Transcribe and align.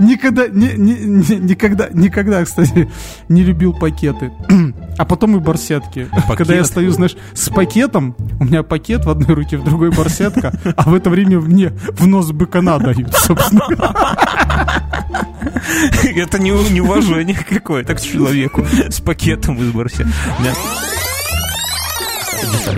никогда, 0.00 0.48
не, 0.48 0.72
не, 0.76 0.94
не, 0.94 1.36
никогда, 1.36 1.88
никогда, 1.92 2.44
кстати, 2.44 2.90
не 3.28 3.42
любил 3.42 3.72
пакеты. 3.72 4.32
А 4.98 5.06
потом 5.06 5.34
и 5.36 5.40
барсетки. 5.40 6.08
Пакет? 6.10 6.36
Когда 6.36 6.54
я 6.54 6.64
стою, 6.64 6.90
знаешь, 6.90 7.16
с 7.32 7.48
пакетом, 7.48 8.14
у 8.38 8.44
меня 8.44 8.62
пакет 8.62 9.06
в 9.06 9.10
одной 9.10 9.34
руке, 9.34 9.56
в 9.56 9.64
другой 9.64 9.90
барсетка, 9.90 10.52
а 10.76 10.90
в 10.90 10.94
это 10.94 11.08
время 11.08 11.40
мне 11.40 11.72
в 11.92 12.06
нос 12.06 12.32
быкана 12.32 12.78
дают, 12.78 13.14
собственно. 13.14 13.62
Это 16.04 16.38
не 16.38 16.50
неуважение 16.50 17.36
какое-то 17.36 17.94
к 17.94 18.00
человеку 18.02 18.66
с 18.90 19.00
пакетом 19.00 19.56
из 19.56 19.72
барсе. 19.72 20.06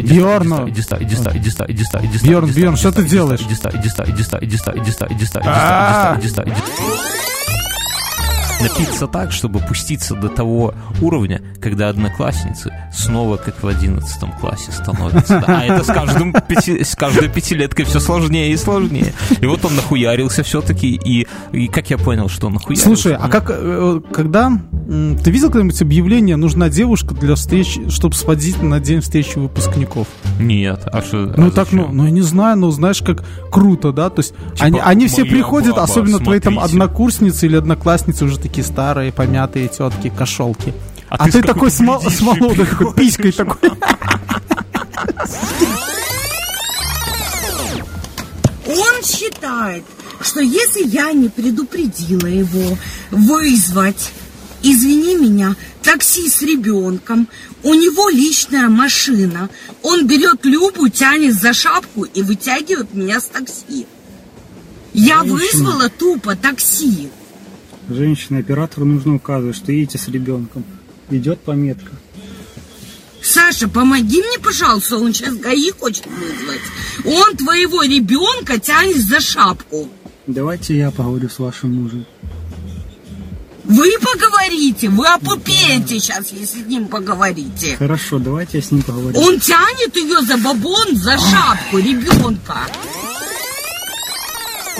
Бьорну. 0.02 0.68
Иди 0.68 0.82
ста, 0.82 0.96
иди 1.00 1.14
ста, 1.16 1.30
иди 1.34 1.50
ста, 1.50 1.64
иди 1.68 1.84
ста, 1.84 2.00
иди 2.02 2.18
ста. 2.18 2.26
Бьорн, 2.26 2.50
Бьорн, 2.50 2.74
иди 2.74 2.80
что 2.80 2.92
ты 2.92 3.04
делаешь? 3.04 3.40
Иди 3.40 3.54
ста, 3.54 3.70
иди 3.72 3.88
ста, 3.88 4.04
иди 4.04 4.22
ста, 4.22 4.38
иди 4.40 4.56
ста, 4.56 4.72
иди 4.76 4.90
ста, 4.90 5.06
иди 5.10 5.24
ста, 5.26 5.40
иди 5.40 5.48
А. 5.48 6.16
ста, 6.16 6.20
иди 6.20 6.28
ста, 6.28 6.42
иди 6.42 6.52
ста. 6.54 7.31
Напиться 8.62 9.06
так, 9.06 9.32
чтобы 9.32 9.60
пуститься 9.60 10.14
до 10.14 10.28
того 10.28 10.74
уровня, 11.00 11.42
когда 11.60 11.88
одноклассницы 11.88 12.72
снова 12.92 13.36
как 13.36 13.62
в 13.62 13.66
одиннадцатом 13.66 14.32
классе 14.32 14.72
становятся. 14.72 15.42
А 15.46 15.64
это 15.64 15.84
с, 15.84 15.86
каждым 15.86 16.32
пяти, 16.32 16.84
с 16.84 16.94
каждой 16.94 17.28
пятилеткой 17.28 17.84
все 17.84 18.00
сложнее 18.00 18.52
и 18.52 18.56
сложнее. 18.56 19.12
И 19.40 19.46
вот 19.46 19.64
он 19.64 19.76
нахуярился 19.76 20.42
все-таки, 20.42 20.94
и, 20.94 21.26
и 21.52 21.68
как 21.68 21.90
я 21.90 21.98
понял, 21.98 22.28
что 22.28 22.46
он 22.48 22.54
нахуярился? 22.54 22.84
Слушай, 22.84 23.16
а 23.16 23.28
как, 23.28 23.50
э, 23.50 24.00
когда, 24.12 24.52
ты 24.86 25.30
видел 25.30 25.48
когда-нибудь 25.48 25.80
объявление 25.82 26.36
«Нужна 26.36 26.68
девушка 26.68 27.14
для 27.14 27.34
встречи, 27.34 27.88
чтобы 27.88 28.14
сводить 28.14 28.62
на 28.62 28.80
день 28.80 29.00
встречи 29.00 29.38
выпускников»? 29.38 30.06
Нет, 30.38 30.86
а 30.92 31.02
что? 31.02 31.32
Ну 31.36 31.48
а 31.48 31.50
так, 31.50 31.72
ну, 31.72 31.82
зачем? 31.82 31.96
ну 31.96 32.04
я 32.04 32.10
не 32.10 32.22
знаю, 32.22 32.58
ну 32.58 32.70
знаешь, 32.70 33.02
как 33.02 33.24
круто, 33.50 33.92
да? 33.92 34.10
То 34.10 34.20
есть 34.20 34.34
они, 34.58 34.80
они 34.80 35.06
все 35.06 35.22
«Моя 35.22 35.32
приходят, 35.34 35.78
особенно 35.78 36.18
твои 36.18 36.40
там 36.40 36.54
смотрите». 36.54 36.76
однокурсницы 36.76 37.46
или 37.46 37.56
одноклассницы 37.56 38.24
уже 38.24 38.38
такие 38.38 38.51
старые, 38.60 39.12
помятые 39.12 39.68
тетки, 39.68 40.12
кошелки. 40.16 40.74
А 41.08 41.16
А, 41.16 41.24
ты 41.26 41.40
ты, 41.40 41.42
такой 41.42 41.70
с, 41.70 41.80
мол- 41.80 42.00
с 42.00 42.04
бледнейшей 42.20 42.24
молодой, 42.40 42.66
такой 42.66 42.94
писькой 42.94 43.32
такой. 43.32 43.70
Он 48.66 49.02
считает, 49.04 49.84
что 50.20 50.40
если 50.40 50.86
я 50.86 51.12
не 51.12 51.28
предупредила 51.28 52.26
его 52.26 52.76
вызвать, 53.10 54.10
извини 54.62 55.16
меня, 55.16 55.56
такси 55.82 56.28
с 56.28 56.42
ребенком, 56.42 57.28
у 57.62 57.74
него 57.74 58.08
личная 58.08 58.68
машина, 58.68 59.48
он 59.82 60.06
берет 60.06 60.44
Любу, 60.44 60.88
тянет 60.88 61.34
за 61.34 61.52
шапку 61.52 62.04
и 62.04 62.22
вытягивает 62.22 62.94
меня 62.94 63.20
с 63.20 63.24
такси. 63.26 63.86
Я 64.94 65.22
вызвала 65.22 65.88
тупо 65.88 66.36
такси. 66.36 67.10
Женщине, 67.92 68.40
оператору 68.40 68.86
нужно 68.86 69.14
указывать, 69.16 69.56
что 69.56 69.72
едете 69.72 69.98
с 69.98 70.08
ребенком. 70.08 70.64
Идет 71.10 71.40
пометка. 71.40 71.90
Саша, 73.22 73.68
помоги 73.68 74.20
мне, 74.20 74.38
пожалуйста, 74.42 74.96
он 74.96 75.14
сейчас 75.14 75.36
ГАИ 75.36 75.70
хочет 75.78 76.06
вызвать. 76.06 76.60
Он 77.04 77.36
твоего 77.36 77.82
ребенка 77.82 78.58
тянет 78.58 78.98
за 78.98 79.20
шапку. 79.20 79.88
Давайте 80.26 80.76
я 80.76 80.90
поговорю 80.90 81.28
с 81.28 81.38
вашим 81.38 81.82
мужем. 81.82 82.06
Вы 83.64 83.92
поговорите, 84.00 84.88
вы 84.88 85.06
опупеете 85.06 86.00
сейчас, 86.00 86.32
если 86.32 86.62
с 86.62 86.66
ним 86.66 86.88
поговорите. 86.88 87.76
Хорошо, 87.76 88.18
давайте 88.18 88.58
я 88.58 88.62
с 88.62 88.72
ним 88.72 88.82
поговорю. 88.82 89.18
Он 89.18 89.38
тянет 89.38 89.96
ее 89.96 90.20
за 90.22 90.36
бабон, 90.36 90.96
за 90.96 91.16
шапку 91.16 91.78
ребенка. 91.78 92.66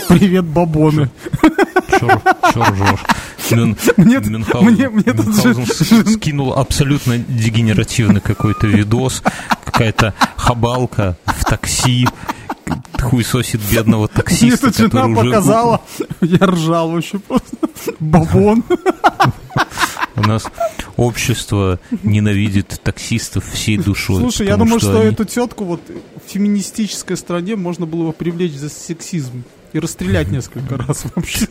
Привет, 0.09 0.45
бабоны. 0.45 1.11
Мне- 3.97 4.17
Мюнхгаузен- 4.17 4.63
мне- 4.63 4.89
мне 4.89 6.05
скинул 6.15 6.55
абсолютно 6.55 7.19
дегенеративный 7.19 8.21
какой-то 8.21 8.67
видос, 8.67 9.23
какая-то 9.65 10.15
хабалка 10.37 11.17
в 11.27 11.45
такси, 11.45 12.07
хуесосит 13.01 13.61
бедного 13.71 14.03
Мне 14.13 14.23
таксиста, 14.23 14.67
тут 14.73 14.93
жена 14.93 15.07
уже... 15.07 15.17
показала. 15.17 15.81
Я 16.21 16.47
ржал 16.47 16.91
вообще 16.91 17.19
просто. 17.19 17.57
Бабон. 18.01 18.65
У 20.15 20.21
нас 20.23 20.45
общество 20.97 21.81
ненавидит 22.03 22.81
таксистов 22.83 23.45
всей 23.53 23.77
душой. 23.79 24.17
Слушай, 24.21 24.47
я 24.47 24.57
думаю, 24.57 24.79
что 24.79 25.01
они- 25.01 25.11
эту 25.11 25.25
тетку 25.25 25.65
вот 25.65 25.81
в 25.89 26.31
феминистической 26.31 27.17
стране 27.17 27.57
можно 27.57 27.87
было 27.87 28.09
бы 28.09 28.13
привлечь 28.13 28.53
за 28.53 28.69
сексизм 28.69 29.43
и 29.73 29.79
расстрелять 29.79 30.31
несколько 30.31 30.77
раз 30.77 31.05
вообще. 31.15 31.47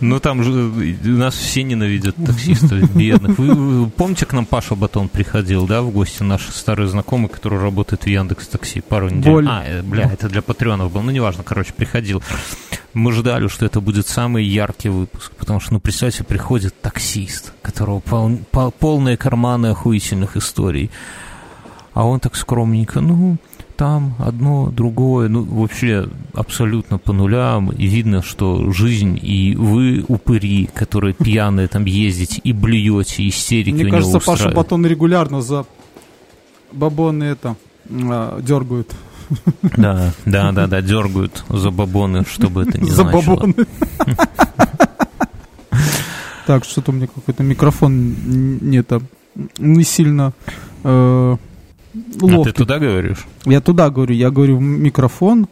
Ну 0.00 0.18
там 0.20 0.42
же 0.42 0.50
у 0.52 1.08
нас 1.08 1.34
все 1.34 1.62
ненавидят 1.62 2.16
таксистов 2.16 2.94
бедных. 2.94 3.38
Вы, 3.38 3.54
вы 3.54 3.90
помните, 3.90 4.26
к 4.26 4.32
нам 4.32 4.46
Паша 4.46 4.74
Батон 4.74 5.08
приходил, 5.08 5.66
да, 5.66 5.82
в 5.82 5.90
гости 5.90 6.22
наш 6.22 6.42
старый 6.48 6.86
знакомый, 6.86 7.28
который 7.28 7.60
работает 7.60 8.04
в 8.04 8.06
Яндекс 8.06 8.48
Такси 8.48 8.80
пару 8.80 9.08
недель. 9.08 9.32
Боль. 9.32 9.46
А, 9.48 9.64
э, 9.64 9.82
бля, 9.82 10.10
это 10.12 10.28
для 10.28 10.42
патреонов 10.42 10.92
был, 10.92 11.02
ну 11.02 11.10
неважно, 11.10 11.44
короче, 11.44 11.72
приходил. 11.72 12.22
Мы 12.94 13.12
ждали, 13.12 13.48
что 13.48 13.66
это 13.66 13.80
будет 13.80 14.08
самый 14.08 14.44
яркий 14.44 14.88
выпуск, 14.88 15.32
потому 15.36 15.60
что, 15.60 15.74
ну, 15.74 15.80
представьте, 15.80 16.24
приходит 16.24 16.80
таксист, 16.80 17.52
которого 17.62 18.00
пол- 18.00 18.40
пол- 18.50 18.70
полные 18.70 19.16
карманы 19.16 19.66
охуительных 19.66 20.36
историй. 20.36 20.90
А 21.92 22.06
он 22.06 22.20
так 22.20 22.36
скромненько, 22.36 23.00
ну, 23.00 23.36
там 23.76 24.14
одно, 24.18 24.70
другое, 24.70 25.28
ну, 25.28 25.42
вообще 25.42 26.08
абсолютно 26.34 26.98
по 26.98 27.12
нулям. 27.12 27.70
И 27.70 27.86
видно, 27.86 28.22
что 28.22 28.72
жизнь, 28.72 29.18
и 29.20 29.54
вы 29.54 30.04
упыри, 30.08 30.68
которые 30.74 31.14
пьяные 31.14 31.68
там 31.68 31.84
ездите 31.84 32.40
и 32.42 32.52
блюете, 32.52 33.28
истерики 33.28 33.74
Мне 33.74 33.86
у 33.86 33.90
кажется, 33.90 34.10
него 34.10 34.20
Паша 34.20 34.32
устраивают. 34.32 34.56
Батон 34.56 34.86
регулярно 34.86 35.42
за 35.42 35.66
бабоны 36.72 37.24
это 37.24 37.56
а, 37.90 38.40
дергают. 38.40 38.92
Да, 39.76 40.12
да, 40.24 40.52
да, 40.52 40.66
да, 40.68 40.80
дергают 40.80 41.44
за 41.48 41.70
бабоны, 41.70 42.24
чтобы 42.24 42.62
это 42.62 42.78
не 42.80 42.90
За 42.90 43.02
значило. 43.02 43.36
бабоны. 43.36 43.54
Так, 46.46 46.64
что-то 46.64 46.92
у 46.92 46.94
меня 46.94 47.08
какой-то 47.08 47.42
микрофон 47.42 48.14
не 48.60 48.80
то 48.84 49.02
не 49.58 49.82
сильно 49.82 50.32
э, 50.84 51.36
А 52.16 52.18
ты 52.18 52.36
ловкий. 52.36 52.52
туда 52.52 52.78
говоришь? 52.78 53.26
Я 53.44 53.60
туда 53.60 53.90
говорю, 53.90 54.14
я 54.14 54.30
говорю 54.30 54.58
в 54.58 54.62
микрофон, 54.62 55.48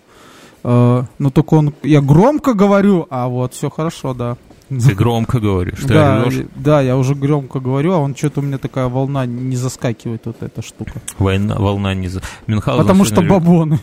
э, 0.63 1.03
но 1.19 1.31
только 1.31 1.55
он, 1.55 1.75
я 1.83 2.01
громко 2.01 2.55
говорю, 2.55 3.07
а 3.11 3.29
вот 3.29 3.55
все 3.55 3.71
хорошо, 3.71 4.15
да. 4.15 4.37
Ты 4.69 4.95
громко 4.95 5.41
говоришь, 5.41 5.81
ты 5.81 5.89
да, 5.89 6.23
орешь. 6.23 6.47
да, 6.57 6.81
я 6.81 6.97
уже 6.97 7.15
громко 7.15 7.61
говорю, 7.61 7.93
а 7.93 7.99
он 7.99 8.17
что-то 8.17 8.41
у 8.41 8.43
меня 8.43 8.57
такая 8.57 8.89
волна 8.89 9.27
не 9.27 9.57
заскакивает 9.57 10.23
вот 10.25 10.43
эта 10.43 10.63
штука. 10.63 11.03
Война, 11.19 11.57
волна 11.57 11.95
не 11.95 12.09
за... 12.09 12.23
Мюнхгаузен 12.47 12.83
Потому 12.83 13.05
что 13.05 13.17
сегодня 13.17 13.29
ре- 13.29 13.41
бабоны. 13.41 13.79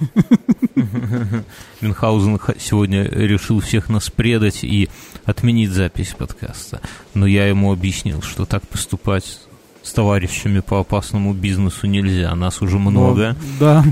Мюнхгаузен 1.82 2.40
сегодня 2.60 3.04
решил 3.04 3.60
всех 3.60 3.90
нас 3.90 4.10
предать 4.10 4.64
и 4.64 4.90
отменить 5.24 5.70
запись 5.70 6.16
подкаста. 6.18 6.82
Но 7.14 7.28
я 7.28 7.48
ему 7.48 7.72
объяснил, 7.72 8.24
что 8.24 8.46
так 8.46 8.68
поступать 8.68 9.40
с 9.84 9.94
товарищами 9.94 10.59
по 10.59 10.80
опасному 10.80 11.34
бизнесу 11.34 11.88
нельзя. 11.88 12.34
Нас 12.36 12.62
уже 12.62 12.78
много. 12.78 13.36
Да. 13.59 13.84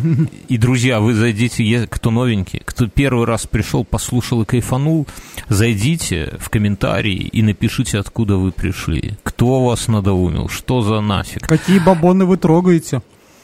И, 0.48 0.58
друзья, 0.58 1.00
вы 1.00 1.14
зайдите, 1.14 1.88
кто 1.88 2.12
новенький, 2.12 2.62
кто 2.64 2.88
первый 2.88 3.26
раз 3.26 3.48
пришел, 3.48 3.84
послушал 3.84 4.44
и 4.44 4.46
кайфанул, 4.46 5.08
зайдите 5.48 6.38
в 6.40 6.50
комментарии 6.50 7.30
и 7.32 7.42
напишите, 7.42 8.00
откуда 8.00 8.38
вы 8.38 8.52
пришли. 8.52 9.14
Кто 9.24 9.66
вас 9.66 9.88
надоумил, 9.88 10.50
что 10.50 10.82
за 10.82 11.02
нафиг 11.02 11.48
Какие 11.48 11.80
бабоны 11.80 12.26
вы 12.26 12.38
трогаете? 12.38 13.02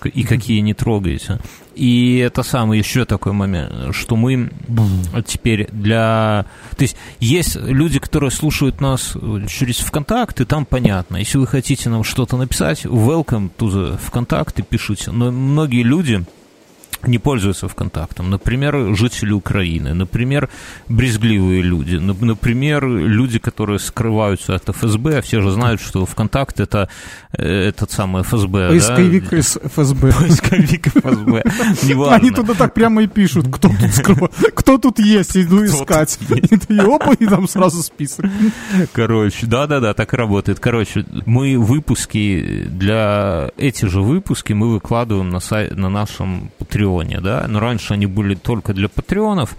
И 0.09 0.23
какие 0.23 0.59
не 0.59 0.73
трогаете. 0.73 1.39
И 1.75 2.17
это 2.17 2.43
самый 2.43 2.79
еще 2.79 3.05
такой 3.05 3.33
момент, 3.33 3.93
что 3.93 4.16
мы 4.16 4.49
теперь 5.25 5.67
для... 5.72 6.46
То 6.78 6.84
есть 6.84 6.96
есть 7.19 7.57
люди, 7.57 7.99
которые 7.99 8.31
слушают 8.31 8.81
нас 8.81 9.16
через 9.49 9.78
ВКонтакте, 9.79 10.46
там 10.46 10.66
понятно. 10.66 11.17
Если 11.17 11.37
вы 11.37 11.47
хотите 11.47 11.90
нам 11.90 12.03
что-то 12.03 12.37
написать, 12.37 12.85
welcome 12.85 13.52
to 13.57 13.67
the 13.67 13.97
ВКонтакте, 13.97 14.63
пишите. 14.63 15.11
Но 15.11 15.31
многие 15.31 15.84
люди 15.84 16.23
не 17.03 17.18
пользуются 17.20 17.68
ВКонтактом. 17.68 18.30
Например, 18.30 18.96
жители 18.96 19.32
Украины, 19.32 19.94
например, 19.94 20.50
брезгливые 20.90 21.62
люди, 21.62 21.96
нап- 21.96 22.24
например, 22.24 22.88
люди, 22.88 23.40
которые 23.40 23.80
скрываются 23.80 24.56
от 24.56 24.70
ФСБ, 24.70 25.20
а 25.20 25.22
все 25.22 25.42
же 25.42 25.52
знают, 25.52 25.82
что 25.82 26.06
ВКонтакт 26.06 26.59
это 26.59 26.90
э, 27.38 27.44
этот 27.70 27.92
самый 27.92 28.24
ФСБ. 28.24 28.59
да? 28.64 28.70
Поисковик 28.70 29.34
из 29.34 29.58
ФСБ. 29.58 30.12
Поисковик 30.20 30.88
ФСБ. 30.88 31.44
Неважно. 31.84 32.16
Они 32.16 32.32
туда 32.32 32.53
так 32.53 32.74
прямо 32.74 33.03
и 33.03 33.08
пишут, 33.08 33.47
кто 33.52 33.70
тут 33.70 33.78
скрыва- 33.90 34.32
кто 34.53 34.78
тут 34.78 35.00
есть, 35.00 35.38
иду 35.38 35.58
Кто 35.58 35.66
искать. 35.66 36.20
И 36.70 36.78
опа, 36.80 37.14
и 37.14 37.26
там 37.28 37.47
сразу 37.47 37.82
список. 37.84 38.26
Короче, 38.94 39.46
да-да-да, 39.46 39.94
так 39.94 40.14
и 40.14 40.18
работает. 40.18 40.59
Короче, 40.59 41.06
мы 41.26 41.58
выпуски, 41.58 42.66
для 42.70 43.50
эти 43.58 43.86
же 43.86 44.02
выпуски 44.02 44.53
мы 44.53 44.72
выкладываем 44.74 45.30
на, 45.30 45.38
сай- 45.40 45.74
на 45.74 45.90
нашем 45.90 46.50
Патреоне, 46.96 47.20
да, 47.22 47.46
но 47.47 47.59
раньше 47.59 47.94
они 47.94 48.06
были 48.06 48.36
только 48.36 48.74
для 48.74 48.88
патреонов, 48.88 49.56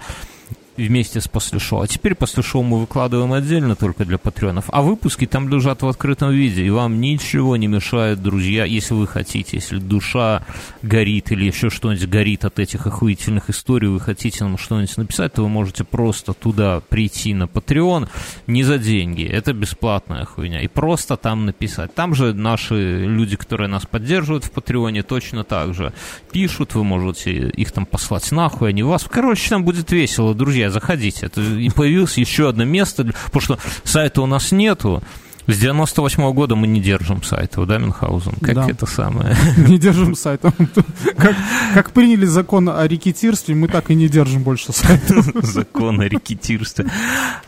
вместе 0.76 1.20
с 1.20 1.28
после 1.28 1.58
шоу. 1.58 1.81
А 1.81 1.87
теперь 1.87 2.14
после 2.14 2.43
шоу 2.43 2.62
мы 2.62 2.81
выкладываем 2.81 3.32
отдельно 3.32 3.76
только 3.76 4.05
для 4.05 4.19
патреонов. 4.19 4.67
А 4.69 4.82
выпуски 4.82 5.26
там 5.26 5.49
лежат 5.49 5.82
в 5.82 5.88
открытом 5.88 6.32
виде. 6.32 6.64
И 6.64 6.70
вам 6.70 7.00
ничего 7.00 7.56
не 7.56 7.67
мешает, 7.67 8.23
друзья, 8.23 8.64
если 8.64 8.94
вы 8.94 9.06
хотите, 9.06 9.56
если 9.56 9.78
душа 9.78 10.44
горит 10.82 11.32
или 11.32 11.44
еще 11.44 11.70
что-нибудь 11.70 12.08
горит 12.08 12.44
от 12.44 12.58
этих 12.58 12.87
охуительных 12.87 13.50
историй, 13.50 13.88
вы 13.88 14.00
хотите 14.00 14.44
нам 14.44 14.58
что-нибудь 14.58 14.96
написать, 14.96 15.32
то 15.32 15.43
вы 15.43 15.49
можете 15.49 15.84
просто 15.84 16.32
туда 16.32 16.81
прийти 16.88 17.34
на 17.34 17.44
Patreon 17.44 18.08
не 18.46 18.62
за 18.62 18.78
деньги. 18.78 19.25
Это 19.25 19.52
бесплатная 19.52 20.25
хуйня. 20.25 20.61
И 20.61 20.69
просто 20.69 21.17
там 21.17 21.46
написать. 21.46 21.94
Там 21.94 22.14
же 22.14 22.34
наши 22.34 23.05
люди, 23.06 23.37
которые 23.37 23.69
нас 23.69 23.87
поддерживают 23.87 24.44
в 24.44 24.50
Патреоне, 24.50 25.02
точно 25.02 25.44
так 25.44 25.75
же 25.75 25.93
пишут. 26.32 26.75
Вы 26.75 26.84
можете 26.84 27.49
их 27.49 27.73
там 27.73 27.87
послать 27.87 28.31
нахуй, 28.32 28.70
они 28.70 28.82
вас. 28.82 29.06
Короче, 29.11 29.49
там 29.50 29.64
будет 29.64 29.90
весело, 29.90 30.34
друзья, 30.34 30.65
заходите. 30.70 31.26
Это, 31.26 31.40
и 31.40 31.68
появилось 31.70 32.18
еще 32.18 32.48
одно 32.48 32.64
место, 32.64 33.04
потому 33.26 33.40
что 33.40 33.58
сайта 33.84 34.22
у 34.22 34.26
нас 34.26 34.52
нету. 34.52 35.02
С 35.46 35.58
98 35.58 36.22
-го 36.22 36.32
года 36.32 36.56
мы 36.56 36.66
не 36.66 36.81
держим 36.81 37.22
сайтов, 37.22 37.66
да, 37.66 37.78
Мюнхгаузен? 37.78 38.34
Как 38.40 38.54
Да. 38.54 38.66
это 38.69 38.87
самое? 38.87 39.37
Не 39.69 39.78
держим 39.78 40.14
сайта. 40.14 40.52
Как, 41.16 41.37
как 41.75 41.90
приняли 41.93 42.26
закон 42.26 42.69
о 42.69 42.87
рекетирстве, 42.87 43.54
мы 43.54 43.69
так 43.69 43.90
и 43.90 43.94
не 43.94 44.08
держим 44.08 44.43
больше 44.43 44.72
сайта. 44.72 45.22
Закон 45.43 46.00
о 46.00 46.08
рекетирстве. 46.08 46.87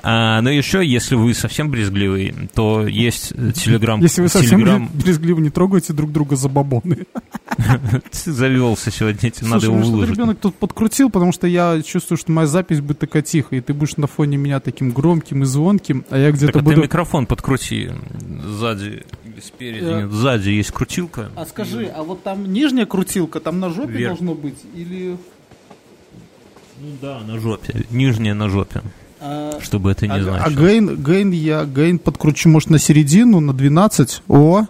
А, 0.03 0.41
но 0.41 0.51
еще, 0.51 0.85
если 0.85 1.17
вы 1.17 1.35
совсем 1.35 1.71
брезгливый, 1.71 2.35
то 2.55 2.87
есть 2.87 3.33
э, 3.37 3.53
телеграм... 3.53 4.01
Если 4.01 4.23
вы 4.23 4.29
совсем 4.29 4.61
телеграм 4.61 4.91
брезгливо 4.93 5.41
не 5.41 5.51
трогаете 5.51 5.93
друг 5.93 6.13
друга 6.13 6.37
за 6.37 6.49
бабоны. 6.49 7.07
завелся 8.13 8.91
сегодня, 8.91 9.31
тебе 9.31 9.49
надо 9.49 9.67
его 9.67 9.77
ну 9.77 9.91
выложить. 9.91 10.15
ребенок 10.15 10.39
тут 10.41 10.55
подкрутил, 10.55 11.11
потому 11.11 11.33
что 11.33 11.47
я 11.47 11.81
чувствую, 11.83 12.19
что 12.19 12.33
моя 12.33 12.47
запись 12.47 12.81
будет 12.81 12.99
такая 12.99 13.23
тихая, 13.23 13.61
и 13.61 13.63
ты 13.63 13.75
будешь 13.75 13.97
на 13.97 14.07
фоне 14.07 14.37
меня 14.37 14.61
таким 14.61 14.91
громким 14.91 15.43
и 15.43 15.47
звонким, 15.47 16.05
а 16.11 16.19
я 16.19 16.31
где-то 16.31 16.59
а 16.59 16.63
ты 16.63 16.65
буду... 16.65 16.83
микрофон 16.83 17.27
подкрути 17.27 17.88
сзади 18.43 19.05
или 19.25 19.41
спереди. 19.41 19.85
Э. 19.85 20.03
Нет, 20.03 20.11
сзади 20.11 20.51
есть 20.51 20.71
крутилка. 20.71 21.31
А 21.37 21.47
скажи, 21.47 21.87
а 21.87 22.03
вот 22.03 22.23
там 22.23 22.53
нижняя 22.53 22.87
крутилка, 22.87 23.41
там 23.41 23.61
на 23.61 23.71
жопе 23.71 23.93
Вверх. 23.93 24.17
должно 24.19 24.35
быть? 24.35 24.59
Или... 24.75 25.17
Ну 26.81 26.89
да, 27.01 27.21
на 27.21 27.39
жопе. 27.39 27.87
Нижняя 27.91 28.35
на 28.35 28.49
жопе. 28.49 28.83
А, 29.21 29.59
Чтобы 29.61 29.91
это 29.91 30.07
не 30.07 30.15
а, 30.15 30.23
значило. 30.23 30.45
а 30.45 30.51
гейн, 30.51 31.03
гейн 31.03 31.31
я 31.33 31.65
гейн 31.65 31.99
подкручу, 31.99 32.49
может, 32.49 32.71
на 32.71 32.79
середину, 32.79 33.41
на 33.41 33.53
12. 33.53 34.23
О! 34.29 34.67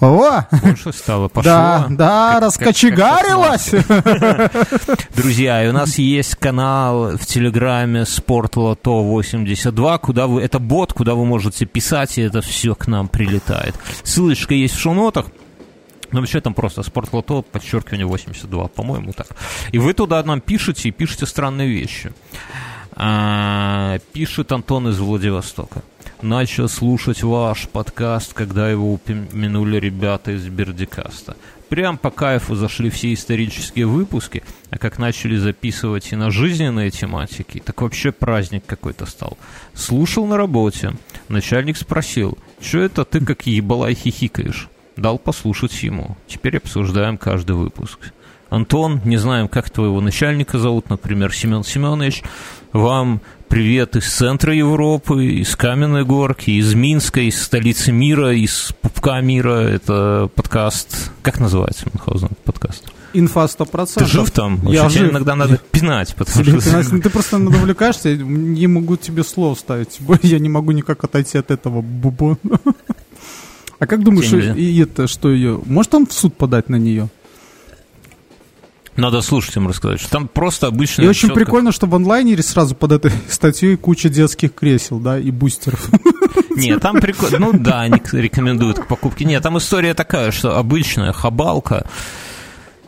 О! 0.00 0.42
Больше 0.62 0.92
стало, 0.92 1.28
пошло. 1.28 1.50
Да, 1.50 1.86
да, 1.88 2.32
Как- 2.34 2.42
раскочегарилась! 2.42 3.70
Друзья, 5.14 5.64
и 5.64 5.68
у 5.68 5.72
нас 5.72 5.98
есть 5.98 6.34
канал 6.36 7.16
в 7.16 7.24
Телеграме 7.26 8.04
Спортлото 8.04 8.90
82, 8.90 9.98
куда 9.98 10.26
вы, 10.26 10.42
это 10.42 10.58
бот, 10.58 10.92
куда 10.92 11.14
вы 11.14 11.24
можете 11.24 11.64
писать, 11.64 12.18
и 12.18 12.22
это 12.22 12.40
все 12.40 12.74
к 12.74 12.86
нам 12.86 13.08
прилетает. 13.08 13.74
Ссылочка 14.02 14.54
есть 14.54 14.74
в 14.74 14.80
шоу-нотах. 14.80 15.26
Но 16.12 16.20
вообще 16.20 16.40
там 16.40 16.54
просто 16.54 16.82
спортлото, 16.84 17.42
подчеркивание 17.42 18.06
82, 18.06 18.68
по-моему, 18.68 19.12
так. 19.12 19.28
И 19.72 19.78
вы 19.78 19.94
туда 19.94 20.22
нам 20.22 20.40
пишете 20.40 20.88
и 20.88 20.92
пишете 20.92 21.26
странные 21.26 21.68
вещи. 21.68 22.12
А, 22.92 23.98
пишет 24.12 24.52
Антон 24.52 24.88
из 24.88 24.98
Владивостока. 24.98 25.82
Начал 26.22 26.68
слушать 26.68 27.22
ваш 27.22 27.68
подкаст, 27.68 28.32
когда 28.34 28.70
его 28.70 28.94
упомянули 28.94 29.78
ребята 29.78 30.32
из 30.32 30.46
Бердикаста. 30.46 31.36
Прям 31.68 31.98
по 31.98 32.10
кайфу 32.10 32.54
зашли 32.54 32.88
все 32.88 33.12
исторические 33.12 33.86
выпуски, 33.86 34.42
а 34.70 34.78
как 34.78 34.98
начали 34.98 35.36
записывать 35.36 36.12
и 36.12 36.16
на 36.16 36.30
жизненные 36.30 36.90
тематики, 36.90 37.60
так 37.64 37.82
вообще 37.82 38.12
праздник 38.12 38.64
какой-то 38.64 39.06
стал. 39.06 39.36
Слушал 39.74 40.26
на 40.26 40.36
работе. 40.36 40.92
Начальник 41.28 41.76
спросил, 41.76 42.38
что 42.60 42.78
это 42.78 43.04
ты 43.04 43.20
как 43.20 43.46
ебалай 43.46 43.94
хихикаешь? 43.94 44.68
Дал 44.96 45.18
послушать 45.18 45.82
ему. 45.82 46.16
Теперь 46.28 46.58
обсуждаем 46.58 47.18
каждый 47.18 47.56
выпуск. 47.56 47.98
Антон, 48.54 49.00
не 49.04 49.16
знаем, 49.16 49.48
как 49.48 49.68
твоего 49.68 50.00
начальника 50.00 50.58
зовут, 50.60 50.88
например, 50.88 51.34
Семен 51.34 51.64
Семенович. 51.64 52.22
Вам 52.72 53.20
привет 53.48 53.96
из 53.96 54.06
центра 54.06 54.54
Европы, 54.54 55.26
из 55.26 55.56
Каменной 55.56 56.04
Горки, 56.04 56.50
из 56.52 56.72
Минска, 56.72 57.20
из 57.20 57.42
столицы 57.42 57.90
мира, 57.90 58.32
из 58.32 58.70
пупка 58.80 59.20
мира. 59.20 59.56
Это 59.58 60.30
подкаст... 60.36 61.10
Как 61.22 61.40
называется, 61.40 61.86
Мюнхгаузен, 61.92 62.28
подкаст? 62.44 62.84
Инфа 63.12 63.46
100%. 63.46 63.94
Ты 63.96 64.04
жив 64.06 64.30
там? 64.30 64.60
Я 64.68 64.84
Вообще, 64.84 65.00
жив. 65.00 65.10
иногда 65.10 65.34
надо 65.34 65.58
пинать, 65.72 66.14
потому 66.14 66.44
Тебе 66.44 66.60
что... 66.60 66.70
пинать- 66.70 67.02
ты 67.02 67.10
просто 67.10 67.38
навлекаешься, 67.38 68.10
я 68.10 68.18
не 68.18 68.68
могу 68.68 68.96
тебе 68.96 69.24
слов 69.24 69.58
ставить. 69.58 69.98
Я 70.22 70.38
не 70.38 70.48
могу 70.48 70.70
никак 70.70 71.02
отойти 71.02 71.38
от 71.38 71.50
этого 71.50 71.82
бубона. 71.82 72.38
А 73.80 73.86
как 73.86 74.04
думаешь, 74.04 74.32
и 74.32 74.80
это, 74.80 75.08
что 75.08 75.32
ее... 75.32 75.60
Может 75.66 75.94
он 75.94 76.06
в 76.06 76.12
суд 76.12 76.36
подать 76.36 76.68
на 76.68 76.76
нее? 76.76 77.08
Надо 78.96 79.22
слушателям 79.22 79.68
рассказать, 79.68 80.00
что 80.00 80.10
там 80.10 80.28
просто 80.28 80.68
обычно... 80.68 81.02
И 81.02 81.06
очень 81.06 81.30
прикольно, 81.30 81.72
что 81.72 81.86
в 81.86 81.94
онлайнере 81.94 82.42
сразу 82.42 82.74
под 82.74 82.92
этой 82.92 83.10
статьей 83.28 83.76
куча 83.76 84.08
детских 84.08 84.54
кресел, 84.54 84.98
да, 85.00 85.18
и 85.18 85.30
бустеров. 85.30 85.88
Нет, 86.56 86.80
там 86.80 87.00
прикольно. 87.00 87.38
Ну 87.38 87.52
да, 87.52 87.80
они 87.82 88.00
рекомендуют 88.12 88.78
к 88.78 88.86
покупке. 88.86 89.24
Нет, 89.24 89.42
там 89.42 89.58
история 89.58 89.94
такая, 89.94 90.30
что 90.30 90.56
обычная 90.56 91.12
хабалка 91.12 91.86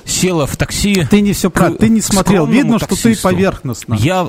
села 0.04 0.46
в 0.46 0.56
такси. 0.56 1.04
Ты 1.10 1.20
не 1.20 1.32
все 1.32 1.50
К- 1.50 1.76
ты 1.76 1.88
не 1.88 2.00
смотрел. 2.00 2.46
Видно, 2.46 2.78
что 2.78 2.88
ты 2.88 2.94
таксисту. 2.94 3.28
поверхностно. 3.28 3.94
Я 3.94 4.28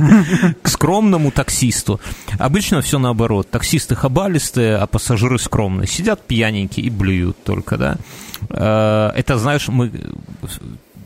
к 0.62 0.68
скромному 0.68 1.32
таксисту. 1.32 2.00
Обычно 2.38 2.80
все 2.80 2.98
наоборот. 3.00 3.50
Таксисты 3.50 3.96
хабалистые, 3.96 4.76
а 4.76 4.86
пассажиры 4.86 5.38
скромные. 5.40 5.88
Сидят 5.88 6.24
пьяненькие 6.26 6.86
и 6.86 6.90
блюют 6.90 7.42
только, 7.42 7.76
да. 7.76 7.96
Э, 8.50 9.10
Это, 9.16 9.38
знаешь, 9.38 9.66
мы... 9.68 9.90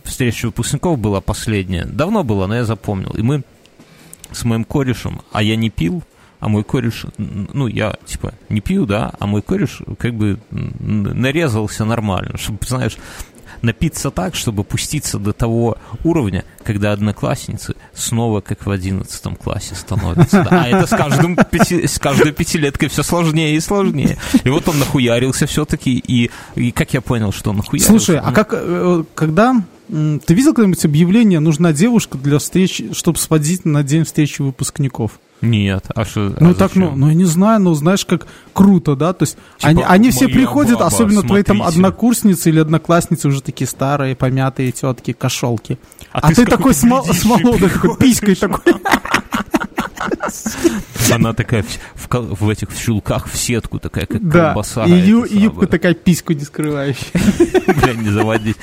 Встреча 0.05 0.47
выпускников 0.47 0.99
была 0.99 1.21
последняя. 1.21 1.85
Давно 1.85 2.25
была, 2.25 2.47
но 2.47 2.57
я 2.57 2.65
запомнил. 2.65 3.11
И 3.11 3.23
мы 3.23 3.43
с 4.31 4.45
моим 4.45 4.65
корешем, 4.65 5.23
а 5.33 5.43
я 5.43 5.57
не 5.57 5.71
пил, 5.71 6.03
а 6.41 6.49
мой 6.49 6.65
кореш, 6.65 7.07
ну, 7.19 7.69
я, 7.69 7.95
типа, 8.05 8.35
не 8.49 8.61
пью, 8.61 8.85
да, 8.85 9.13
а 9.21 9.27
мой 9.27 9.43
кореш 9.43 9.81
как 9.99 10.15
бы 10.15 10.41
нарезался 10.51 11.85
нормально, 11.85 12.37
чтобы, 12.37 12.59
знаешь, 12.67 12.97
напиться 13.63 14.11
так, 14.11 14.35
чтобы 14.35 14.65
пуститься 14.65 15.21
до 15.21 15.33
того 15.33 15.77
уровня, 16.03 16.45
когда 16.65 16.93
одноклассницы 16.93 17.77
снова 17.95 18.41
как 18.41 18.67
в 18.67 18.71
одиннадцатом 18.71 19.37
классе 19.37 19.77
становятся. 19.77 20.45
да. 20.51 20.63
А 20.65 20.69
это 20.69 20.87
с, 20.87 20.91
каждым 20.91 21.37
пяти- 21.37 21.87
с 21.87 22.01
каждой 22.01 22.33
пятилеткой 22.33 22.89
все 22.89 23.05
сложнее 23.05 23.55
и 23.55 23.61
сложнее. 23.61 24.19
И 24.43 24.49
вот 24.49 24.69
он 24.69 24.81
нахуярился 24.81 25.47
все-таки, 25.47 25.97
и, 25.97 26.31
и 26.57 26.73
как 26.73 26.93
я 26.93 27.01
понял, 27.01 27.31
что 27.33 27.51
он 27.51 27.59
нахуярился? 27.59 27.91
Слушай, 27.91 28.19
а 28.19 28.33
как, 28.33 28.49
э, 28.53 29.05
когда... 29.15 29.63
Ты 29.93 30.33
видел 30.35 30.55
когда-нибудь 30.55 30.85
объявление 30.87 31.39
«Нужна 31.39 31.73
девушка 31.75 32.17
для 32.17 32.39
встречи, 32.39 32.95
чтобы 32.95 33.19
сводить 33.19 33.65
на 33.67 33.83
день 33.83 34.05
встречи 34.05 34.41
выпускников»? 34.41 35.13
Нет, 35.43 35.85
а 35.95 36.05
что? 36.05 36.35
Ну 36.41 36.51
а 36.51 36.55
так, 36.55 36.75
ну, 36.77 36.85
зачем? 36.87 37.01
ну 37.01 37.09
я 37.09 37.15
не 37.15 37.25
знаю, 37.25 37.61
ну 37.61 37.75
знаешь, 37.75 38.05
как 38.07 38.27
круто, 38.55 38.95
да? 38.97 39.13
То 39.13 39.25
есть 39.25 39.37
Типа, 39.59 39.69
они, 39.69 39.83
они 39.83 40.11
все 40.11 40.25
«Моя 40.27 40.37
приходят, 40.37 40.75
баба, 40.75 40.87
особенно 40.87 41.23
твои 41.23 41.43
там 41.43 41.57
смотрите». 41.59 41.79
однокурсницы 41.79 42.49
или 42.49 42.61
одноклассницы 42.61 43.29
уже 43.29 43.43
такие 43.43 43.67
старые, 43.69 44.15
помятые 44.17 44.71
тетки, 44.73 45.13
кошелки. 45.13 45.79
А 46.13 46.21
А, 46.21 46.29
ты 46.29 46.37
ты, 46.37 46.47
такой 46.47 46.73
с, 46.75 46.85
мол- 46.85 47.05
с 47.05 47.25
молодой, 47.25 47.69
такой 47.69 47.97
писькой 47.97 48.37
такой. 48.37 48.75
Она 51.11 51.33
такая 51.35 51.65
в, 51.95 52.09
в 52.09 52.41
в 52.45 52.49
этих 52.49 52.71
в 52.71 52.81
чулках 52.81 53.29
в 53.29 53.37
сетку 53.37 53.79
такая, 53.79 54.07
как 54.07 54.27
Да, 54.27 54.47
колбаса. 54.47 54.85
и, 54.87 54.93
ю- 54.93 55.25
эта 55.25 55.35
и 55.35 55.39
юбка 55.41 55.67
такая 55.67 55.95
письку 55.95 56.33
не 56.33 56.45
скрывающая. 56.45 57.11
Бля, 57.75 57.95
не 57.95 58.11
заводить. 58.11 58.57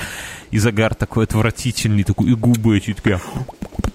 И 0.51 0.59
загар 0.59 0.95
такой 0.95 1.25
отвратительный, 1.25 2.03
такой, 2.03 2.31
и 2.31 2.35
губы 2.35 2.77
эти 2.77 2.93
такие. 2.93 3.19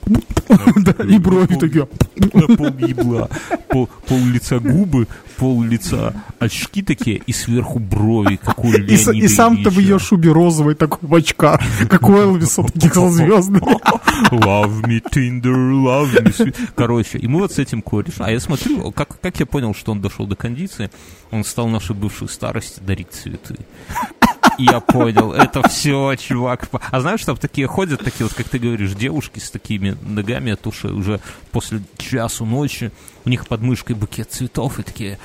И 1.08 1.18
брови 1.18 1.54
такие. 1.54 1.86
Пол 1.86 2.66
ебла. 2.78 3.28
Пол, 3.68 3.88
лица 4.26 4.60
губы, 4.60 5.08
пол 5.36 5.62
лица 5.62 6.14
очки 6.38 6.82
такие, 6.82 7.16
и 7.26 7.32
сверху 7.32 7.78
брови, 7.78 8.36
как 8.36 8.64
у 8.64 8.68
И, 8.68 9.28
сам-то 9.28 9.70
в 9.70 9.78
ее 9.78 9.98
шубе 9.98 10.30
розовой 10.30 10.74
такой 10.74 11.08
в 11.08 11.14
очках, 11.14 11.60
как 11.88 12.08
у 12.08 12.16
Элвиса 12.16 12.62
таких 12.62 12.94
со 12.94 13.10
звездами. 13.10 13.60
Love 14.30 14.82
me 14.84 15.02
Tinder, 15.12 15.72
love 15.72 16.12
me. 16.22 16.56
Короче, 16.76 17.18
и 17.18 17.26
мы 17.26 17.40
вот 17.40 17.52
с 17.52 17.58
этим 17.58 17.82
корешем. 17.82 18.24
А 18.24 18.30
я 18.30 18.38
смотрю, 18.38 18.92
как, 18.92 19.20
как 19.20 19.40
я 19.40 19.46
понял, 19.46 19.74
что 19.74 19.92
он 19.92 20.00
дошел 20.00 20.26
до 20.26 20.36
кондиции, 20.36 20.90
он 21.30 21.44
стал 21.44 21.68
нашей 21.68 21.96
бывшей 21.96 22.28
старости 22.28 22.80
дарить 22.80 23.10
цветы. 23.10 23.56
Я 24.58 24.80
понял, 24.80 25.32
это 25.32 25.66
все, 25.68 26.14
чувак. 26.16 26.68
А 26.90 27.00
знаешь, 27.00 27.24
там 27.24 27.36
такие 27.36 27.66
ходят, 27.66 28.02
такие 28.04 28.26
вот, 28.26 28.34
как 28.34 28.48
ты 28.48 28.58
говоришь, 28.58 28.92
девушки 28.92 29.38
с 29.38 29.50
такими 29.50 29.96
ногами 30.02 30.52
от 30.52 30.66
ушей 30.66 30.92
уже 30.92 31.20
после 31.50 31.80
часу 31.96 32.44
ночи, 32.44 32.90
у 33.24 33.28
них 33.28 33.46
под 33.46 33.62
мышкой 33.62 33.96
букет 33.96 34.30
цветов, 34.30 34.78
и 34.78 34.82
такие, 34.82 35.18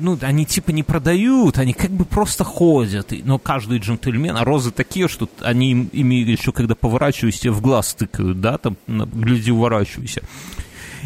ну, 0.00 0.18
они 0.22 0.46
типа 0.46 0.70
не 0.70 0.82
продают, 0.82 1.58
они 1.58 1.72
как 1.72 1.90
бы 1.90 2.04
просто 2.04 2.44
ходят. 2.44 3.12
Но 3.24 3.38
каждый 3.38 3.78
джентльмен, 3.78 4.36
а 4.36 4.44
розы 4.44 4.70
такие, 4.70 5.08
что 5.08 5.28
они 5.40 5.72
им- 5.72 5.90
ими 5.92 6.14
еще 6.14 6.52
когда 6.52 6.74
поворачиваюсь, 6.74 7.40
тебе 7.40 7.52
в 7.52 7.60
глаз 7.60 7.94
тыкают, 7.94 8.40
да, 8.40 8.58
там, 8.58 8.76
гляди, 8.86 9.50
уворачивайся. 9.50 10.22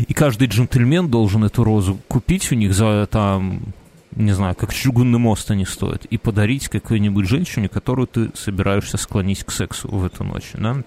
И 0.07 0.15
каждый 0.15 0.49
джентльмен 0.49 1.09
должен 1.09 1.45
эту 1.45 1.65
розу 1.65 1.99
купить 2.09 2.51
у 2.53 2.55
них 2.55 2.75
за 2.75 3.09
там, 3.11 3.61
не 4.15 4.33
знаю, 4.33 4.55
как 4.55 4.75
чугунный 4.75 5.19
мост 5.19 5.51
они 5.51 5.65
стоят, 5.65 6.05
и 6.07 6.19
подарить 6.19 6.69
какой-нибудь 6.69 7.29
женщине, 7.29 7.69
которую 7.69 8.07
ты 8.07 8.31
собираешься 8.35 8.97
склонить 8.97 9.45
к 9.45 9.51
сексу 9.51 9.89
в 9.89 10.05
эту 10.05 10.25
ночь, 10.25 10.51
да? 10.55 10.83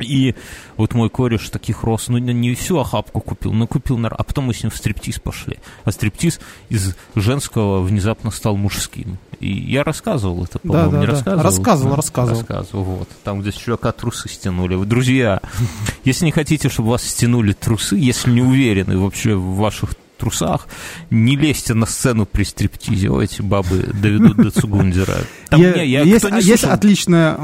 И 0.00 0.34
вот 0.76 0.94
мой 0.94 1.08
кореш 1.08 1.48
таких 1.50 1.84
роз, 1.84 2.08
ну 2.08 2.18
не- 2.18 2.54
всю 2.54 2.78
охапку 2.78 3.20
купил, 3.20 3.52
но 3.52 3.66
купил, 3.66 3.96
на... 3.96 4.08
а 4.08 4.24
потом 4.24 4.46
мы 4.46 4.54
с 4.54 4.62
ним 4.62 4.70
в 4.70 4.76
стриптиз 4.76 5.20
пошли. 5.20 5.58
А 5.84 5.92
стриптиз 5.92 6.40
из 6.68 6.96
женского 7.14 7.80
внезапно 7.80 8.30
стал 8.30 8.56
мужским. 8.56 9.18
И 9.40 9.52
я 9.52 9.84
рассказывал 9.84 10.44
это, 10.44 10.58
по-моему, 10.58 10.90
да, 10.90 10.98
не 11.00 11.06
да. 11.06 11.12
рассказывал? 11.12 11.42
Рассказывал, 11.44 11.90
Да, 11.90 11.96
рассказывал. 11.96 12.38
Рассказывал, 12.40 12.84
вот. 12.84 13.08
Там, 13.22 13.40
где 13.40 13.52
с 13.52 13.54
чувака 13.54 13.92
трусы 13.92 14.28
стянули. 14.28 14.74
Вы, 14.74 14.86
Друзья, 14.86 15.40
если 16.04 16.24
не 16.24 16.32
хотите, 16.32 16.68
чтобы 16.68 16.90
вас 16.90 17.04
стянули 17.04 17.52
трусы, 17.52 17.96
если 17.96 18.30
не 18.30 18.42
уверены 18.42 18.98
вообще 18.98 19.34
в 19.34 19.56
ваших 19.56 19.94
трусах, 20.18 20.68
не 21.10 21.36
лезьте 21.36 21.74
на 21.74 21.86
сцену 21.86 22.26
при 22.26 22.44
стриптизе. 22.44 23.10
О, 23.10 23.20
эти 23.20 23.42
бабы 23.42 23.90
доведут 24.00 24.36
до 24.36 24.50
Цугундера. 24.50 25.16
Там 25.48 25.60
Я- 25.60 25.74
не, 25.74 25.86
я- 25.86 26.02
есть, 26.02 26.24
не 26.24 26.68
отличная, 26.70 27.36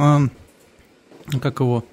э, 1.32 1.38
как 1.40 1.60
его, 1.60 1.84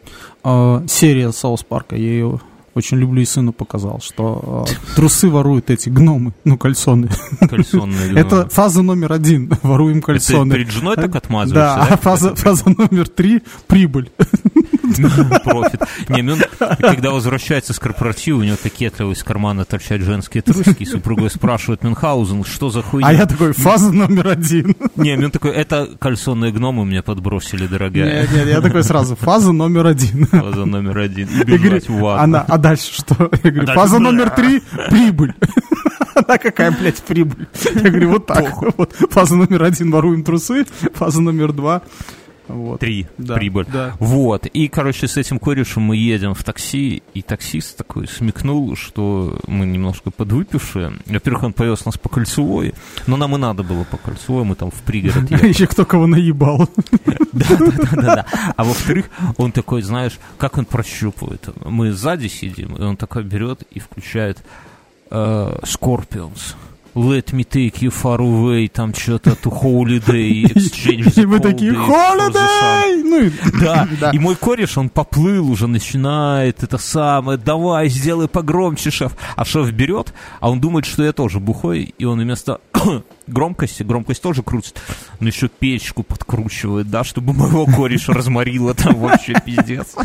э, 0.43 0.85
серия 0.87 1.31
Саус 1.31 1.63
Парка. 1.63 1.95
Я 1.95 2.03
ее 2.09 2.39
очень 2.73 2.97
люблю 2.97 3.21
и 3.21 3.25
сыну 3.25 3.53
показал, 3.53 3.99
что 4.01 4.65
э, 4.69 4.95
трусы 4.95 5.29
воруют 5.29 5.71
эти 5.71 5.89
гномы, 5.89 6.33
ну, 6.43 6.57
кальсоны. 6.59 7.09
кальсонные 7.39 8.11
Это 8.15 8.47
фаза 8.49 8.83
номер 8.83 9.13
один. 9.13 9.51
Воруем 9.63 9.97
Это 9.97 10.05
кальсоны. 10.07 10.53
перед 10.53 10.69
женой 10.71 10.95
так 10.95 11.11
Да, 11.11 11.17
отмазываешься, 11.17 11.93
а 11.93 11.97
фаза, 11.97 12.35
фаза 12.35 12.65
номер 12.69 13.07
три– 13.09 13.41
прибыль. 13.67 14.11
Профит. 15.43 15.81
Не, 16.09 16.21
ну, 16.21 16.37
когда 16.79 17.11
возвращается 17.11 17.73
с 17.73 17.79
корпоратива, 17.79 18.39
у 18.39 18.43
него 18.43 18.57
кокетливо 18.61 19.11
из 19.11 19.23
кармана 19.23 19.65
торчат 19.65 20.01
женские 20.01 20.41
трусики, 20.41 20.83
и 20.83 20.85
супруга 20.85 21.29
спрашивает 21.29 21.83
Мюнхгаузен, 21.83 22.43
что 22.43 22.69
за 22.69 22.81
хуйня? 22.81 23.07
А 23.07 23.13
я 23.13 23.25
такой, 23.25 23.53
фаза 23.53 23.91
номер 23.91 24.27
один. 24.29 24.75
Не, 24.95 25.15
Мюн 25.15 25.31
такой, 25.31 25.51
это 25.51 25.89
кальсонные 25.99 26.51
гномы 26.51 26.85
мне 26.85 27.01
подбросили, 27.01 27.67
дорогая. 27.67 28.21
Нет, 28.21 28.31
нет, 28.31 28.47
я 28.47 28.61
такой 28.61 28.83
сразу, 28.83 29.15
фаза 29.15 29.51
номер 29.51 29.87
один. 29.87 30.25
Фаза 30.27 30.65
номер 30.65 30.97
один. 30.99 31.27
Бежать 31.45 31.89
в 31.89 32.05
ад. 32.05 32.21
она, 32.21 32.41
а 32.47 32.57
дальше 32.57 32.93
что? 32.93 33.15
Я 33.43 33.51
говорю, 33.51 33.67
дальше 33.67 33.81
фаза 33.81 33.99
номер 33.99 34.29
три– 34.31 34.61
прибыль. 34.89 35.33
Она 36.15 36.37
какая, 36.39 36.71
блядь, 36.71 37.01
прибыль? 37.03 37.47
Я 37.75 37.89
говорю, 37.89 38.09
вот 38.13 38.25
так. 38.25 38.77
Вот. 38.77 38.93
Фаза 39.11 39.35
номер 39.35 39.63
один– 39.63 39.91
воруем 39.91 40.23
трусы. 40.23 40.65
Фаза 40.95 41.21
номер 41.21 41.53
два– 41.53 41.81
вот. 42.47 42.79
Три. 42.79 43.07
Да, 43.17 43.35
Прибыль. 43.35 43.65
да. 43.71 43.95
Вот. 43.99 44.45
И, 44.45 44.67
короче, 44.67 45.07
с 45.07 45.17
этим 45.17 45.39
корешем 45.39 45.83
мы 45.83 45.95
едем 45.97 46.33
в 46.33 46.43
такси, 46.43 47.03
и 47.13 47.21
таксист 47.21 47.77
такой 47.77 48.07
смекнул, 48.07 48.75
что 48.75 49.39
мы 49.47 49.65
немножко 49.65 50.11
подвыпившие. 50.11 50.93
Во-первых, 51.05 51.43
он 51.43 51.53
повез 51.53 51.85
нас 51.85 51.97
по 51.97 52.09
кольцевой, 52.09 52.73
но 53.05 53.17
нам 53.17 53.35
и 53.35 53.37
надо 53.37 53.63
было 53.63 53.83
по 53.83 53.97
кольцевой, 53.97 54.43
мы 54.43 54.55
там 54.55 54.71
в 54.71 54.81
пригород 54.81 55.29
ехали. 55.31 55.49
Еще 55.49 55.67
кто 55.67 55.85
кого 55.85 56.07
наебал. 56.07 56.69
Да-да-да. 57.33 58.25
А 58.55 58.63
во-вторых, 58.63 59.09
он 59.37 59.51
такой, 59.51 59.81
знаешь, 59.81 60.19
как 60.37 60.57
он 60.57 60.65
прощупывает. 60.65 61.49
Мы 61.65 61.91
сзади 61.91 62.27
сидим, 62.27 62.75
и 62.75 62.81
он 62.81 62.97
такой 62.97 63.23
берет 63.23 63.63
и 63.71 63.79
включает 63.79 64.43
э, 65.09 65.59
Scorpions. 65.63 66.55
Let 66.97 67.31
me 67.31 67.43
take 67.43 67.81
you 67.81 67.91
far 67.91 68.17
away, 68.19 68.67
там 68.69 68.91
что-то 68.95 69.31
to 69.43 69.51
holiday, 69.51 70.43
exchange 70.55 71.13
the 71.13 71.21
И 71.21 71.25
мы 71.27 71.39
такие, 71.39 71.71
days 71.71 71.75
for 71.75 72.17
the 72.17 72.33
sun». 72.33 72.33
холодей! 72.33 73.03
Ну, 73.03 73.21
и- 73.21 73.31
Да, 73.61 73.87
Да. 74.01 74.09
и 74.11 74.17
мой 74.17 74.35
кореш, 74.35 74.77
он 74.79 74.89
поплыл 74.89 75.51
уже, 75.51 75.67
начинает 75.67 76.63
это 76.63 76.79
самое, 76.79 77.37
давай, 77.37 77.89
сделай 77.89 78.27
погромче, 78.27 78.89
шеф. 78.89 79.11
А 79.35 79.45
шеф 79.45 79.71
берет, 79.71 80.11
а 80.39 80.49
он 80.49 80.59
думает, 80.59 80.85
что 80.85 81.03
я 81.03 81.11
тоже 81.13 81.39
бухой, 81.39 81.93
и 81.99 82.05
он 82.05 82.19
вместо 82.19 82.61
громкости, 83.27 83.83
громкость 83.83 84.21
тоже 84.21 84.43
крутит, 84.43 84.79
но 85.19 85.27
еще 85.27 85.47
печку 85.47 86.03
подкручивает, 86.03 86.89
да, 86.89 87.03
чтобы 87.03 87.33
моего 87.33 87.65
кореша 87.65 88.13
разморило 88.13 88.73
там 88.73 88.95
вообще 88.95 89.33
пиздец. 89.45 89.95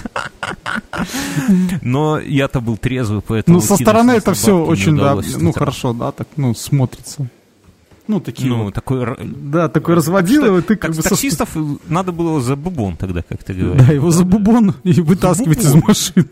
Но 1.82 2.18
я-то 2.18 2.60
был 2.60 2.76
трезвый, 2.76 3.22
поэтому... 3.26 3.56
Ну, 3.58 3.62
со 3.62 3.76
стороны 3.76 4.12
это 4.12 4.34
все 4.34 4.56
очень, 4.56 4.96
да, 4.96 5.18
ну, 5.38 5.52
хорошо, 5.52 5.92
да, 5.92 6.12
так, 6.12 6.28
ну, 6.36 6.54
смотрится. 6.54 7.28
Ну, 8.08 8.20
такие 8.20 8.48
Ну, 8.48 8.64
вот. 8.64 8.74
такой... 8.74 9.16
Да, 9.24 9.68
такой 9.68 9.94
разводил, 9.94 10.58
и 10.58 10.62
ты 10.62 10.74
как 10.74 10.90
Так, 10.90 10.96
бы... 10.96 11.02
со- 11.02 11.10
таксистов 11.10 11.50
надо 11.86 12.10
было 12.10 12.40
за 12.40 12.56
бубон 12.56 12.96
тогда, 12.96 13.22
как 13.22 13.44
ты 13.44 13.54
говоришь. 13.54 13.86
Да, 13.86 13.92
его 13.92 14.10
за 14.10 14.24
бубон 14.24 14.74
и 14.82 15.00
вытаскивать 15.00 15.60
из 15.60 15.74
машины. 15.74 16.26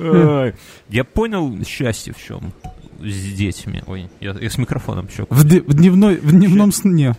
Я 0.88 1.04
понял 1.04 1.64
счастье 1.64 2.12
в 2.12 2.22
чем 2.22 2.52
с 3.00 3.32
детьми. 3.34 3.82
Ой, 3.86 4.08
я, 4.20 4.32
я 4.32 4.50
с 4.50 4.58
микрофоном 4.58 5.08
чок. 5.08 5.30
В, 5.30 5.44
де- 5.44 5.62
в 5.62 5.74
дневной, 5.74 6.16
в 6.16 6.30
дневном 6.30 6.72
сне. 6.72 7.14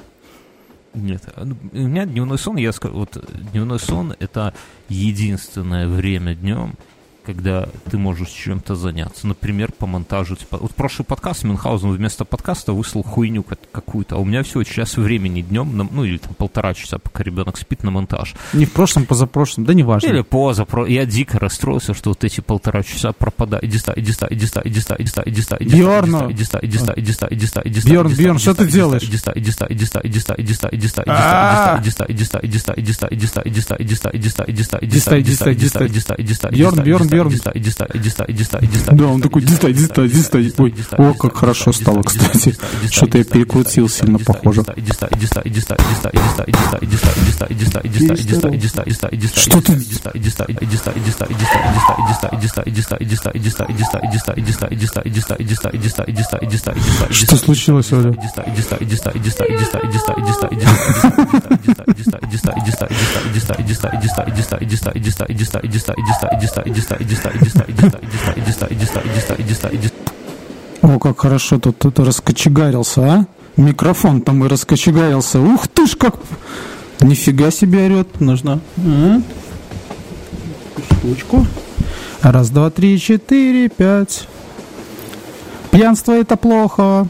Нет, 0.94 1.24
а, 1.36 1.46
ну, 1.46 1.56
у 1.72 1.78
меня 1.78 2.06
дневной 2.06 2.38
сон, 2.38 2.58
я 2.58 2.72
скажу, 2.74 2.96
вот 2.96 3.24
дневной 3.52 3.80
сон 3.80 4.14
это 4.20 4.54
единственное 4.90 5.88
время 5.88 6.36
днем, 6.36 6.74
когда 7.25 7.68
ты 7.90 7.98
можешь 7.98 8.30
чем-то 8.30 8.75
заняться. 8.75 9.28
Например, 9.28 9.72
по 9.72 9.86
монтажу. 9.86 10.36
типа, 10.36 10.58
Вот 10.58 10.72
прошлый 10.74 11.06
подкаст 11.06 11.44
Мюнхгаузен 11.44 11.92
вместо 11.92 12.25
подкаста 12.25 12.74
выслал 12.74 13.04
хуйню 13.04 13.44
как- 13.44 13.60
какую-то, 13.72 14.16
а 14.16 14.20
у 14.20 14.25
меня 14.25 14.44
всего 14.44 14.63
час 14.63 14.98
времени 14.98 15.42
днем, 15.42 15.90
ну 15.92 16.04
или 16.04 16.18
там 16.18 16.34
полтора 16.34 16.74
часа, 16.74 16.98
пока 16.98 17.24
ребенок 17.24 17.58
спит 17.58 17.84
на 17.84 17.92
монтаж. 17.92 18.34
Не 18.54 18.66
в 18.66 18.72
прошлом, 18.72 19.06
позапрошлом, 19.06 19.66
да 19.66 19.74
неважно. 19.74 20.08
Или 20.08 20.22
поза, 20.22 20.66
про... 20.66 20.86
я 20.88 21.06
дико 21.06 21.40
расстроился, 21.40 21.94
что 21.94 22.10
вот 22.12 22.24
эти 22.24 22.42
полтора 22.42 22.82
часа 22.84 23.12
пропадают. 23.13 23.63
Иди 23.66 23.78
ста, 23.78 23.94
иди 23.96 24.12
ста, 24.12 24.28
иди 24.30 24.46
ста, 24.48 24.62
иди 24.66 24.80
ста, 24.80 24.96
иди 24.98 25.08
ста, 25.08 25.24
иди 25.25 25.42
ста, 25.42 25.58
иди 25.60 25.70
ста, 25.70 25.78
Бьорн! 25.78 26.32
иди 26.32 26.44
ста, 26.44 26.60
иди 26.62 26.78
ста, 26.78 26.94
иди 26.96 27.12
ста, 27.13 27.28
иди 27.30 27.46
ста, 27.46 27.62
иди 27.66 27.80
ста, 27.82 27.90
Бьорн, 27.92 28.08
иди 28.08 28.16
ста, 28.16 28.24
Бьорн, 28.24 28.36
иди 28.38 28.42
что 28.42 28.54
ста, 28.54 28.63
ты 28.63 28.63
иди 28.63 28.72
ста, 28.72 28.78
делаешь? 28.78 29.04
Иди 29.04 29.18
ста, 29.18 29.32
иди 29.36 29.51
ста, 29.51 29.66
иди 29.70 29.86
ста, 29.86 30.00
иди 30.04 30.20
ста, 30.20 30.36
иди 30.38 30.54
ста, 30.54 30.70
иди 30.72 30.88
ста, 30.88 31.01
иди 31.04 31.12
А! 31.12 31.82
ста, 31.82 31.82
иди 31.82 31.90
ста, 31.92 32.06
иди 32.10 32.24
ста, 32.24 32.40
иди 32.42 32.58
ста, 32.60 32.74
иди 32.78 32.92
ста, 32.94 33.08
иди 33.12 33.28
ста, 33.28 33.42
иди 33.42 33.60
ста, 33.60 33.72
иди 33.72 33.90
ста, 33.96 34.10
иди 34.12 34.28
ста, 34.30 34.40
иди 34.42 34.63
ста, 34.63 34.78
иди 34.82 34.98
ста, 35.00 35.12
иди 35.12 35.36
ста, 35.36 35.51
иди 35.51 35.68
ста, 35.68 35.86
иди 35.86 36.00
ста, 36.00 36.16
иди 36.18 36.34
ста, 36.34 36.50
иди 36.50 36.62
Бьорн, 36.62 36.74
ста, 36.75 36.84
Бьорн, 36.84 37.06
иди 37.06 37.10
Бьорн. 37.10 37.10
ста, 37.10 37.10
иди 37.10 37.10
ста, 37.10 37.10
иди 37.10 37.10
ста, 37.10 37.10
иди 37.10 37.10
ста, 37.10 37.10
иди 37.10 37.10
ста, 37.10 37.10
Да, 37.10 37.10
он 37.10 37.10
такой, 37.10 37.10
иди 37.10 37.10
ста, 37.10 37.10
иди 37.10 37.10
ста, 37.10 37.11
иди 37.11 37.11
ста. 37.11 37.11
Ой, 40.58 40.74
о, 40.98 41.13
как 41.13 41.36
хорошо 41.38 41.72
стало, 41.74 42.03
кстати. 42.03 42.56
Что-то 42.89 43.18
я 43.18 43.24
перекрутил 43.24 43.89
сильно, 43.89 44.18
похоже. 44.20 44.63
Что 49.36 49.62
ты? 49.62 49.74
Что 57.12 57.36
случилось, 57.38 57.91
Оля? 57.94 58.13
О, 70.81 71.00
как 71.00 71.20
хорошо 71.20 71.60
тут, 71.60 71.77
тут 71.77 72.00
раскочегарился, 72.00 73.01
а? 73.01 73.25
Микрофон 73.58 74.22
там 74.22 74.43
и 74.43 74.48
раскочегарился. 74.48 75.39
Ух 75.39 75.67
ты 75.67 75.86
ж, 75.88 75.96
как... 75.96 76.15
Нифига 77.01 77.51
себе 77.51 77.86
орет. 77.86 78.20
Нужно... 78.20 78.60
а? 78.77 79.22
Штучку. 81.00 81.46
Раз, 82.22 82.50
два, 82.50 82.70
три, 82.70 83.00
четыре, 83.00 83.70
пять. 83.70 84.27
Пьянство 85.72 86.13
это 86.13 86.38
плохо. 86.38 87.08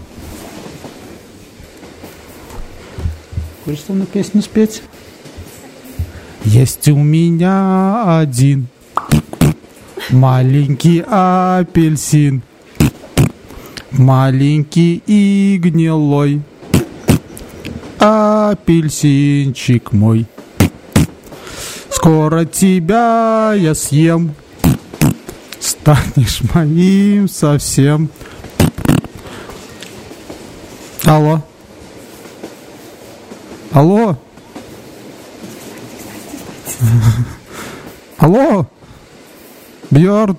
Хочешь 3.65 3.83
со 3.83 3.93
мной 3.93 4.07
песню 4.07 4.41
спеть? 4.41 4.81
Есть 6.45 6.87
у 6.87 6.97
меня 6.97 8.19
один 8.19 8.67
маленький 10.09 11.03
апельсин. 11.07 12.41
Маленький 13.91 15.03
и 15.05 15.57
гнилой. 15.61 16.41
Апельсинчик 17.99 19.91
мой. 19.91 20.25
Скоро 21.89 22.45
тебя 22.45 23.53
я 23.55 23.75
съем. 23.75 24.33
Станешь 25.59 26.41
моим 26.53 27.27
совсем. 27.27 28.09
Алло. 31.03 31.41
Алло. 33.71 34.17
Алло 38.17 38.70
Бьорн 39.91 40.37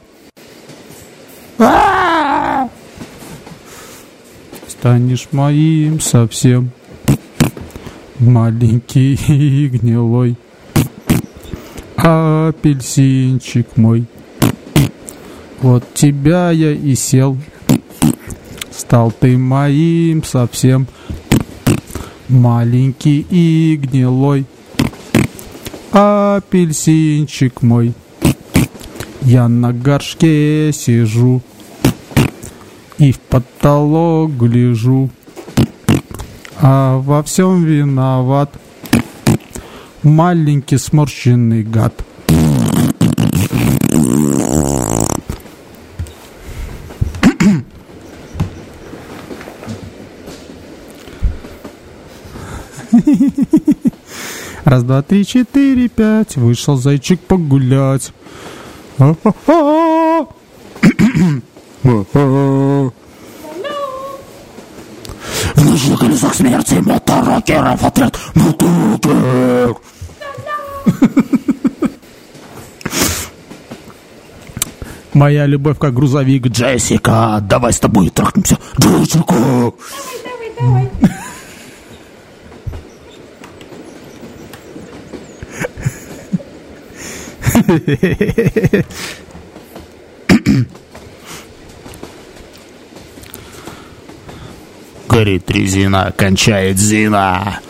станешь 4.66 5.28
моим 5.30 6.00
совсем. 6.00 6.70
Маленький 8.18 9.14
и 9.28 9.68
гнилой 9.68 10.36
апельсинчик 11.96 13.76
мой. 13.76 14.06
Вот 15.60 15.84
тебя 15.92 16.50
я 16.50 16.72
и 16.72 16.94
сел, 16.94 17.36
стал 18.70 19.12
ты 19.12 19.36
моим 19.36 20.24
совсем. 20.24 20.86
Маленький 22.30 23.26
и 23.28 23.76
гнилой 23.76 24.46
апельсинчик 25.92 27.60
мой. 27.60 27.92
Я 29.24 29.48
на 29.48 29.72
горшке 29.72 30.72
сижу 30.72 31.42
и 32.98 33.12
в 33.12 33.20
потолок 33.20 34.32
гляжу, 34.32 35.10
а 36.60 36.98
во 36.98 37.22
всем 37.22 37.64
виноват 37.64 38.52
маленький 40.02 40.76
сморщенный 40.76 41.62
гад. 41.62 41.94
Раз, 54.64 54.84
два, 54.84 55.02
три, 55.02 55.24
четыре, 55.24 55.88
пять. 55.88 56.36
Вышел 56.36 56.76
зайчик 56.76 57.20
погулять. 57.20 58.12
Ночных 65.56 65.98
колесах 65.98 66.34
смерти 66.34 66.74
моторокеров 66.74 67.82
отряд 67.82 68.16
моторокер. 68.34 69.76
Моя 75.14 75.46
любовь 75.46 75.78
как 75.78 75.94
грузовик 75.94 76.46
Джессика. 76.46 77.40
Давай 77.42 77.72
с 77.72 77.80
тобой 77.80 78.08
трахнемся, 78.10 78.56
Джессика. 78.78 79.72
Горит 95.08 95.50
резина, 95.50 96.12
кончает 96.16 96.78
зина. 96.78 97.60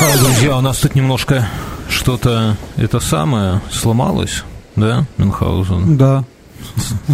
А, 0.00 0.16
друзья, 0.18 0.56
у 0.56 0.60
нас 0.60 0.78
тут 0.78 0.94
немножко 0.94 1.48
что-то 1.88 2.56
это 2.76 3.00
самое 3.00 3.60
сломалось, 3.72 4.44
да, 4.76 5.04
Мюнхгаузен? 5.16 5.96
Да. 5.96 6.24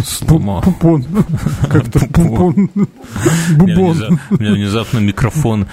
Сломал. 0.05 0.61
Пупон. 0.61 1.05
Как-то 1.69 1.99
пупон. 1.99 2.69
Бубон. 3.51 4.19
меня 4.31 4.53
внезапно 4.53 4.99
микрофон 4.99 5.67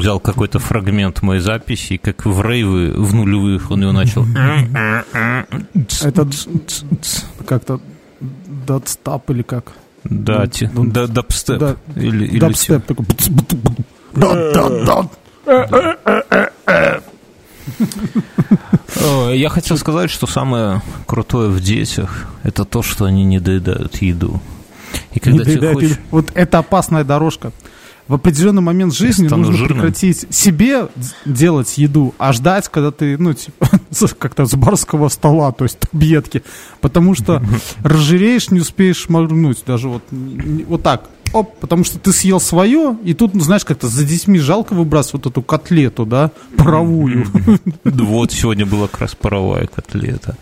взял 0.00 0.20
какой-то 0.20 0.58
фрагмент 0.58 1.22
моей 1.22 1.40
записи, 1.40 1.94
и 1.94 1.98
как 1.98 2.26
в 2.26 2.42
рейвы 2.42 2.92
в 2.92 3.14
нулевых 3.14 3.70
он 3.70 3.82
его 3.82 3.92
начал. 3.92 4.26
Это 6.02 6.28
как-то 7.46 7.80
датстап 8.66 9.30
или 9.30 9.42
как? 9.42 9.72
Да, 10.04 10.44
Ну, 10.72 10.84
да, 10.84 11.06
дабстеп. 11.06 11.58
да, 11.58 11.76
Или, 11.96 12.26
или 12.26 12.38
Дабстеп 12.38 12.84
такой. 12.84 13.06
Я 19.32 19.48
хотел 19.48 19.76
сказать, 19.76 20.10
что 20.10 20.26
самое 20.26 20.82
крутое 21.06 21.48
в 21.50 21.60
детях 21.60 22.26
это 22.42 22.64
то, 22.64 22.82
что 22.82 23.04
они 23.06 23.24
не 23.24 23.40
доедают 23.40 23.96
еду. 24.02 24.40
И 25.12 25.20
когда 25.20 25.38
Не 25.38 25.44
тебе 25.44 25.54
доедает 25.54 25.74
хочешь... 25.74 25.90
еду. 25.90 26.00
Вот 26.10 26.30
это 26.34 26.58
опасная 26.58 27.04
дорожка. 27.04 27.52
В 28.06 28.14
определенный 28.14 28.60
момент 28.60 28.94
жизни 28.94 29.26
стану 29.26 29.44
нужно 29.44 29.56
жирным. 29.56 29.78
прекратить 29.78 30.26
себе 30.34 30.88
делать 31.24 31.78
еду, 31.78 32.14
а 32.18 32.32
ждать, 32.34 32.68
когда 32.68 32.90
ты, 32.90 33.16
ну, 33.16 33.32
типа, 33.32 33.66
как-то 34.18 34.44
с 34.44 34.54
барского 34.54 35.08
стола, 35.08 35.52
то 35.52 35.64
есть 35.64 35.78
таблетки. 35.78 36.42
Потому 36.82 37.14
что 37.14 37.42
разжиреешь, 37.82 38.50
не 38.50 38.60
успеешь 38.60 39.08
моргнуть. 39.08 39.62
Даже 39.66 39.88
вот, 39.88 40.02
вот 40.10 40.82
так. 40.82 41.08
Оп, 41.32 41.58
потому 41.58 41.82
что 41.82 41.98
ты 41.98 42.12
съел 42.12 42.38
свое, 42.40 42.96
и 43.02 43.12
тут, 43.12 43.34
ну, 43.34 43.40
знаешь, 43.40 43.64
как-то 43.64 43.88
за 43.88 44.04
детьми 44.04 44.38
жалко 44.38 44.74
выбрасывать 44.74 45.24
вот 45.24 45.32
эту 45.32 45.42
котлету, 45.42 46.06
да, 46.06 46.30
паровую. 46.56 47.26
Вот 47.84 48.30
сегодня 48.30 48.66
была 48.66 48.86
как 48.86 49.00
раз 49.00 49.14
паровая 49.14 49.66
котлета. 49.66 50.36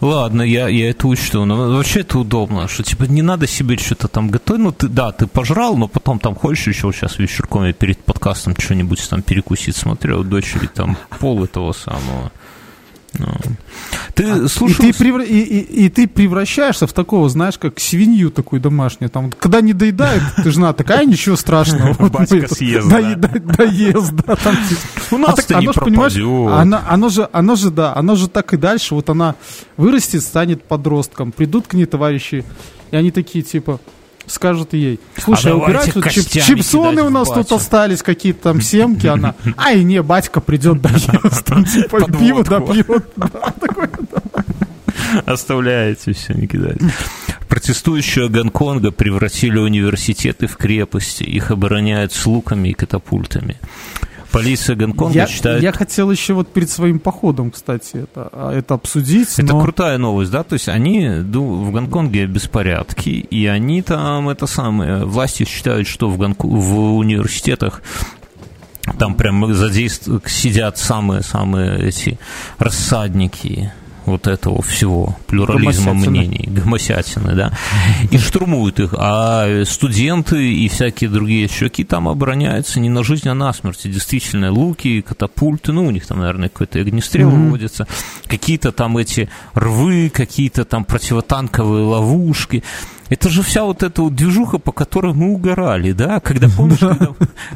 Ладно, 0.00 0.42
я, 0.42 0.68
я 0.68 0.90
это 0.90 1.08
учту. 1.08 1.44
Но 1.44 1.56
вообще 1.72 2.00
это 2.00 2.18
удобно, 2.18 2.68
что 2.68 2.82
типа 2.82 3.04
не 3.04 3.22
надо 3.22 3.46
себе 3.46 3.76
что-то 3.76 4.08
там 4.08 4.30
готовить. 4.30 4.62
Ну, 4.62 4.72
ты, 4.72 4.88
да, 4.88 5.10
ты 5.12 5.26
пожрал, 5.26 5.76
но 5.76 5.88
потом 5.88 6.18
там 6.20 6.34
хочешь 6.34 6.68
еще 6.68 6.92
сейчас 6.92 7.18
вечерком 7.18 7.64
я 7.64 7.72
перед 7.72 7.98
подкастом 7.98 8.54
что-нибудь 8.56 9.08
там 9.08 9.22
перекусить. 9.22 9.76
Смотрю, 9.76 10.20
у 10.20 10.24
дочери 10.24 10.66
там 10.66 10.96
пол 11.18 11.44
этого 11.44 11.72
самого. 11.72 12.30
Ну. 13.14 13.26
Ты 14.14 14.22
И 14.44 14.48
слушал... 14.48 14.84
ты, 14.84 14.90
превра- 14.90 15.24
и, 15.24 15.38
и- 15.40 15.86
и 15.86 15.88
ты 15.88 16.06
превращаешься 16.06 16.86
в 16.86 16.92
такого, 16.92 17.28
знаешь, 17.28 17.56
как 17.58 17.80
свинью 17.80 18.30
такую 18.30 18.60
домашнюю. 18.60 19.10
Там, 19.10 19.30
когда 19.32 19.60
не 19.60 19.72
доедает, 19.72 20.22
ты 20.42 20.50
жена 20.50 20.72
такая, 20.72 21.04
ничего 21.06 21.36
страшного. 21.36 21.94
Батька 22.08 22.36
это- 22.36 22.54
съест, 22.54 22.88
да, 22.88 23.00
и. 23.00 23.14
У 25.10 25.16
А 25.16 25.18
нас-то 25.18 25.46
так 25.48 25.60
не 25.60 25.66
пропадет. 25.72 26.16
оно 26.88 27.08
же, 27.08 27.28
оно 27.32 27.56
же, 27.56 27.70
да, 27.70 27.94
оно 27.96 28.14
же 28.16 28.28
так 28.28 28.52
и 28.52 28.56
дальше. 28.56 28.94
Вот 28.94 29.08
она 29.08 29.34
вырастет, 29.76 30.22
станет 30.22 30.62
подростком. 30.64 31.32
Придут 31.32 31.66
к 31.66 31.74
ней 31.74 31.86
товарищи, 31.86 32.44
и 32.90 32.96
они 32.96 33.10
такие, 33.10 33.42
типа, 33.42 33.80
скажут 34.28 34.72
ей, 34.74 35.00
слушай, 35.16 35.52
А 35.52 35.54
а 35.54 35.56
убирать 35.56 35.92
давайте 35.94 36.00
вот 36.00 36.06
чип- 36.06 36.46
чипсоны 36.46 37.02
у 37.02 37.10
нас 37.10 37.28
тут 37.28 37.50
остались, 37.52 38.02
какие-то 38.02 38.42
там 38.44 38.60
семки, 38.60 39.06
она, 39.06 39.34
ай, 39.56 39.82
не, 39.84 40.02
батька 40.02 40.40
придет, 40.40 40.80
доест, 40.80 41.44
там, 41.44 41.64
типа, 41.64 42.10
пиво 42.10 42.44
допьет. 42.44 43.04
Оставляете 45.26 46.12
все, 46.12 46.34
не 46.34 46.46
кидаете. 46.46 46.90
Протестующие 47.48 48.28
Гонконга 48.28 48.90
превратили 48.90 49.58
университеты 49.58 50.46
в 50.46 50.56
крепости. 50.56 51.22
Их 51.22 51.50
обороняют 51.50 52.12
с 52.12 52.26
луками 52.26 52.68
и 52.68 52.72
катапультами. 52.74 53.56
Полиция 54.32 54.76
Гонконга 54.76 55.14
Я, 55.14 55.26
считает... 55.26 55.62
я 55.62 55.72
хотел 55.72 56.10
еще 56.10 56.34
вот 56.34 56.48
перед 56.48 56.68
своим 56.68 56.98
походом, 56.98 57.50
кстати, 57.50 57.96
это, 57.96 58.28
а, 58.32 58.52
это 58.52 58.74
обсудить. 58.74 59.38
Это 59.38 59.54
но... 59.54 59.60
крутая 59.60 59.98
новость, 59.98 60.30
да? 60.30 60.42
То 60.42 60.54
есть 60.54 60.68
они 60.68 61.08
в 61.08 61.70
Гонконге 61.70 62.26
беспорядки, 62.26 63.08
и 63.08 63.46
они 63.46 63.82
там 63.82 64.28
это 64.28 64.46
самое. 64.46 65.04
Власти 65.04 65.44
считают, 65.44 65.88
что 65.88 66.10
в, 66.10 66.18
Гонку- 66.18 66.48
в 66.48 66.96
университетах 66.96 67.82
там 68.98 69.14
прям 69.14 69.54
задействуют, 69.54 70.28
сидят 70.28 70.78
самые-самые 70.78 71.88
эти 71.88 72.18
рассадники 72.58 73.72
вот 74.08 74.26
этого 74.26 74.62
всего, 74.62 75.16
плюрализма 75.26 75.92
Гомосятины. 75.92 76.10
мнений, 76.10 76.44
гомосятины, 76.48 77.34
да, 77.34 77.52
и 78.10 78.18
штурмуют 78.18 78.80
их, 78.80 78.94
а 78.96 79.62
студенты 79.64 80.52
и 80.52 80.68
всякие 80.68 81.10
другие 81.10 81.48
щеки 81.48 81.84
там 81.84 82.08
обороняются 82.08 82.80
не 82.80 82.88
на 82.88 83.04
жизнь, 83.04 83.28
а 83.28 83.34
на 83.34 83.52
смерть. 83.52 83.80
И 83.84 83.88
Действительно, 83.88 84.52
луки, 84.52 85.02
катапульты, 85.02 85.72
ну, 85.72 85.86
у 85.86 85.90
них 85.90 86.06
там, 86.06 86.18
наверное, 86.18 86.48
какой-то 86.48 86.78
огнестрел 86.78 87.30
Мгм. 87.30 87.44
выводится, 87.44 87.86
какие-то 88.26 88.72
там 88.72 88.96
эти 88.96 89.28
рвы, 89.54 90.10
какие-то 90.12 90.64
там 90.64 90.84
противотанковые 90.84 91.84
ловушки. 91.84 92.62
Это 93.08 93.28
же 93.30 93.42
вся 93.42 93.64
вот 93.64 93.82
эта 93.82 94.02
вот 94.02 94.14
движуха, 94.14 94.58
по 94.58 94.72
которой 94.72 95.14
мы 95.14 95.32
угорали, 95.32 95.92
да? 95.92 96.20
Когда, 96.20 96.48
помнишь, 96.48 96.78
когда, 96.78 97.08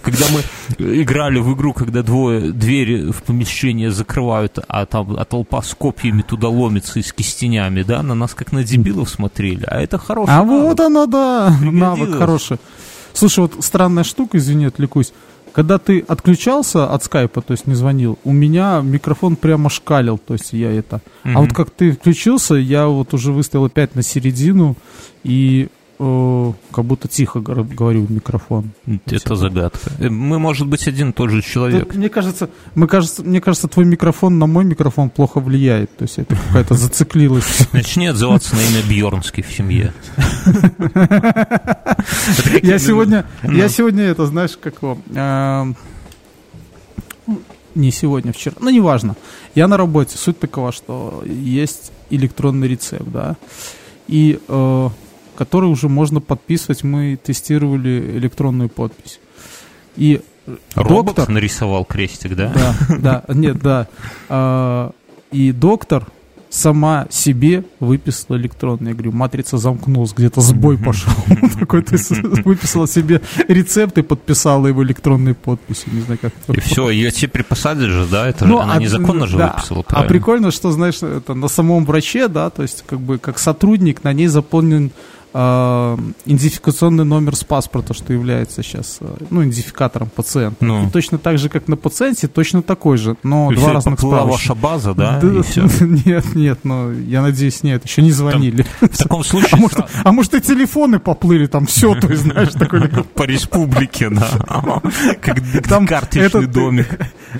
когда 0.03 0.25
мы 0.31 1.03
играли 1.03 1.38
в 1.38 1.55
игру, 1.55 1.73
когда 1.73 2.03
двое 2.03 2.53
двери 2.53 3.11
в 3.11 3.23
помещение 3.23 3.91
закрывают, 3.91 4.59
а 4.67 4.87
там 4.87 5.15
а 5.19 5.25
толпа 5.25 5.62
с 5.62 5.75
копьями 5.75 6.23
туда 6.23 6.49
ломится 6.49 6.99
и 6.99 7.03
с 7.03 7.12
кистенями, 7.12 7.83
да? 7.83 8.03
На 8.03 8.15
нас 8.15 8.35
как 8.35 8.53
на 8.53 8.65
дебилов 8.65 9.11
смотрели. 9.11 9.65
А 9.67 9.81
это 9.81 9.99
хороший 9.99 10.31
А 10.31 10.45
навык. 10.45 10.62
вот 10.62 10.81
она, 10.81 11.07
да, 11.07 11.57
навык 11.61 12.17
хороший. 12.17 12.59
Слушай, 13.12 13.41
вот 13.41 13.62
странная 13.65 14.05
штука, 14.05 14.38
извини, 14.38 14.65
отвлекусь. 14.67 15.12
Когда 15.53 15.79
ты 15.79 16.01
отключался 16.01 16.87
от 16.91 17.05
скайпа, 17.05 17.43
то 17.43 17.53
есть 17.53 17.67
не 17.67 17.75
звонил, 17.75 18.19
у 18.25 18.33
меня 18.33 18.81
микрофон 18.83 19.37
прямо 19.37 19.69
шкалил, 19.69 20.19
то 20.19 20.35
есть 20.35 20.53
я 20.53 20.73
это. 20.73 21.01
Мгм. 21.25 21.37
А 21.37 21.41
вот 21.41 21.53
как 21.53 21.71
ты 21.71 21.93
включился, 21.93 22.55
я 22.55 22.87
вот 22.87 23.12
уже 23.15 23.33
выставил 23.33 23.67
опять 23.67 23.95
на 23.95 24.03
середину, 24.03 24.77
и 25.25 25.69
э, 26.05 26.53
как 26.73 26.85
будто 26.85 27.07
тихо 27.09 27.41
говорю 27.41 28.05
в 28.07 28.11
микрофон. 28.11 28.71
Это 29.07 29.37
загадка. 29.37 29.91
Э, 29.99 30.09
Мы, 30.09 30.38
может 30.38 30.67
быть, 30.67 30.88
один 30.88 31.11
и 31.11 31.12
тот 31.12 31.31
же 31.31 31.43
человек. 31.43 31.85
Тут, 31.87 31.95
мне 31.97 32.09
кажется, 32.09 32.51
мы 32.75 32.87
кажется, 32.88 33.23
мне 33.23 33.41
кажется, 33.41 33.69
твой 33.69 33.85
микрофон 33.87 34.38
на 34.38 34.47
мой 34.47 34.65
микрофон 34.65 35.11
плохо 35.11 35.41
влияет. 35.41 35.97
То 35.97 36.03
есть 36.05 36.19
это 36.19 36.37
какая-то 36.37 36.75
зациклилась. 36.75 37.69
Начни 37.73 38.07
отзываться 38.09 38.55
на 38.57 38.61
имя 38.61 38.83
Бьернский 38.88 39.43
в 39.43 39.53
семье. 39.53 39.93
Я 42.62 42.79
сегодня, 42.79 43.25
Ну. 43.43 43.53
я 43.53 43.69
сегодня 43.69 44.05
это, 44.05 44.27
знаешь, 44.27 44.57
как 44.61 44.75
его, 44.83 44.99
эм, 45.15 45.77
не 47.75 47.91
сегодня, 47.91 48.33
вчера, 48.33 48.55
ну, 48.61 48.71
неважно. 48.71 49.17
Я 49.55 49.69
на 49.69 49.77
работе, 49.77 50.19
суть 50.19 50.38
такова, 50.38 50.73
что 50.73 51.23
есть 51.27 51.93
электронный 52.11 52.69
рецепт, 52.69 53.07
да, 53.11 53.37
и 54.09 54.38
э, 54.47 54.88
который 55.37 55.66
уже 55.66 55.88
можно 55.88 56.21
подписывать, 56.21 56.85
мы 56.85 57.16
тестировали 57.16 58.18
электронную 58.18 58.68
подпись. 58.68 59.21
И 59.97 60.21
Робот 60.75 61.16
доктор, 61.16 61.29
нарисовал 61.29 61.85
крестик, 61.85 62.35
да? 62.35 62.53
да, 62.55 62.99
да, 62.99 63.35
нет, 63.35 63.61
да, 63.61 63.87
А, 64.29 64.92
и 65.31 65.53
доктор 65.53 66.07
сама 66.53 67.07
себе 67.11 67.64
выписала 67.81 68.37
электронный. 68.37 68.88
Я 68.90 68.95
говорю, 68.95 69.12
матрица 69.12 69.57
замкнулась, 69.57 70.12
где-то 70.12 70.40
сбой 70.42 70.77
пошел. 70.77 71.12
Такой, 71.59 71.85
есть 71.90 72.11
выписала 72.45 72.87
себе 72.87 73.23
рецепт 73.49 73.97
и 73.99 74.03
подписала 74.03 74.66
его 74.66 74.85
электронной 74.85 75.35
подписью. 75.35 75.95
Не 75.95 76.03
знаю, 76.03 76.18
как 76.21 76.33
это 76.47 76.59
И 76.59 76.61
все, 76.61 76.90
ее 76.90 77.11
теперь 77.11 77.42
посадят 77.42 77.88
же, 77.88 78.07
да? 78.07 78.29
Это 78.29 78.45
ну, 78.45 78.59
же 78.59 78.62
она 78.64 78.75
а- 78.75 78.81
незаконно 78.81 79.27
же 79.27 79.38
выписала, 79.38 79.85
А 79.88 80.03
прикольно, 80.03 80.51
что, 80.51 80.71
знаешь, 80.73 81.03
это 81.03 81.35
на 81.35 81.49
самом 81.49 81.87
враче, 81.87 82.29
да, 82.29 82.51
то 82.51 82.62
есть 82.62 82.85
как 82.87 83.01
бы 83.01 83.18
как 83.18 83.38
сотрудник 83.38 84.05
на 84.05 84.12
ней 84.12 84.27
заполнен 84.27 84.90
а, 85.35 85.99
идентификационный 86.27 87.05
номер 87.05 87.37
с 87.37 87.45
паспорта, 87.45 87.95
что 87.95 88.12
является 88.12 88.62
сейчас, 88.62 88.99
а, 89.01 89.16
ну, 89.31 89.42
идентификатором 89.42 90.09
пациента. 90.09 90.64
Ну. 90.64 90.87
И 90.87 90.90
точно 90.90 91.18
так 91.18 91.38
же, 91.38 91.49
как 91.49 91.68
на 91.68 91.77
пациенте, 91.77 92.29
точно 92.29 92.62
такой 92.62 92.99
же, 92.99 93.16
но 93.23 93.51
И 93.53 93.57
два 93.57 93.73
разных 93.73 93.99
справочника. 93.99 94.33
ваша 94.33 94.55
база, 94.55 94.95
да? 94.95 95.21
И 95.21 95.42
все. 95.42 95.62
Нет, 96.05 96.35
нет, 96.35 96.61
но 96.64 96.92
я 96.92 97.23
надеюсь, 97.23 97.62
нет, 97.62 97.85
еще 97.85 98.03
не 98.03 98.12
звонили. 98.12 98.66
В 98.81 98.97
таком 98.99 99.21
А 99.21 99.25
случае 99.25 99.61
может, 99.61 99.79
а 100.05 100.12
может 100.12 100.35
и 100.35 100.40
телефоны 100.40 100.99
поплыли, 100.99 101.47
там 101.47 101.66
все, 101.66 101.95
то 101.95 102.09
есть, 102.09 102.23
знаешь, 102.23 102.53
такой 102.53 102.88
по 103.14 103.23
республике, 103.23 104.11
да. 104.11 104.29
Как 105.21 105.40
Там 105.68 105.87
карточный 105.87 106.47
домик. 106.47 106.88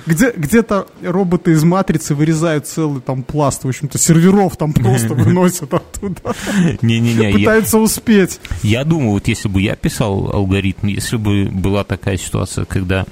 Где, 0.05 0.31
где-то 0.31 0.87
роботы 1.03 1.51
из 1.51 1.63
матрицы 1.63 2.15
вырезают 2.15 2.67
целый 2.67 3.01
там 3.01 3.23
пласт, 3.23 3.63
в 3.63 3.67
общем-то, 3.67 3.97
серверов 3.97 4.57
там 4.57 4.73
просто 4.73 5.13
выносят 5.13 5.73
оттуда. 5.73 6.35
Не-не-не, 6.81 7.33
Пытаются 7.33 7.77
успеть. 7.83 8.39
я 8.63 8.83
думаю, 8.83 9.11
вот 9.11 9.27
если 9.27 9.47
бы 9.47 9.61
я 9.61 9.75
писал 9.75 10.31
алгоритм, 10.33 10.87
если 10.87 11.17
бы 11.17 11.45
была 11.45 11.83
такая 11.83 12.17
ситуация, 12.17 12.65
когда 12.65 13.05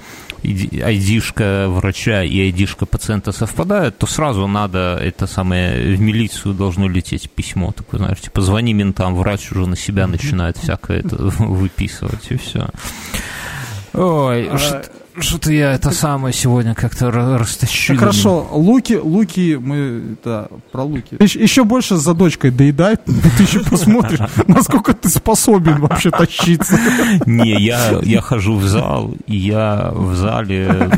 айдишка 0.44 1.66
врача 1.68 2.24
и 2.24 2.40
айдишка 2.40 2.84
пациента 2.86 3.30
совпадают, 3.32 3.98
то 3.98 4.06
сразу 4.06 4.46
надо 4.48 4.98
это 5.00 5.26
самое 5.26 5.94
в 5.96 6.00
милицию 6.00 6.54
должно 6.54 6.88
лететь 6.88 7.30
письмо 7.30 7.72
такое, 7.72 7.98
знаешь, 7.98 8.20
типа 8.20 8.40
звони 8.40 8.72
ментам, 8.72 9.14
врач 9.14 9.52
уже 9.52 9.66
на 9.66 9.76
себя 9.76 10.06
начинает 10.06 10.56
всякое 10.56 10.98
это 11.00 11.16
выписывать 11.38 12.26
и 12.30 12.36
все. 12.36 12.68
Ой, 13.94 14.48
А, 14.48 14.58
что- 14.58 14.82
что-то 15.18 15.52
я 15.52 15.72
это 15.72 15.90
самое 15.90 16.32
сегодня 16.32 16.74
как-то 16.74 17.08
ра- 17.08 17.36
растащил. 17.38 17.96
Хорошо, 17.96 18.48
луки, 18.52 18.94
луки, 18.94 19.58
мы, 19.60 20.16
да, 20.24 20.48
про 20.70 20.82
луки. 20.82 21.16
Еще, 21.20 21.42
еще 21.42 21.64
больше 21.64 21.96
за 21.96 22.14
дочкой 22.14 22.50
доедай, 22.50 22.96
ты 23.04 23.42
еще 23.42 23.60
посмотришь, 23.60 24.20
насколько 24.46 24.94
ты 24.94 25.08
способен 25.08 25.80
вообще 25.80 26.10
тащиться. 26.10 26.78
Не, 27.26 27.62
я, 27.62 28.00
я 28.02 28.20
хожу 28.20 28.56
в 28.56 28.64
зал, 28.64 29.14
и 29.26 29.36
я 29.36 29.90
в 29.94 30.14
зале, 30.14 30.90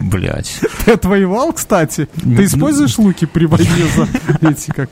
блядь. 0.00 0.60
Ты 0.84 0.92
отвоевал, 0.92 1.52
кстати? 1.52 2.08
Ну, 2.22 2.36
Ты 2.36 2.44
используешь 2.44 2.98
луки 2.98 3.26
при 3.26 3.46
войне 3.46 3.86
за 3.94 4.08
эти, 4.48 4.70
как... 4.70 4.90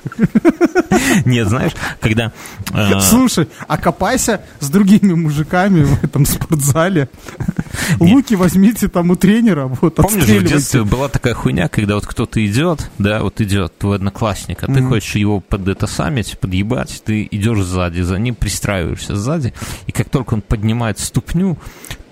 Нет, 1.25 1.49
знаешь, 1.49 1.73
когда... 2.01 2.33
э, 2.73 3.01
Слушай, 3.01 3.49
окопайся 3.67 4.43
с 4.61 4.69
другими 4.69 5.15
мужиками 5.15 5.85
в 5.85 6.05
этом 6.05 6.27
спортзале. 6.27 7.09
Луки 8.01 8.35
возьмите 8.35 8.89
там 8.89 9.11
у 9.11 9.17
тренера, 9.17 9.67
вот, 9.67 9.97
Помнишь, 9.97 10.25
в 10.25 10.45
детстве 10.45 10.85
была 10.85 11.09
такая 11.09 11.35
хуйня, 11.35 11.69
когда 11.69 11.95
вот 11.95 12.07
кто-то 12.07 12.45
идет, 12.45 12.91
да, 12.99 13.23
вот 13.23 13.41
идет 13.41 13.77
твой 13.79 13.97
одноклассник, 13.97 14.63
а 14.63 14.67
ты 14.67 14.83
хочешь 14.83 15.15
его 15.15 15.41
под 15.41 15.69
это 15.69 15.87
самить, 15.87 16.39
подъебать, 16.39 17.03
ты 17.05 17.27
идешь 17.31 17.63
сзади, 17.65 18.01
за 18.01 18.19
ним 18.19 18.35
пристраиваешься 18.35 19.17
сзади, 19.17 19.55
и 19.87 19.93
как 19.93 20.11
только 20.11 20.35
он 20.35 20.43
поднимает 20.43 20.99
ступню, 20.99 21.57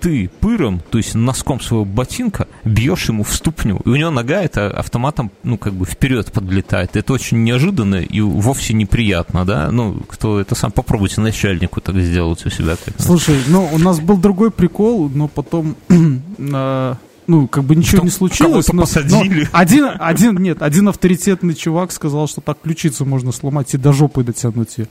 ты 0.07 0.29
пыром, 0.39 0.81
то 0.89 0.97
есть 0.99 1.15
носком 1.15 1.59
своего 1.59 1.83
ботинка, 1.83 2.47
бьешь 2.63 3.09
ему 3.09 3.25
в 3.25 3.33
ступню. 3.35 3.81
И 3.83 3.89
у 3.89 3.95
него 3.97 4.09
нога 4.09 4.41
это 4.41 4.67
автоматом, 4.71 5.31
ну, 5.43 5.57
как 5.57 5.73
бы 5.73 5.85
вперед 5.85 6.31
подлетает. 6.31 6.95
Это 6.95 7.11
очень 7.11 7.43
неожиданно 7.43 7.95
и 7.97 8.21
вовсе 8.21 8.73
неприятно, 8.73 9.43
да? 9.43 9.69
Ну, 9.69 9.99
кто 10.07 10.39
это 10.39 10.55
сам, 10.55 10.71
попробуйте 10.71 11.19
начальнику 11.19 11.81
так 11.81 11.97
сделать 11.97 12.45
у 12.45 12.49
себя. 12.49 12.77
как-то. 12.85 13.03
Слушай, 13.03 13.35
ну, 13.49 13.67
у 13.69 13.77
нас 13.79 13.99
был 13.99 14.15
другой 14.15 14.49
прикол, 14.49 15.09
но 15.13 15.27
потом... 15.27 15.75
а, 16.53 16.95
Ну, 17.27 17.49
как 17.49 17.65
бы 17.65 17.75
ничего 17.75 18.01
не 18.01 18.09
случилось. 18.09 18.71
но- 18.71 18.83
посадили. 18.83 19.41
но 19.41 19.47
один, 19.59 19.89
один, 19.99 20.37
нет, 20.37 20.61
один 20.61 20.87
авторитетный 20.87 21.53
чувак 21.53 21.91
сказал, 21.91 22.29
что 22.29 22.39
так 22.39 22.61
ключицу 22.63 23.03
можно 23.03 23.33
сломать 23.33 23.73
и 23.73 23.77
до 23.77 23.91
жопы 23.91 24.23
дотянуть 24.23 24.77
ее. 24.77 24.87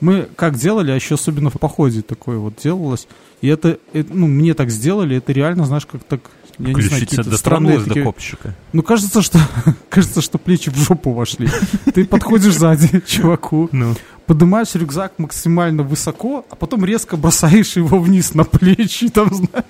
Мы 0.00 0.28
как 0.36 0.56
делали, 0.56 0.90
а 0.90 0.94
еще 0.94 1.14
особенно 1.16 1.50
в 1.50 1.54
походе 1.58 2.02
такое 2.02 2.38
вот 2.38 2.54
делалось. 2.62 3.06
И 3.40 3.48
это, 3.48 3.78
это, 3.92 4.12
ну, 4.14 4.26
мне 4.26 4.54
так 4.54 4.70
сделали, 4.70 5.16
это 5.16 5.32
реально, 5.32 5.66
знаешь, 5.66 5.86
как 5.86 6.02
так, 6.04 6.20
я 6.58 6.72
не 6.74 6.82
знаю, 6.82 7.02
какие-то 7.06 7.36
странные 7.36 7.78
до 7.78 7.84
такие- 7.86 8.04
копчика. 8.04 8.54
Ну, 8.72 8.82
кажется, 8.82 9.22
что, 9.22 9.38
кажется, 9.88 10.20
что 10.20 10.38
плечи 10.38 10.70
в 10.70 10.76
жопу 10.76 11.12
вошли. 11.12 11.48
Ты 11.94 12.04
подходишь 12.04 12.54
сзади 12.56 13.00
чуваку, 13.06 13.68
Ну. 13.72 13.94
поднимаешь 14.26 14.74
рюкзак 14.74 15.18
максимально 15.18 15.82
высоко, 15.82 16.44
а 16.50 16.56
потом 16.56 16.84
резко 16.84 17.16
бросаешь 17.16 17.76
его 17.76 17.98
вниз 17.98 18.34
на 18.34 18.44
плечи, 18.44 19.08
там, 19.08 19.34
знаешь. 19.34 19.64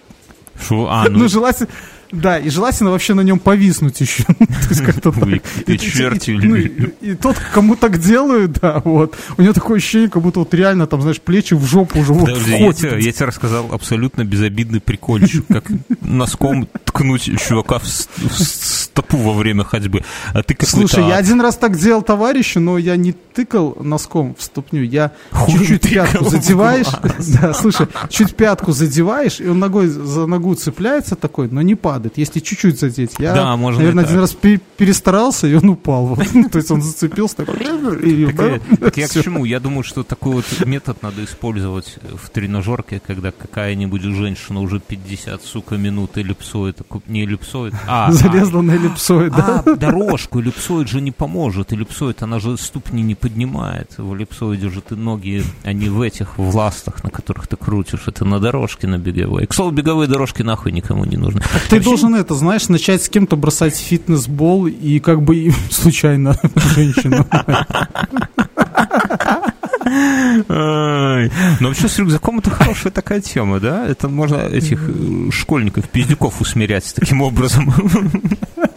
Шо? 0.61 0.87
А, 0.91 1.09
Ну, 1.09 1.21
ну, 1.21 1.29
желательно, 1.29 1.71
да, 2.13 2.39
и 2.39 2.51
желательно 2.51 2.91
вообще 2.91 3.15
на 3.15 3.21
нем 3.23 3.39
повиснуть 3.39 4.01
еще. 4.01 4.25
Ой, 4.29 5.43
ты 5.67 5.73
И- 5.73 5.77
и- 5.77 5.79
черти. 5.79 6.31
ну, 6.33 6.57
и, 6.57 7.15
тот, 7.15 7.37
кому 7.55 7.77
так 7.77 7.99
делают, 7.99 8.53
да, 8.61 8.81
вот, 8.85 9.17
у 9.37 9.43
него 9.43 9.53
такое 9.53 9.79
ощущение, 9.79 10.09
как 10.09 10.23
будто 10.23 10.41
вот 10.41 10.53
реально 10.55 10.87
там, 10.87 11.03
знаешь, 11.03 11.21
плечи 11.21 11.55
в 11.55 11.65
жопу 11.67 12.01
уже 12.01 12.13
вот 12.13 12.29
я 12.29 13.13
тебе, 13.13 13.27
рассказал 13.27 13.73
абсолютно 13.73 14.25
безобидный 14.25 14.81
прикольчик, 14.81 15.45
как 15.49 15.65
носком 16.01 16.69
ткнуть 16.85 17.31
чувака 17.41 17.79
в, 17.79 17.87
стопу 17.87 19.17
во 19.17 19.35
время 19.35 19.65
ходьбы. 19.65 20.05
А 20.33 20.43
ты. 20.43 20.57
Слушай, 20.67 21.07
я 21.07 21.17
один 21.17 21.41
раз 21.41 21.57
так 21.57 21.77
делал 21.77 22.03
товарищу, 22.03 22.61
но 22.61 22.79
я 22.79 22.97
не 22.97 23.13
тыкал 23.13 23.77
носком 23.81 24.35
в 24.39 24.43
ступню, 24.43 24.83
я 24.83 25.13
чуть-чуть 25.49 25.91
пятку 25.91 26.25
задеваешь, 26.29 26.87
да, 27.41 27.55
слушай, 27.55 27.87
чуть 28.09 28.35
пятку 28.35 28.73
задеваешь, 28.73 29.41
и 29.41 29.49
он 29.49 29.59
ногой 29.59 29.87
за 29.89 30.27
ногу 30.27 30.55
цепляется 30.55 31.15
такой, 31.17 31.49
но 31.49 31.63
не 31.63 31.75
падает, 31.75 32.00
если 32.17 32.41
чуть-чуть 32.41 32.79
задеть. 32.79 33.13
Я, 33.19 33.35
Да, 33.35 33.57
можно 33.57 33.81
наверное, 33.81 34.05
один 34.05 34.21
раз 34.21 34.33
пе- 34.33 34.61
перестарался, 34.77 35.47
и 35.47 35.55
он 35.55 35.69
упал. 35.69 36.17
То 36.53 36.59
есть 36.59 36.71
он 36.71 36.83
зацепился 36.83 37.37
такой, 37.37 37.57
Так, 38.81 38.97
я- 38.97 39.09
к 39.09 39.11
чему? 39.11 39.45
Я 39.45 39.61
думаю, 39.61 39.83
что 39.83 40.03
такой 40.03 40.35
вот 40.37 40.45
метод 40.67 41.03
надо 41.03 41.25
использовать 41.25 41.99
в 42.23 42.29
тренажерке, 42.31 43.01
когда 43.07 43.31
какая-нибудь 43.33 44.03
женщина 44.03 44.61
уже 44.61 44.81
50, 44.81 45.43
сука, 45.43 45.77
минут 45.77 46.17
эллипсоид, 46.19 46.79
не 47.07 47.23
эллипсоид, 47.23 47.75
а, 47.87 48.11
Залезла 48.13 48.61
на 48.63 48.73
эллипсоид, 48.73 49.33
да? 49.33 49.63
а, 49.67 49.77
дорожку, 49.77 50.41
эллипсоид 50.41 50.89
же 50.89 51.01
не 51.01 51.13
поможет. 51.13 51.73
Эллипсоид, 51.73 52.23
она 52.23 52.39
же 52.39 52.57
ступни 52.57 53.03
не 53.03 53.15
поднимает. 53.15 53.95
В 53.99 54.13
эллипсоиде 54.15 54.69
же 54.71 54.81
ты 54.81 54.97
ноги, 54.97 55.43
они 55.65 55.89
в 55.89 56.01
этих, 56.01 56.39
в 56.39 56.55
ластах, 56.57 57.03
на 57.05 57.11
которых 57.11 57.47
ты 57.47 57.57
крутишь. 57.57 58.03
Это 58.07 58.25
на 58.25 58.39
дорожке 58.41 58.87
на 58.87 58.99
беговой. 58.99 59.47
К 59.47 59.55
слову, 59.55 59.71
беговые 59.71 60.09
дорожки 60.09 60.43
нахуй 60.43 60.73
никому 60.73 61.05
не 61.05 61.17
нужны. 61.17 61.43
Ты 61.69 61.81
должен 61.91 62.15
это, 62.15 62.35
знаешь, 62.35 62.69
начать 62.69 63.03
с 63.03 63.09
кем-то 63.09 63.37
бросать 63.37 63.77
фитнес-бол 63.77 64.67
и 64.67 65.01
как 65.01 65.23
бы 65.23 65.53
случайно 65.71 66.37
женщину. 66.75 67.27
Но 70.49 71.69
вообще 71.69 71.89
с 71.89 71.99
рюкзаком 71.99 72.39
это 72.39 72.51
хорошая 72.51 72.93
такая 72.93 73.21
тема, 73.21 73.59
да? 73.59 73.87
Это 73.87 74.09
можно 74.09 74.37
этих 74.37 74.81
э, 74.89 75.31
школьников, 75.33 75.89
пиздюков 75.89 76.41
усмирять 76.41 76.93
таким 76.95 77.23
образом. 77.23 77.73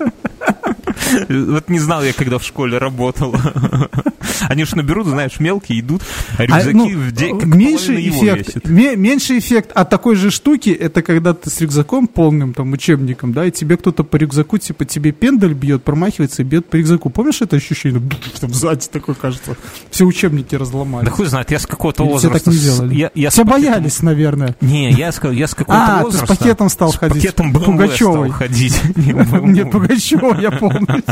Вот 1.30 1.70
не 1.70 1.80
знал 1.80 2.04
я, 2.04 2.14
когда 2.14 2.38
в 2.38 2.44
школе 2.44 2.78
работал. 2.78 3.36
Они 4.50 4.64
же 4.66 4.76
наберут, 4.76 5.08
знаешь, 5.08 5.40
мелкие, 5.40 5.80
идут, 5.80 6.02
а 6.38 6.44
рюкзаки 6.46 6.70
А, 6.70 6.74
ну, 6.74 6.86
в 6.90 7.14
половина 7.14 7.98
его 7.98 8.26
эффект, 8.26 8.48
весит. 8.48 8.68
ме- 8.68 8.96
меньший 8.96 9.40
эффект 9.40 9.72
от 9.74 9.90
такой 9.90 10.16
же 10.16 10.32
штуки, 10.32 10.70
это 10.70 11.02
когда 11.02 11.34
ты 11.34 11.50
с 11.50 11.62
рюкзаком 11.62 12.08
полным, 12.08 12.54
там, 12.54 12.72
учебником, 12.74 13.32
да, 13.34 13.46
и 13.46 13.52
тебе 13.52 13.78
кто-то 13.78 14.04
по 14.04 14.16
рюкзаку, 14.18 14.58
типа, 14.58 14.86
тебе 14.86 15.12
пендаль 15.12 15.54
бьет, 15.54 15.84
промахивается 15.84 16.42
и 16.42 16.46
бьет 16.46 16.66
по 16.68 16.76
рюкзаку. 16.78 17.10
Помнишь 17.10 17.42
это 17.42 17.56
ощущение? 17.56 18.02
Там 18.42 18.54
сзади 18.54 18.88
такое, 18.92 19.16
кажется, 19.16 19.56
все 19.92 20.06
учебники 20.06 20.56
разломали. 20.56 21.06
Да 21.06 21.12
хуй 21.12 21.26
знает, 21.28 21.52
я 21.52 21.60
с 21.60 21.66
какого-то 21.68 22.04
Или 22.04 22.10
все 22.18 22.28
возраста... 22.28 22.46
так 22.46 22.54
не 22.54 22.60
с- 22.60 22.64
делали? 22.64 22.96
Я, 22.96 23.12
я 23.16 23.30
с 23.30 23.34
Все 23.34 23.44
пакетом- 23.44 23.50
боялись, 23.52 24.02
наверное. 24.02 24.56
Не, 24.62 24.92
я 24.92 25.12
с, 25.12 25.22
я 25.32 25.48
с 25.48 25.54
какого-то 25.56 25.86
А, 25.94 25.98
ты 25.98 26.02
с 26.02 26.04
возраста... 26.06 26.28
пакетом 26.36 26.70
стал 26.70 26.92
с 26.92 26.96
ходить. 26.98 27.22
пакетом 27.24 27.54
BMW 27.54 27.64
Пугачевой. 27.66 28.30
стал 28.30 28.40
ходить. 28.40 28.82
Не, 28.96 29.14
Нет. 29.54 29.72
Пугачева, 29.72 30.40
я 30.42 30.52
помню. 30.52 31.03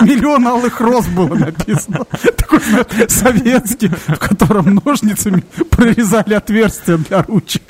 Миллион 0.00 0.46
алых 0.46 0.80
роз 0.80 1.06
было 1.06 1.34
написано. 1.34 2.04
Такой, 2.36 2.60
советский, 3.08 3.88
в 3.88 4.18
котором 4.18 4.80
ножницами 4.84 5.42
прорезали 5.70 6.34
отверстия 6.34 6.96
для 6.96 7.22
ручек. 7.22 7.62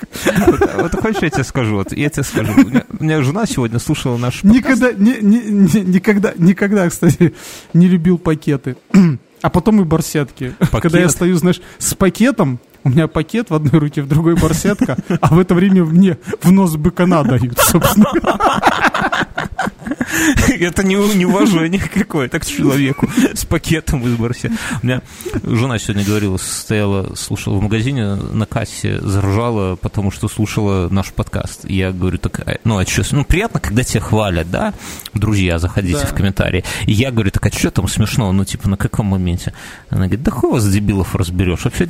Вот, 0.47 0.61
вот 0.75 0.95
хочешь, 1.01 1.23
я 1.23 1.31
тебе 1.31 1.45
скажу? 1.45 1.77
Вот, 1.77 1.93
я 1.93 2.09
тебе 2.09 2.23
скажу. 2.23 2.53
У 2.57 2.61
меня, 2.69 2.85
у 2.99 3.05
меня 3.05 3.23
жена 3.23 3.47
сегодня 3.47 3.79
слушала 3.79 4.17
наш 4.17 4.43
подкаст. 4.43 4.55
Никогда, 4.55 4.93
не- 4.93 5.19
не- 5.21 5.51
не- 5.51 5.81
никогда, 5.83 6.33
никогда, 6.37 6.89
кстати, 6.89 7.35
не 7.75 7.89
любил 7.89 8.19
пакеты. 8.19 8.77
А 9.41 9.51
потом 9.51 9.81
и 9.81 9.85
барсетки. 9.85 10.55
Когда 10.83 10.99
я 10.99 11.09
стою, 11.09 11.37
знаешь, 11.37 11.61
с 11.79 11.95
пакетом, 11.95 12.59
у 12.83 12.89
меня 12.89 13.07
пакет 13.07 13.51
в 13.51 13.55
одной 13.55 13.79
руке, 13.81 14.03
в 14.03 14.09
другой 14.09 14.35
барсетка, 14.35 14.97
а 15.21 15.33
в 15.33 15.39
это 15.39 15.55
время 15.55 15.85
мне 15.85 16.19
в 16.43 16.51
нос 16.51 16.75
быкана 16.75 17.23
дают, 17.23 17.57
собственно. 17.59 18.07
Это 20.61 20.83
не, 20.85 20.95
неуважение 20.95 21.81
какое-то 21.81 22.39
к 22.41 22.47
человеку 22.47 23.09
с 23.35 23.45
пакетом 23.45 24.07
из 24.07 24.17
барсе. 24.17 24.51
У 24.83 24.87
меня 24.87 25.03
жена 25.43 25.79
сегодня 25.79 26.05
говорила, 26.05 26.37
стояла, 26.37 27.15
слушала 27.15 27.57
в 27.59 27.63
магазине 27.63 28.15
на 28.15 28.47
кассе, 28.47 29.01
заржала, 29.01 29.77
потому 29.77 30.11
что 30.11 30.29
слушала 30.29 30.89
наш 30.91 31.13
подкаст. 31.13 31.65
И 31.65 31.75
я 31.77 31.93
говорю, 31.93 32.19
так, 32.19 32.41
а, 32.41 32.57
ну, 32.65 32.79
а 32.79 32.87
что, 32.87 33.03
ну, 33.15 33.25
приятно, 33.25 33.61
когда 33.61 33.85
тебя 33.85 34.01
хвалят, 34.01 34.51
да? 34.51 34.75
Друзья, 35.15 35.59
заходите 35.59 36.01
Да. 36.01 36.07
в 36.07 36.15
комментарии. 36.15 36.65
И 36.87 36.93
я 36.93 37.11
говорю, 37.11 37.31
так, 37.31 37.47
а 37.47 37.51
что 37.51 37.71
там 37.71 37.89
смешно? 37.89 38.33
Ну, 38.33 38.45
типа, 38.45 38.69
на 38.69 38.77
каком 38.77 39.07
моменте? 39.07 39.53
Она 39.91 40.03
говорит, 40.07 40.23
да 40.23 40.31
хуй 40.31 40.53
вас, 40.53 40.69
дебилов, 40.69 41.15
разберешь. 41.15 41.65
Вообще, 41.65 41.89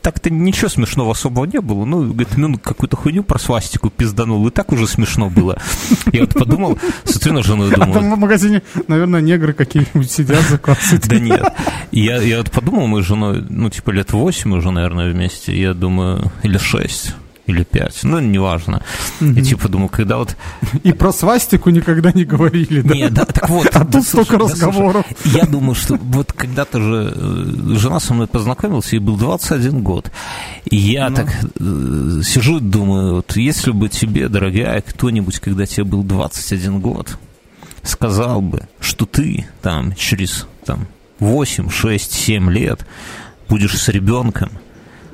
так-то 0.00 0.30
ничего 0.30 0.68
смешного 0.68 1.12
особого 1.12 1.44
не 1.44 1.60
было. 1.60 1.84
Ну, 1.84 2.04
говорит, 2.08 2.36
ну, 2.36 2.58
какую-то 2.58 2.96
хуйню 2.96 3.22
про 3.22 3.38
свастику 3.38 3.90
пизданул, 3.90 4.46
и 4.46 4.50
так 4.50 4.72
уже 4.72 4.86
смешно 4.86 5.30
было. 5.30 5.58
Я 6.12 6.22
вот 6.22 6.34
подумал, 6.34 6.78
смотрю 7.04 7.34
на 7.34 7.42
жену 7.42 7.68
и 7.68 7.74
А 7.74 7.78
там 7.78 8.14
в 8.14 8.18
магазине, 8.18 8.62
наверное, 8.88 9.20
негры 9.20 9.52
какие-нибудь 9.52 10.10
сидят 10.10 10.42
за 10.42 10.58
да 11.08 11.18
нет. 11.18 11.44
Я, 11.90 12.20
я 12.22 12.38
вот 12.38 12.50
подумал, 12.50 12.86
мы 12.86 13.02
с 13.02 13.06
женой, 13.06 13.44
ну, 13.48 13.70
типа, 13.70 13.90
лет 13.90 14.12
восемь 14.12 14.54
уже, 14.54 14.70
наверное, 14.70 15.12
вместе. 15.12 15.58
Я 15.58 15.74
думаю, 15.74 16.30
или 16.42 16.58
шесть, 16.58 17.14
или 17.50 17.64
пять. 17.64 18.00
Ну, 18.02 18.20
неважно. 18.20 18.82
И 19.20 19.42
типа 19.42 19.68
думаю, 19.68 19.88
когда 19.88 20.16
вот... 20.18 20.36
И 20.82 20.92
про 20.92 21.12
свастику 21.12 21.70
никогда 21.70 22.12
не 22.12 22.24
говорили, 22.24 22.80
да? 22.80 22.94
Не, 22.94 23.10
да, 23.10 23.24
так 23.24 23.48
вот. 23.48 23.68
А 23.74 23.84
тут 23.84 24.04
столько 24.06 24.38
разговоров. 24.38 25.04
Я 25.24 25.44
думаю, 25.44 25.74
что 25.74 25.96
вот 25.96 26.32
когда-то 26.32 26.80
же 26.80 27.12
э, 27.14 27.74
жена 27.76 28.00
со 28.00 28.14
мной 28.14 28.26
познакомилась, 28.26 28.92
ей 28.92 28.98
был 28.98 29.16
21 29.16 29.82
год. 29.82 30.10
И 30.64 30.76
я 30.76 31.10
Ну. 31.10 31.16
так 31.16 31.28
э, 31.58 32.22
сижу 32.24 32.58
и 32.58 32.60
думаю, 32.60 33.16
вот 33.16 33.36
если 33.36 33.70
бы 33.70 33.88
тебе, 33.88 34.28
дорогая, 34.28 34.80
кто-нибудь, 34.82 35.38
когда 35.40 35.66
тебе 35.66 35.84
был 35.84 36.02
21 36.02 36.80
год, 36.80 37.18
сказал 37.82 38.40
бы, 38.42 38.68
что 38.80 39.06
ты 39.06 39.46
там 39.62 39.94
через 39.94 40.46
там, 40.64 40.86
8, 41.18 41.70
6, 41.70 42.12
7 42.12 42.50
лет 42.50 42.86
будешь 43.48 43.78
с 43.78 43.88
ребенком, 43.88 44.50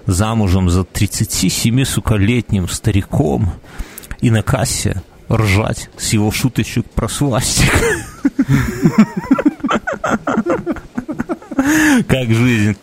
замужем 0.07 0.71
за 0.71 0.85
37 0.85 1.85
суколетним 1.85 2.69
стариком 2.69 3.51
и 4.21 4.31
на 4.31 4.42
кассе 4.42 5.03
ржать 5.31 5.90
с 5.99 6.12
его 6.12 6.31
шуточек 6.31 6.88
про 6.90 7.09
свастик. 7.09 7.73
Как 12.09 12.31
жизнь. 12.31 12.77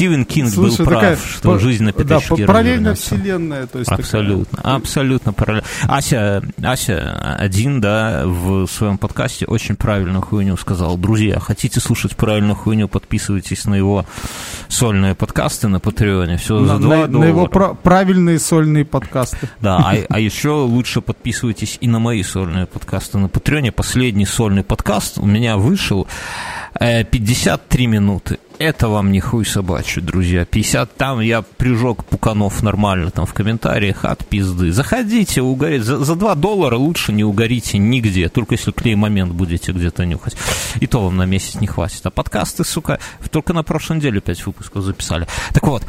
Стивен 0.00 0.24
Кинг 0.24 0.54
был 0.54 0.68
Слушай, 0.70 0.86
прав, 0.86 1.00
такая 1.00 1.16
что 1.18 1.52
па- 1.52 1.58
жизнь 1.58 1.84
на 1.84 1.92
да, 1.92 1.98
пятачке 1.98 2.36
па- 2.36 2.46
параллельная 2.46 2.94
вселенная. 2.94 3.66
То 3.66 3.80
есть 3.80 3.88
такая. 3.90 4.02
Абсолютно, 4.02 4.58
абсолютно 4.62 5.32
параллельно. 5.34 5.66
Ася, 5.82 6.42
Ася 6.62 7.36
один, 7.38 7.82
да, 7.82 8.22
в 8.24 8.66
своем 8.66 8.96
подкасте 8.96 9.44
очень 9.44 9.76
правильную 9.76 10.22
хуйню 10.22 10.56
сказал. 10.56 10.96
Друзья, 10.96 11.38
хотите 11.38 11.80
слушать 11.80 12.16
правильную 12.16 12.54
хуйню, 12.54 12.88
подписывайтесь 12.88 13.66
на 13.66 13.74
его 13.74 14.06
сольные 14.68 15.14
подкасты 15.14 15.68
на 15.68 15.80
Патреоне. 15.80 16.38
Все 16.38 16.64
за 16.64 16.74
На, 16.74 16.78
2 16.78 16.96
на- 16.96 17.18
на 17.18 17.24
его 17.26 17.34
доллара. 17.46 17.50
пра- 17.50 17.74
правильные 17.74 18.38
сольные 18.38 18.86
подкасты. 18.86 19.50
Да, 19.60 19.76
а, 19.76 19.94
а 20.08 20.18
еще 20.18 20.52
лучше 20.62 21.02
подписывайтесь 21.02 21.76
и 21.78 21.86
на 21.86 21.98
мои 21.98 22.22
сольные 22.22 22.64
подкасты 22.64 23.18
на 23.18 23.28
Патреоне. 23.28 23.70
Последний 23.70 24.24
сольный 24.24 24.64
подкаст 24.64 25.18
у 25.18 25.26
меня 25.26 25.58
вышел 25.58 26.06
э, 26.80 27.04
53 27.04 27.86
минуты. 27.86 28.38
Это 28.60 28.90
вам 28.90 29.10
не 29.10 29.20
хуй 29.20 29.46
собачий, 29.46 30.02
друзья. 30.02 30.44
50 30.44 30.94
там 30.94 31.20
я 31.20 31.40
прижег 31.40 32.04
пуканов 32.04 32.62
нормально 32.62 33.10
там 33.10 33.24
в 33.24 33.32
комментариях 33.32 34.04
от 34.04 34.26
пизды. 34.26 34.70
Заходите, 34.70 35.40
угореть. 35.40 35.82
За, 35.82 36.04
за 36.04 36.14
2 36.14 36.34
доллара 36.34 36.76
лучше 36.76 37.14
не 37.14 37.24
угорите 37.24 37.78
нигде, 37.78 38.28
только 38.28 38.56
если 38.56 38.70
клей 38.72 38.96
момент 38.96 39.32
будете 39.32 39.72
где-то 39.72 40.04
нюхать. 40.04 40.36
И 40.78 40.86
то 40.86 41.02
вам 41.02 41.16
на 41.16 41.24
месяц 41.24 41.58
не 41.58 41.68
хватит. 41.68 42.04
А 42.04 42.10
подкасты, 42.10 42.62
сука, 42.62 42.98
только 43.30 43.54
на 43.54 43.62
прошлой 43.62 43.96
неделе 43.96 44.20
5 44.20 44.44
выпусков 44.44 44.84
записали. 44.84 45.26
Так 45.54 45.66
вот, 45.66 45.82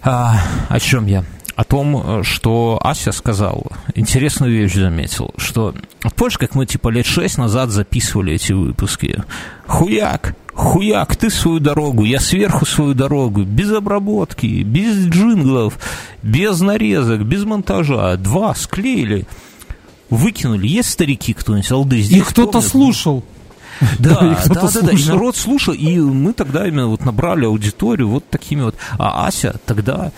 а, 0.00 0.40
о 0.68 0.78
чем 0.78 1.06
я? 1.06 1.24
О 1.60 1.64
том, 1.64 2.24
что 2.24 2.80
Ася 2.82 3.12
сказал, 3.12 3.66
интересную 3.94 4.50
вещь 4.50 4.72
заметил, 4.76 5.34
что 5.36 5.74
помнишь, 6.16 6.38
как 6.38 6.54
мы 6.54 6.64
типа 6.64 6.88
лет 6.88 7.04
шесть 7.04 7.36
назад 7.36 7.68
записывали 7.68 8.32
эти 8.32 8.54
выпуски? 8.54 9.22
Хуяк, 9.66 10.34
хуяк, 10.54 11.16
ты 11.16 11.28
свою 11.28 11.58
дорогу, 11.60 12.04
я 12.04 12.18
сверху 12.18 12.64
свою 12.64 12.94
дорогу, 12.94 13.42
без 13.42 13.70
обработки, 13.72 14.62
без 14.62 15.06
джинглов, 15.08 15.78
без 16.22 16.60
нарезок, 16.60 17.26
без 17.26 17.44
монтажа, 17.44 18.16
два 18.16 18.54
склеили, 18.54 19.26
выкинули. 20.08 20.66
Есть 20.66 20.88
старики 20.88 21.34
кто-нибудь, 21.34 21.70
алды 21.72 22.00
здесь? 22.00 22.22
И 22.22 22.22
кто-то 22.22 22.62
слушал. 22.62 23.22
Да, 23.98 24.08
Да, 24.08 24.20
да, 24.20 24.34
кто-то 24.36 24.80
да, 24.80 24.92
и 24.92 24.96
слушал. 24.96 25.14
народ 25.14 25.36
слушал, 25.36 25.74
и 25.74 25.98
мы 25.98 26.32
тогда 26.32 26.66
именно 26.66 26.86
вот 26.86 27.04
набрали 27.04 27.44
аудиторию 27.44 28.08
вот 28.08 28.26
такими 28.30 28.62
вот. 28.62 28.76
А 28.96 29.26
Ася 29.26 29.60
тогда 29.66 30.10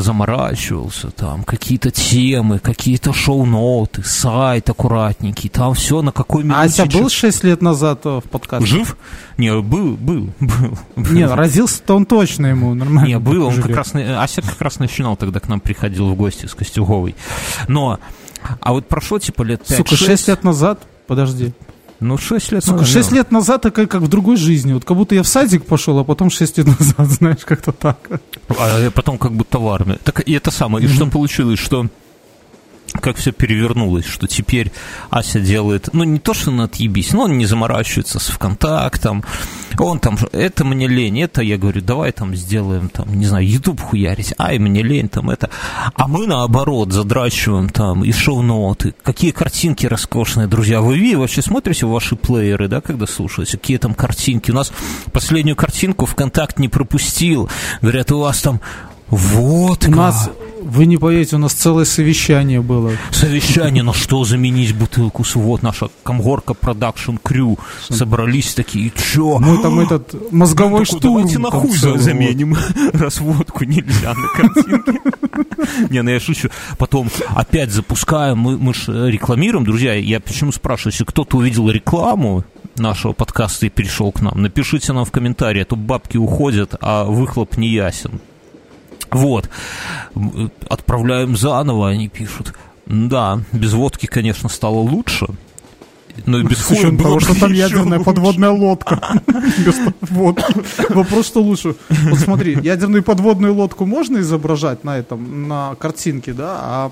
заморачивался, 0.00 1.10
там 1.10 1.44
какие-то 1.44 1.90
темы, 1.90 2.58
какие-то 2.58 3.12
шоу-ноты, 3.12 4.02
сайт 4.04 4.68
аккуратненький, 4.70 5.48
там 5.50 5.74
все 5.74 6.02
на 6.02 6.12
какой 6.12 6.44
минуте. 6.44 6.60
Ася 6.82 6.86
был 6.86 7.08
чё- 7.08 7.16
6 7.28 7.44
лет 7.44 7.62
назад 7.62 8.00
э, 8.04 8.20
в 8.24 8.28
подкасте? 8.28 8.66
жив? 8.66 8.96
Не, 9.36 9.52
был, 9.60 9.96
был, 9.96 10.30
был. 10.40 10.78
Не, 10.96 11.26
родился-то 11.26 11.94
он 11.96 12.06
точно 12.06 12.46
ему 12.46 12.74
нормально. 12.74 13.08
Не, 13.08 13.18
был, 13.18 13.46
он 13.46 13.52
живет. 13.52 13.66
как 13.68 13.76
раз, 13.76 13.94
Ася 13.94 14.42
как 14.42 14.60
раз 14.60 14.78
начинал 14.78 15.16
тогда 15.16 15.40
к 15.40 15.48
нам 15.48 15.60
приходил 15.60 16.08
в 16.08 16.14
гости 16.14 16.46
с 16.46 16.54
Костюговой. 16.54 17.14
Но, 17.68 17.98
а 18.60 18.72
вот 18.72 18.86
прошло 18.88 19.18
типа 19.18 19.42
лет 19.42 19.64
5 19.66 19.78
Сука, 19.78 19.96
6 19.96 20.28
лет 20.28 20.44
назад? 20.44 20.80
Подожди. 21.06 21.52
Ну, 22.00 22.16
6 22.16 22.52
лет 22.52 22.64
Сука, 22.64 22.78
назад. 22.78 22.92
6 22.92 23.12
лет 23.12 23.32
назад 23.32 23.66
это 23.66 23.86
как, 23.86 24.02
в 24.02 24.08
другой 24.08 24.36
жизни. 24.36 24.72
Вот 24.72 24.84
как 24.84 24.96
будто 24.96 25.14
я 25.14 25.22
в 25.22 25.28
садик 25.28 25.66
пошел, 25.66 25.98
а 25.98 26.04
потом 26.04 26.30
6 26.30 26.58
лет 26.58 26.66
назад, 26.78 27.08
знаешь, 27.08 27.44
как-то 27.44 27.72
так. 27.72 27.98
А 28.48 28.90
потом 28.90 29.18
как 29.18 29.32
будто 29.32 29.58
в 29.58 29.68
армии. 29.68 29.98
Так 30.04 30.26
и 30.26 30.32
это 30.32 30.50
самое. 30.50 30.84
И 30.84 30.88
что 30.88 31.06
получилось, 31.06 31.58
что 31.58 31.88
как 33.00 33.16
все 33.16 33.32
перевернулось, 33.32 34.06
что 34.06 34.26
теперь 34.26 34.72
Ася 35.10 35.40
делает, 35.40 35.90
ну, 35.92 36.04
не 36.04 36.18
то, 36.18 36.34
что 36.34 36.50
на 36.50 36.64
отъебись, 36.64 37.12
но 37.12 37.24
он 37.24 37.38
не 37.38 37.46
заморачивается 37.46 38.18
с 38.18 38.28
ВКонтактом, 38.28 39.24
он 39.78 40.00
там, 40.00 40.18
это 40.32 40.64
мне 40.64 40.88
лень, 40.88 41.20
это 41.20 41.42
я 41.42 41.56
говорю, 41.56 41.80
давай 41.80 42.12
там 42.12 42.34
сделаем, 42.34 42.88
там, 42.88 43.14
не 43.14 43.26
знаю, 43.26 43.48
YouTube 43.48 43.80
хуярить, 43.80 44.34
ай, 44.38 44.58
мне 44.58 44.82
лень, 44.82 45.08
там, 45.08 45.30
это. 45.30 45.50
А 45.94 46.08
мы, 46.08 46.26
наоборот, 46.26 46.92
задрачиваем 46.92 47.68
там 47.68 48.04
и 48.04 48.12
шоу-ноты, 48.12 48.94
какие 49.02 49.30
картинки 49.30 49.86
роскошные, 49.86 50.48
друзья. 50.48 50.80
Вы 50.80 50.98
ви- 50.98 51.16
вообще 51.16 51.42
смотрите 51.42 51.86
ваши 51.86 52.16
плееры, 52.16 52.68
да, 52.68 52.80
когда 52.80 53.06
слушаете, 53.06 53.58
какие 53.58 53.78
там 53.78 53.94
картинки? 53.94 54.50
У 54.50 54.54
нас 54.54 54.72
последнюю 55.12 55.56
картинку 55.56 56.06
ВКонтакт 56.06 56.58
не 56.58 56.68
пропустил. 56.68 57.48
Говорят, 57.80 58.10
у 58.12 58.18
вас 58.18 58.40
там 58.40 58.60
водка. 59.08 59.88
У 59.88 59.94
нас, 59.94 60.30
вы 60.60 60.86
не 60.86 60.96
поверите, 60.96 61.36
у 61.36 61.38
нас 61.38 61.52
целое 61.52 61.84
совещание 61.84 62.60
было. 62.60 62.92
Совещание, 63.10 63.82
на 63.82 63.92
что 63.92 64.24
заменить 64.24 64.74
бутылку 64.74 65.24
с 65.24 65.34
вот 65.34 65.62
наша 65.62 65.88
Комгорка 66.02 66.54
Production 66.54 67.16
Crew 67.22 67.58
собрались 67.88 68.54
такие, 68.54 68.90
чё? 68.90 69.38
Мы 69.38 69.62
там 69.62 69.80
этот 69.80 70.32
мозговой 70.32 70.84
штурм. 70.84 71.00
Давайте 71.00 71.38
на 71.38 71.50
хуй 71.50 71.70
заменим, 71.76 72.56
раз 72.92 73.20
водку 73.20 73.64
нельзя 73.64 74.14
на 74.14 74.28
картинке. 74.28 75.00
Не, 75.90 76.02
ну 76.02 76.10
я 76.10 76.20
шучу. 76.20 76.50
Потом 76.78 77.10
опять 77.34 77.70
запускаем, 77.70 78.38
мы, 78.38 78.58
мы 78.58 78.74
же 78.74 79.10
рекламируем, 79.10 79.64
друзья, 79.64 79.94
я 79.94 80.20
почему 80.20 80.52
спрашиваю, 80.52 80.92
если 80.92 81.04
кто-то 81.04 81.36
увидел 81.36 81.70
рекламу, 81.70 82.44
нашего 82.76 83.12
подкаста 83.12 83.66
и 83.66 83.70
перешел 83.70 84.12
к 84.12 84.20
нам. 84.20 84.40
Напишите 84.40 84.92
нам 84.92 85.04
в 85.04 85.10
комментарии, 85.10 85.62
а 85.62 85.64
то 85.64 85.76
бабки 85.76 86.16
уходят, 86.16 86.74
а 86.80 87.04
выхлоп 87.04 87.56
не 87.56 87.68
ясен. 87.68 88.20
Вот. 89.10 89.48
Отправляем 90.68 91.36
заново, 91.36 91.88
они 91.90 92.08
пишут. 92.08 92.54
Да, 92.86 93.40
без 93.52 93.72
водки, 93.74 94.06
конечно, 94.06 94.48
стало 94.48 94.76
лучше. 94.78 95.26
Но 96.26 96.42
без 96.42 96.58
С 96.66 96.70
учетом 96.72 96.98
того, 96.98 97.20
что 97.20 97.38
там 97.38 97.52
ядерная 97.52 97.98
лучше. 97.98 98.04
подводная 98.10 98.50
лодка. 98.50 99.22
Водки. 100.00 100.92
Вопрос, 100.92 101.26
что 101.28 101.40
лучше. 101.42 101.76
Вот 101.88 102.18
смотри, 102.18 102.58
ядерную 102.60 103.04
подводную 103.04 103.54
лодку 103.54 103.86
можно 103.86 104.18
изображать 104.18 104.82
на 104.82 104.98
этом, 104.98 105.46
на 105.46 105.76
картинке, 105.76 106.32
да, 106.32 106.58
а, 106.60 106.90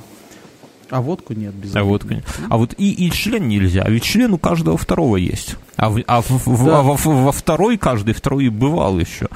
а 0.91 1.01
водку 1.01 1.33
нет. 1.33 1.53
Без 1.55 1.75
А 1.75 1.83
вот, 1.83 2.05
а 2.49 2.57
вот 2.57 2.75
и, 2.79 2.93
и 2.93 3.11
член 3.11 3.49
нельзя, 3.49 3.83
а 3.83 3.91
ведь 3.91 4.05
член 4.05 4.33
у 4.33 4.39
каждого 4.39 4.77
второго 4.79 5.17
есть. 5.17 5.57
А, 5.77 5.91
в- 5.91 6.05
а 6.07 6.23
в- 6.23 6.47
в- 6.47 6.65
Да. 6.65 6.79
а 6.79 6.83
во, 6.83 6.95
во 6.95 7.33
второй 7.33 7.79
каждый 7.79 8.15
второй 8.15 8.49
бывал 8.49 8.97
еще. 9.01 9.27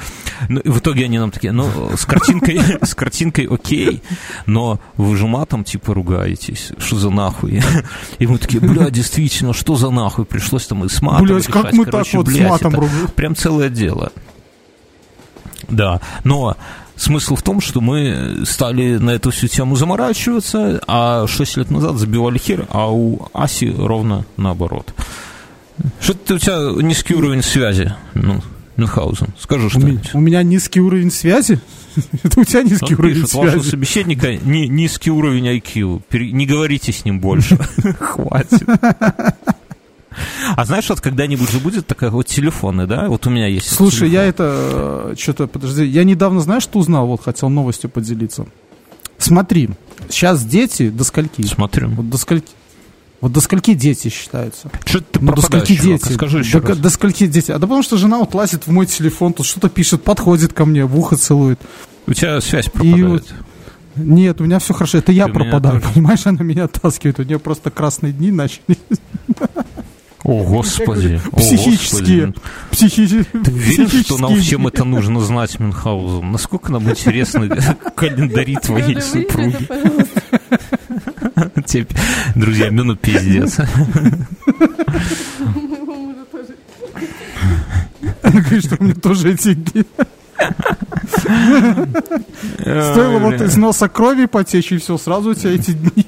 Ну, 0.49 0.61
и 0.61 0.69
в 0.69 0.79
итоге 0.79 1.05
они 1.05 1.19
нам 1.19 1.31
такие, 1.31 1.53
ну, 1.53 1.69
с 1.97 2.05
картинкой, 2.05 2.61
с 2.83 2.95
картинкой 2.95 3.47
окей, 3.47 4.03
но 4.47 4.81
вы 4.97 5.17
же 5.17 5.27
матом 5.27 5.65
типа 5.65 5.95
ругаетесь, 5.95 6.73
что 6.79 6.97
за 6.97 7.11
нахуй? 7.11 7.63
И 8.19 8.27
мы 8.27 8.39
такие, 8.39 8.61
бля, 8.61 8.91
действительно, 8.91 9.53
что 9.53 9.77
за 9.77 9.91
нахуй? 9.91 10.25
Пришлось 10.25 10.67
там 10.67 10.85
и 10.85 10.89
с 10.89 11.03
матом 11.03 11.27
Блять, 11.27 11.47
как 11.47 11.65
решать. 11.67 11.75
мы 11.75 11.85
так 11.85 11.93
Короче, 11.93 12.19
вот 12.19 12.29
с 12.29 12.33
блядь, 12.33 12.49
матом 12.49 12.73
это 12.73 12.81
ругаем? 12.81 13.09
Прям 13.15 13.37
целое 13.37 13.69
дело. 13.69 14.13
Да, 15.69 16.01
но 16.25 16.57
смысл 16.97 17.37
в 17.37 17.43
том, 17.43 17.61
что 17.61 17.81
мы 17.81 18.43
стали 18.45 18.99
на 18.99 19.11
эту 19.11 19.31
всю 19.31 19.49
тему 19.49 19.77
заморачиваться, 19.77 20.81
а 20.87 21.27
6 21.27 21.57
лет 21.59 21.71
назад 21.71 21.97
забивали 21.97 22.39
хер, 22.39 22.67
а 22.71 22.93
у 22.93 23.29
Аси 23.33 23.75
ровно 23.77 24.25
наоборот. 24.37 24.95
Что-то 26.01 26.35
у 26.35 26.39
тебя 26.39 26.83
низкий 26.83 27.15
уровень 27.15 27.43
связи, 27.43 27.95
ну, 28.15 28.43
Мюнхгаузен. 28.81 29.29
Скажи 29.39 29.69
У 29.77 29.81
меня, 29.81 30.01
у 30.15 30.21
меня 30.21 30.43
низкий 30.43 30.81
уровень 30.81 31.11
связи. 31.11 31.61
Это 32.23 32.41
у 32.41 32.45
тебя 32.45 32.63
низкий 32.63 32.95
Он 32.95 33.01
уровень 33.01 33.23
пишет, 33.23 33.35
у 33.35 33.39
вашего 33.39 33.61
связи. 33.61 33.71
собеседника 33.71 34.35
ни- 34.37 34.67
низкий 34.67 35.11
уровень 35.11 35.47
IQ. 35.59 36.03
Не 36.33 36.47
говорите 36.47 36.93
с 36.93 37.05
ним 37.05 37.21
больше. 37.21 37.57
Хватит. 37.99 38.63
А 40.57 40.65
знаешь, 40.65 40.89
вот 40.89 41.01
когда-нибудь 41.01 41.49
же 41.51 41.61
будет 41.61 41.87
такая 41.87 42.11
вот 42.11 42.27
телефоны, 42.27 42.89
да? 42.89 43.07
Вот 43.09 43.27
у 43.29 43.31
меня 43.31 43.47
есть. 43.47 43.71
Слушай, 43.73 44.09
телефон. 44.11 44.13
я 44.15 44.25
это... 44.25 45.15
Что-то, 45.17 45.47
подожди. 45.47 45.85
Я 45.85 46.03
недавно, 46.03 46.41
знаешь, 46.41 46.65
что 46.65 46.81
узнал? 46.81 47.07
Вот 47.07 47.23
хотел 47.23 47.49
новостью 47.49 47.89
поделиться. 47.89 48.47
Смотри, 49.19 49.71
сейчас 50.09 50.45
дети 50.45 50.91
до 50.91 51.05
скольки? 51.05 51.43
Смотрю. 51.43 51.91
Вот 51.91 52.11
до 52.11 52.19
скольки? 52.19 52.53
Вот 53.21 53.33
до 53.33 53.41
скольки 53.41 53.75
дети 53.75 54.09
считаются? 54.09 54.71
Что 54.87 55.01
ты 55.03 55.21
Ну, 55.21 55.33
до 55.35 55.43
скольки 55.43 55.77
чувак? 55.77 56.01
дети? 56.01 56.13
Скажи 56.15 56.39
еще 56.39 56.61
до, 56.61 56.69
раз. 56.69 56.79
до 56.79 56.89
скольки 56.91 57.27
дети? 57.27 57.51
А 57.51 57.59
да 57.59 57.67
потому 57.67 57.83
что 57.83 57.97
жена 57.99 58.19
вот 58.19 58.33
лазит 58.35 58.67
в 58.67 58.71
мой 58.73 58.87
телефон, 58.87 59.35
тут 59.35 59.45
что-то 59.47 59.69
пишет, 59.69 60.03
подходит 60.03 60.53
ко 60.55 60.65
мне, 60.65 60.85
в 60.87 60.99
ухо 60.99 61.17
целует. 61.17 61.61
У 62.07 62.15
тебя 62.15 62.41
связь 62.41 62.67
И 62.69 62.71
пропадает. 62.71 62.99
вот- 63.11 63.33
Нет, 63.97 64.41
у 64.41 64.45
меня 64.45 64.59
все 64.59 64.73
хорошо. 64.73 64.99
Это 64.99 65.13
я 65.13 65.27
Ты 65.27 65.33
меня 65.33 65.41
пропадаю, 65.41 65.81
тоже. 65.81 65.93
понимаешь? 65.93 66.27
Она 66.27 66.43
меня 66.43 66.65
оттаскивает. 66.65 67.19
У 67.19 67.23
нее 67.25 67.39
просто 67.39 67.71
красные 67.71 68.13
дни 68.15 68.31
начали. 68.33 68.79
О, 70.23 70.45
господи. 70.45 71.21
о, 71.33 71.37
Психические. 71.37 72.27
господи. 72.27 72.35
Психи... 72.71 73.07
Ты 73.07 73.51
веришь, 73.51 74.05
что 74.05 74.19
нам 74.19 74.31
психические 74.33 74.41
всем 74.43 74.67
это 74.67 74.85
нужно 74.85 75.21
знать, 75.21 75.59
Мюнхгаузен? 75.59 76.31
Насколько 76.31 76.73
нам 76.73 76.89
интересны 76.89 77.49
календари 77.97 78.57
твоей 78.57 79.01
супруги? 79.01 79.67
Тебе, 81.71 81.87
Друзья, 82.35 82.69
ну 82.73 82.97
пиздец. 82.97 83.59
Она 88.23 88.41
говорит, 88.41 88.65
что 88.65 88.77
мне 88.83 88.95
тоже 88.95 89.33
эти. 89.35 89.57
Стоило 92.59 93.19
вот 93.21 93.41
из 93.41 93.57
носа 93.57 93.89
крови 93.89 94.27
потечь, 94.27 94.73
и 94.73 94.79
все, 94.79 94.99
сразу 94.99 95.31
у 95.31 95.35
тебя 95.35 95.53
эти 95.53 95.71
дни. 95.73 96.05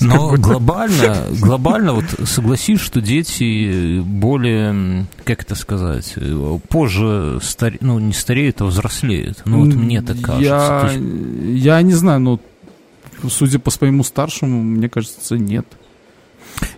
Но 0.00 0.30
глобально, 0.36 1.26
глобально 1.40 1.94
вот 1.94 2.04
согласись, 2.24 2.80
что 2.80 3.00
дети 3.00 3.98
более, 3.98 5.06
как 5.24 5.42
это 5.42 5.56
сказать, 5.56 6.12
э, 6.14 6.58
позже, 6.68 7.40
старе- 7.42 7.78
ну 7.80 7.98
не 7.98 8.12
стареют, 8.12 8.60
а 8.60 8.66
взрослеют. 8.66 9.42
Ну 9.44 9.64
вот 9.64 9.74
мне 9.74 10.00
так 10.02 10.20
кажется. 10.20 10.44
Я, 10.44 10.90
есть, 10.92 11.64
я 11.64 11.82
не 11.82 11.94
знаю, 11.94 12.20
но 12.20 12.40
судя 13.30 13.58
по 13.58 13.70
своему 13.70 14.04
старшему, 14.04 14.62
мне 14.62 14.88
кажется, 14.88 15.36
нет. 15.36 15.66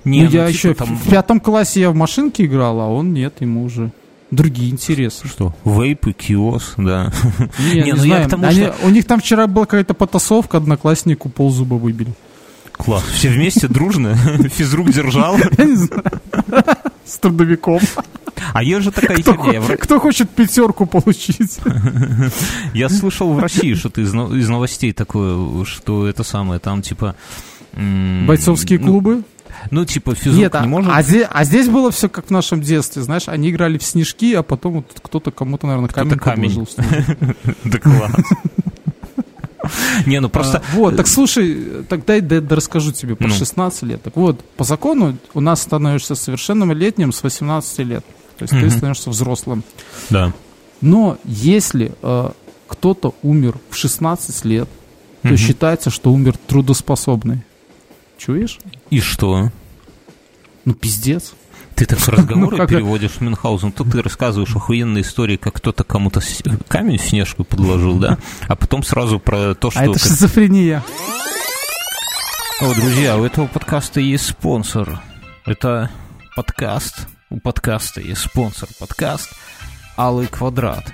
не, 0.04 0.22
ну, 0.22 0.26
ну, 0.26 0.30
я 0.30 0.46
типа 0.46 0.48
еще 0.50 0.74
там, 0.74 0.96
в 0.96 1.08
пятом 1.10 1.40
классе 1.40 1.80
я 1.80 1.90
в 1.90 1.94
машинке 1.94 2.44
играл, 2.44 2.80
а 2.80 2.88
он 2.88 3.12
нет, 3.12 3.34
ему 3.40 3.64
уже 3.64 3.92
другие 4.30 4.70
интересы. 4.70 5.26
что, 5.28 5.54
вейпы, 5.64 6.12
киос, 6.12 6.74
да. 6.76 7.12
Не, 7.58 7.74
Не, 7.74 7.82
не 7.82 7.92
ну 7.92 7.98
я 7.98 8.02
знаю. 8.14 8.26
к 8.26 8.30
тому, 8.30 8.46
Они- 8.46 8.60
что- 8.62 8.76
У 8.84 8.90
них 8.90 9.04
там 9.06 9.20
вчера 9.20 9.46
была 9.46 9.66
какая-то 9.66 9.94
потасовка, 9.94 10.58
однокласснику 10.58 11.28
ползуба 11.28 11.74
выбили. 11.74 12.12
Класс. 12.72 13.04
Все 13.12 13.28
вместе, 13.28 13.68
дружно, 13.68 14.14
физрук 14.54 14.90
держал. 14.90 15.36
Я. 15.36 15.48
С 17.04 17.18
трудовиком. 17.18 17.80
А 18.52 18.62
есть 18.62 18.82
же 18.82 18.90
такая 18.90 19.18
Кто, 19.18 19.34
херня. 19.34 19.52
Я 19.52 19.60
в 19.60 19.70
Ро- 19.70 19.76
кто 19.76 20.00
хочет 20.00 20.30
пятерку 20.30 20.86
получить? 20.86 21.58
Я 22.74 22.88
слышал 22.88 23.32
в 23.32 23.38
России 23.38 23.74
что-то 23.74 24.00
из 24.00 24.12
но- 24.12 24.34
из 24.34 24.48
новостей 24.48 24.92
такое, 24.92 25.64
что 25.64 26.06
это 26.06 26.22
самое, 26.24 26.60
там 26.60 26.82
типа... 26.82 27.14
Бойцовские 27.72 28.78
ну, 28.78 28.86
клубы? 28.86 29.22
Ну, 29.70 29.84
типа, 29.84 30.14
физрук 30.14 30.38
Нет, 30.40 30.54
а, 30.54 30.62
не 30.62 30.68
может... 30.68 30.90
а 30.92 31.00
зе- 31.02 31.28
а 31.30 31.44
здесь 31.44 31.68
было 31.68 31.90
все 31.90 32.08
как 32.08 32.26
в 32.26 32.30
нашем 32.30 32.60
детстве, 32.60 33.02
знаешь, 33.02 33.24
они 33.28 33.50
играли 33.50 33.78
в 33.78 33.82
снежки, 33.82 34.34
а 34.34 34.42
потом 34.42 34.74
вот 34.74 35.00
кто-то 35.02 35.30
кому-то, 35.30 35.66
наверное, 35.66 35.88
Кто-то 35.88 36.18
камень, 36.18 36.50
камень. 36.50 36.64
в 36.66 36.70
снег. 36.70 37.36
Да 37.64 37.78
класс. 37.78 38.12
Не, 40.06 40.20
ну 40.20 40.28
просто... 40.28 40.58
А, 40.58 40.62
вот, 40.76 40.96
так 40.96 41.06
слушай, 41.06 41.84
тогда 41.88 42.14
я 42.14 42.22
расскажу 42.48 42.92
тебе 42.92 43.14
про 43.14 43.28
Ну. 43.28 43.34
16 43.34 43.82
лет. 43.82 44.02
Так 44.02 44.16
вот, 44.16 44.42
по 44.56 44.64
закону 44.64 45.16
у 45.34 45.40
нас 45.40 45.62
становишься 45.62 46.14
совершеннолетним 46.14 47.12
с 47.12 47.22
18 47.22 47.78
лет. 47.80 48.04
То 48.40 48.44
есть 48.44 48.50
ты 48.52 48.58
Мгм. 48.60 48.70
становишься 48.70 49.10
взрослым. 49.10 49.62
Да. 50.08 50.32
Но 50.80 51.18
если 51.24 51.92
э, 52.02 52.30
кто-то 52.66 53.14
умер 53.22 53.58
в 53.68 53.76
16 53.76 54.44
лет, 54.46 54.68
то 55.22 55.36
считается, 55.36 55.90
что 55.90 56.10
умер 56.12 56.36
трудоспособный. 56.46 57.42
Чуешь? 58.16 58.58
И 58.88 59.00
что? 59.00 59.50
Ну, 60.64 60.72
пиздец. 60.74 61.34
Ты 61.74 61.84
так 61.84 61.98
разговоры 62.08 62.56
Ну, 62.56 62.66
переводишь 62.66 63.20
Мюнхгаузен, 63.20 63.72
тут 63.72 63.92
ты 63.92 64.00
рассказываешь 64.02 64.54
охуенные 64.56 65.02
истории, 65.02 65.36
как 65.36 65.54
кто-то 65.56 65.84
кому-то 65.84 66.20
камень 66.68 66.96
в 66.98 67.02
снежку 67.02 67.44
подложил, 67.44 67.98
да? 67.98 68.16
А 68.48 68.56
потом 68.56 68.82
сразу 68.82 69.18
про 69.18 69.54
то, 69.54 69.70
что... 69.70 69.80
А 69.80 69.84
это 69.84 69.92
как- 69.94 70.02
шизофрения. 70.02 70.82
О, 72.60 72.74
друзья, 72.74 73.16
у 73.18 73.24
этого 73.24 73.46
подкаста 73.46 74.00
есть 74.00 74.26
спонсор. 74.26 75.00
Это 75.46 75.90
подкаст. 76.36 77.06
У 77.32 77.38
подкаста 77.38 78.00
есть 78.00 78.22
спонсор. 78.22 78.68
Подкаст 78.80 79.32
Алый 79.96 80.26
Квадрат. 80.26 80.92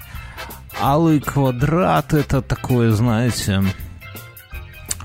Алый 0.79 1.18
Квадрат 1.18 2.12
это 2.12 2.42
такое, 2.42 2.90
знаете... 2.90 3.64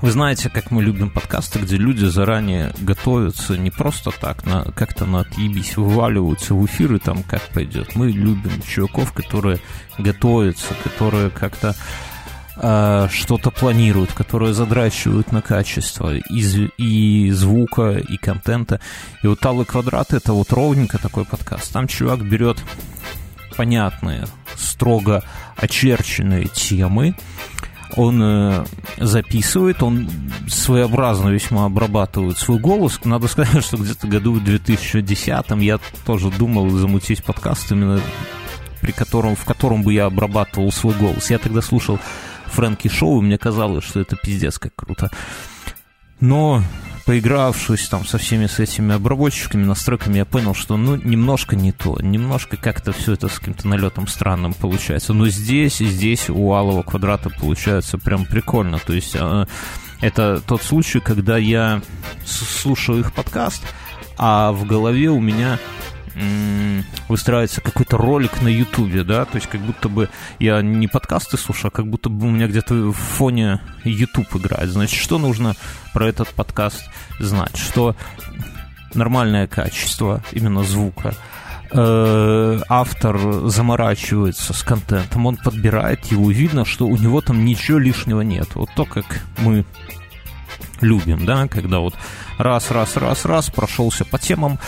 Вы 0.02 0.10
знаете, 0.10 0.50
как 0.50 0.70
мы 0.70 0.82
любим 0.82 1.08
подкасты, 1.08 1.60
где 1.60 1.76
люди 1.76 2.04
заранее 2.04 2.74
готовятся 2.80 3.56
не 3.56 3.70
просто 3.70 4.10
так, 4.10 4.44
на, 4.44 4.64
как-то 4.72 5.06
на 5.06 5.20
отъебись, 5.20 5.76
вываливаются 5.78 6.54
в 6.54 6.66
эфир 6.66 6.96
и 6.96 6.98
там 6.98 7.22
как 7.22 7.40
пойдет. 7.48 7.94
Мы 7.94 8.10
любим 8.10 8.60
чуваков, 8.60 9.14
которые 9.14 9.58
готовятся, 9.96 10.74
которые 10.84 11.30
как-то 11.30 11.74
э, 12.56 13.08
что-то 13.10 13.50
планируют, 13.50 14.12
которые 14.12 14.54
задрачивают 14.54 15.32
на 15.32 15.42
качество 15.42 16.14
и, 16.14 16.70
и 16.78 17.30
звука, 17.30 17.92
и 17.92 18.16
контента. 18.16 18.80
И 19.22 19.26
вот 19.26 19.44
Алый 19.44 19.66
Квадрат 19.66 20.12
это 20.12 20.32
вот 20.32 20.52
ровненько 20.52 20.98
такой 20.98 21.24
подкаст. 21.24 21.72
Там 21.72 21.88
чувак 21.88 22.22
берет 22.28 22.58
понятные, 23.56 24.26
строго 24.56 25.22
очерченные 25.56 26.46
темы, 26.46 27.14
он 27.96 28.22
э, 28.22 28.64
записывает, 28.98 29.82
он 29.82 30.08
своеобразно 30.48 31.28
весьма 31.28 31.66
обрабатывает 31.66 32.38
свой 32.38 32.58
голос. 32.58 32.98
Надо 33.04 33.28
сказать, 33.28 33.64
что 33.64 33.76
где-то 33.76 34.06
году 34.06 34.32
в 34.32 34.44
2010 34.44 35.28
я 35.60 35.78
тоже 36.06 36.30
думал 36.30 36.70
замутить 36.70 37.22
подкаст 37.22 37.70
именно 37.72 38.00
при 38.80 38.90
котором, 38.90 39.36
в 39.36 39.44
котором 39.44 39.82
бы 39.84 39.92
я 39.92 40.06
обрабатывал 40.06 40.72
свой 40.72 40.94
голос. 40.94 41.30
Я 41.30 41.38
тогда 41.38 41.62
слушал 41.62 42.00
Фрэнки 42.52 42.88
Шоу, 42.88 43.20
и 43.20 43.24
мне 43.24 43.38
казалось, 43.38 43.84
что 43.84 44.00
это 44.00 44.16
пиздец 44.16 44.58
как 44.58 44.74
круто. 44.74 45.10
Но 46.20 46.62
поигравшись 47.04 47.88
там 47.88 48.06
со 48.06 48.18
всеми 48.18 48.46
с 48.46 48.60
этими 48.60 48.94
обработчиками, 48.94 49.64
настройками, 49.64 50.18
я 50.18 50.24
понял, 50.24 50.54
что 50.54 50.76
ну 50.76 50.96
немножко 50.96 51.56
не 51.56 51.72
то, 51.72 51.98
немножко 52.00 52.56
как-то 52.56 52.92
все 52.92 53.14
это 53.14 53.28
с 53.28 53.38
каким-то 53.38 53.66
налетом 53.66 54.06
странным 54.06 54.54
получается. 54.54 55.12
Но 55.12 55.28
здесь, 55.28 55.78
здесь 55.78 56.30
у 56.30 56.52
Алого 56.52 56.82
квадрата 56.82 57.30
получается 57.30 57.98
прям 57.98 58.24
прикольно. 58.24 58.78
То 58.78 58.92
есть 58.92 59.16
э, 59.18 59.46
это 60.00 60.40
тот 60.46 60.62
случай, 60.62 61.00
когда 61.00 61.38
я 61.38 61.82
слушаю 62.24 63.00
их 63.00 63.12
подкаст, 63.12 63.62
а 64.16 64.52
в 64.52 64.64
голове 64.66 65.08
у 65.08 65.20
меня 65.20 65.58
выстраивается 67.08 67.60
какой-то 67.60 67.96
ролик 67.96 68.42
на 68.42 68.48
Ютубе, 68.48 69.02
да, 69.02 69.24
то 69.24 69.36
есть 69.36 69.48
как 69.48 69.60
будто 69.60 69.88
бы 69.88 70.08
я 70.38 70.60
не 70.62 70.88
подкасты 70.88 71.36
слушаю, 71.36 71.68
а 71.68 71.70
как 71.70 71.86
будто 71.88 72.08
бы 72.08 72.26
у 72.26 72.30
меня 72.30 72.48
где-то 72.48 72.74
в 72.74 72.92
фоне 72.92 73.60
Ютуб 73.84 74.34
играет. 74.36 74.70
Значит, 74.70 75.00
что 75.00 75.18
нужно 75.18 75.54
про 75.92 76.06
этот 76.08 76.28
подкаст 76.28 76.84
знать? 77.18 77.56
Что 77.56 77.96
нормальное 78.94 79.46
качество 79.46 80.22
именно 80.32 80.62
звука, 80.62 81.14
э, 81.70 82.60
автор 82.68 83.48
заморачивается 83.48 84.52
с 84.52 84.62
контентом, 84.62 85.26
он 85.26 85.36
подбирает 85.36 86.06
его, 86.06 86.30
видно, 86.30 86.64
что 86.64 86.86
у 86.86 86.96
него 86.96 87.20
там 87.20 87.44
ничего 87.44 87.78
лишнего 87.78 88.20
нет. 88.20 88.54
Вот 88.54 88.70
то, 88.76 88.84
как 88.84 89.22
мы 89.38 89.64
любим, 90.80 91.24
да, 91.24 91.48
когда 91.48 91.78
вот 91.78 91.94
раз, 92.38 92.70
раз, 92.70 92.96
раз, 92.96 93.24
раз 93.24 93.50
прошелся 93.50 94.04
по 94.04 94.18
темам, 94.18 94.58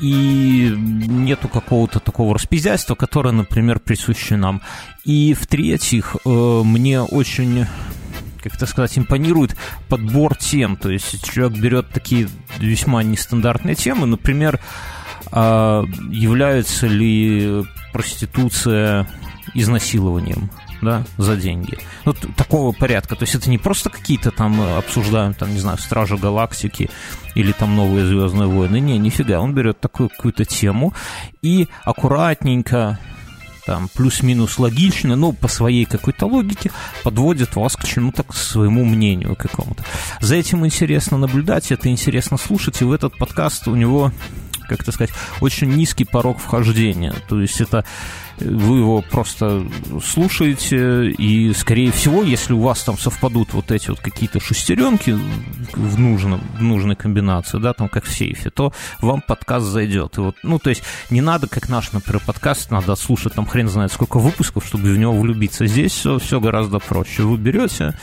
и 0.00 0.72
нету 0.76 1.48
какого-то 1.48 2.00
такого 2.00 2.34
распиздяйства, 2.34 2.94
которое, 2.94 3.32
например, 3.32 3.80
присуще 3.80 4.36
нам. 4.36 4.62
И 5.04 5.34
в-третьих, 5.34 6.16
э, 6.24 6.62
мне 6.64 7.00
очень 7.00 7.66
как 8.42 8.54
это 8.54 8.66
сказать, 8.66 8.96
импонирует 8.96 9.56
подбор 9.88 10.36
тем. 10.36 10.76
То 10.76 10.90
есть 10.90 11.24
человек 11.24 11.58
берет 11.58 11.88
такие 11.90 12.28
весьма 12.58 13.02
нестандартные 13.02 13.74
темы, 13.74 14.06
например, 14.06 14.60
а, 15.32 15.84
является 16.08 16.86
ли 16.86 17.64
проституция 17.92 19.08
изнасилованием 19.54 20.50
да, 20.82 21.04
за 21.16 21.36
деньги. 21.36 21.78
Вот 22.04 22.18
такого 22.36 22.72
порядка. 22.72 23.16
То 23.16 23.24
есть 23.24 23.34
это 23.34 23.50
не 23.50 23.58
просто 23.58 23.90
какие-то 23.90 24.30
там 24.30 24.60
обсуждаем, 24.60 25.34
там, 25.34 25.52
не 25.52 25.60
знаю, 25.60 25.78
Стражи 25.78 26.16
Галактики 26.16 26.90
или 27.34 27.52
там 27.52 27.76
новые 27.76 28.06
Звездные 28.06 28.48
войны. 28.48 28.80
Не, 28.80 28.98
нифига. 28.98 29.40
Он 29.40 29.54
берет 29.54 29.80
такую 29.80 30.08
какую-то 30.08 30.44
тему 30.44 30.94
и 31.42 31.68
аккуратненько 31.84 32.98
там 33.68 33.90
плюс-минус 33.94 34.58
логично, 34.58 35.14
но 35.14 35.32
по 35.32 35.46
своей 35.46 35.84
какой-то 35.84 36.24
логике 36.24 36.70
подводит 37.04 37.54
вас 37.54 37.76
к 37.76 37.84
чему-то, 37.84 38.22
к 38.22 38.34
своему 38.34 38.82
мнению 38.82 39.36
какому-то. 39.36 39.84
За 40.20 40.36
этим 40.36 40.64
интересно 40.64 41.18
наблюдать, 41.18 41.70
это 41.70 41.90
интересно 41.90 42.38
слушать, 42.38 42.80
и 42.80 42.84
в 42.84 42.92
этот 42.92 43.18
подкаст 43.18 43.68
у 43.68 43.74
него, 43.74 44.10
как 44.70 44.80
это 44.80 44.90
сказать, 44.90 45.14
очень 45.42 45.68
низкий 45.68 46.04
порог 46.04 46.38
вхождения. 46.38 47.12
То 47.28 47.42
есть 47.42 47.60
это 47.60 47.84
вы 48.40 48.78
его 48.78 49.02
просто 49.02 49.66
слушаете, 50.04 51.10
и, 51.10 51.52
скорее 51.54 51.92
всего, 51.92 52.22
если 52.22 52.52
у 52.52 52.60
вас 52.60 52.82
там 52.82 52.98
совпадут 52.98 53.52
вот 53.52 53.70
эти 53.70 53.90
вот 53.90 54.00
какие-то 54.00 54.40
шестеренки 54.40 55.16
в, 55.72 55.98
нужном, 55.98 56.40
в 56.58 56.62
нужной 56.62 56.96
комбинации, 56.96 57.58
да, 57.58 57.72
там 57.72 57.88
как 57.88 58.04
в 58.04 58.12
сейфе, 58.12 58.50
то 58.50 58.72
вам 59.00 59.20
подкаст 59.20 59.66
зайдет. 59.66 60.18
И 60.18 60.20
вот, 60.20 60.36
ну, 60.42 60.58
то 60.58 60.70
есть 60.70 60.82
не 61.10 61.20
надо, 61.20 61.48
как 61.48 61.68
наш, 61.68 61.92
например, 61.92 62.22
подкаст, 62.24 62.70
надо 62.70 62.94
слушать 62.96 63.34
там 63.34 63.46
хрен 63.46 63.68
знает 63.68 63.92
сколько 63.92 64.18
выпусков, 64.18 64.64
чтобы 64.66 64.92
в 64.92 64.98
него 64.98 65.12
влюбиться. 65.12 65.66
Здесь 65.66 65.92
все, 65.92 66.18
все 66.18 66.40
гораздо 66.40 66.78
проще. 66.78 67.22
Вы 67.22 67.36
берете, 67.36 67.94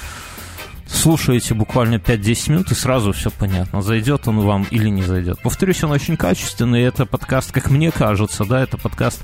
слушаете 0.88 1.54
буквально 1.54 1.96
5-10 1.96 2.52
минут, 2.52 2.72
и 2.72 2.76
сразу 2.76 3.12
все 3.12 3.32
понятно, 3.32 3.82
зайдет 3.82 4.28
он 4.28 4.40
вам 4.40 4.66
или 4.72 4.90
не 4.90 5.04
зайдет. 5.04 5.40
Повторюсь, 5.42 5.84
он 5.84 5.92
очень 5.92 6.18
качественный, 6.18 6.84
это 6.84 7.06
подкаст, 7.06 7.52
как 7.52 7.70
мне 7.70 7.92
кажется, 7.92 8.46
да, 8.46 8.62
это 8.62 8.78
подкаст 8.78 9.24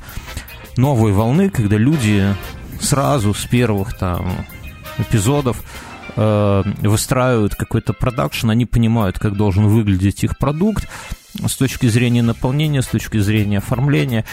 новой 0.78 1.12
волны, 1.12 1.50
когда 1.50 1.78
люди 1.78 2.36
сразу 2.80 3.34
с 3.34 3.46
первых 3.46 3.98
там 3.98 4.46
эпизодов 4.98 5.64
э, 6.16 6.64
выстраивают 6.82 7.56
какой-то 7.56 7.94
продакшн, 7.94 8.50
они 8.50 8.66
понимают, 8.66 9.20
как 9.20 9.36
должен 9.36 9.68
выглядеть 9.68 10.24
их 10.24 10.38
продукт 10.38 10.88
с 11.34 11.56
точки 11.56 11.88
зрения 11.88 12.22
наполнения, 12.22 12.82
с 12.82 12.88
точки 12.88 13.20
зрения 13.20 13.60
оформления. 13.60 14.26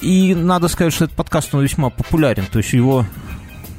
И 0.00 0.34
надо 0.34 0.68
сказать, 0.68 0.92
что 0.92 1.04
этот 1.04 1.16
подкаст 1.16 1.54
он 1.54 1.62
весьма 1.62 1.90
популярен, 1.90 2.44
то 2.50 2.58
есть 2.58 2.72
его 2.72 3.04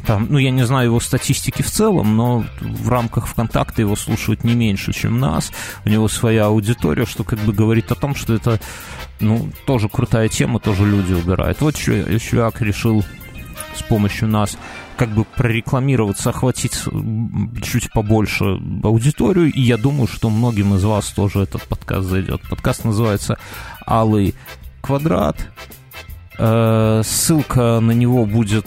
там, 0.10 0.26
ну, 0.28 0.40
я 0.40 0.50
не 0.50 0.66
знаю 0.66 0.88
его 0.88 1.00
статистики 1.00 1.62
в 1.62 1.70
целом, 1.70 2.18
но 2.18 2.44
в 2.62 2.90
рамках 2.90 3.28
ВКонтакта 3.28 3.84
его 3.84 3.96
слушают 3.96 4.44
не 4.44 4.56
меньше, 4.56 4.92
чем 4.92 5.20
нас. 5.20 5.52
У 5.86 5.90
него 5.90 6.08
своя 6.08 6.48
аудитория, 6.48 7.06
что 7.06 7.24
как 7.24 7.38
бы 7.38 7.54
говорит 7.54 7.92
о 7.92 7.96
том, 7.96 8.16
что 8.16 8.34
это, 8.34 8.60
ну, 9.20 9.52
тоже 9.68 9.88
крутая 9.88 10.28
тема, 10.28 10.60
тоже 10.60 10.84
люди 10.84 11.14
убирают. 11.14 11.62
Вот 11.62 11.76
чувак 11.76 12.60
решил 12.60 13.06
с 13.76 13.84
помощью 13.84 14.30
нас 14.30 14.58
как 14.98 15.10
бы 15.10 15.26
прорекламироваться, 15.26 16.32
охватить 16.32 16.86
чуть 17.62 17.92
побольше 17.94 18.60
аудиторию, 18.84 19.54
и 19.54 19.62
я 19.62 19.78
думаю, 19.78 20.08
что 20.08 20.32
многим 20.32 20.74
из 20.74 20.84
вас 20.84 21.06
тоже 21.10 21.42
этот 21.42 21.62
подкаст 21.68 22.10
зайдет. 22.10 22.42
Подкаст 22.50 22.84
называется 22.84 23.38
«Алый 23.86 24.34
квадрат». 24.82 25.38
Э, 26.40 27.04
ссылка 27.06 27.80
на 27.80 27.92
него 27.92 28.26
будет 28.26 28.66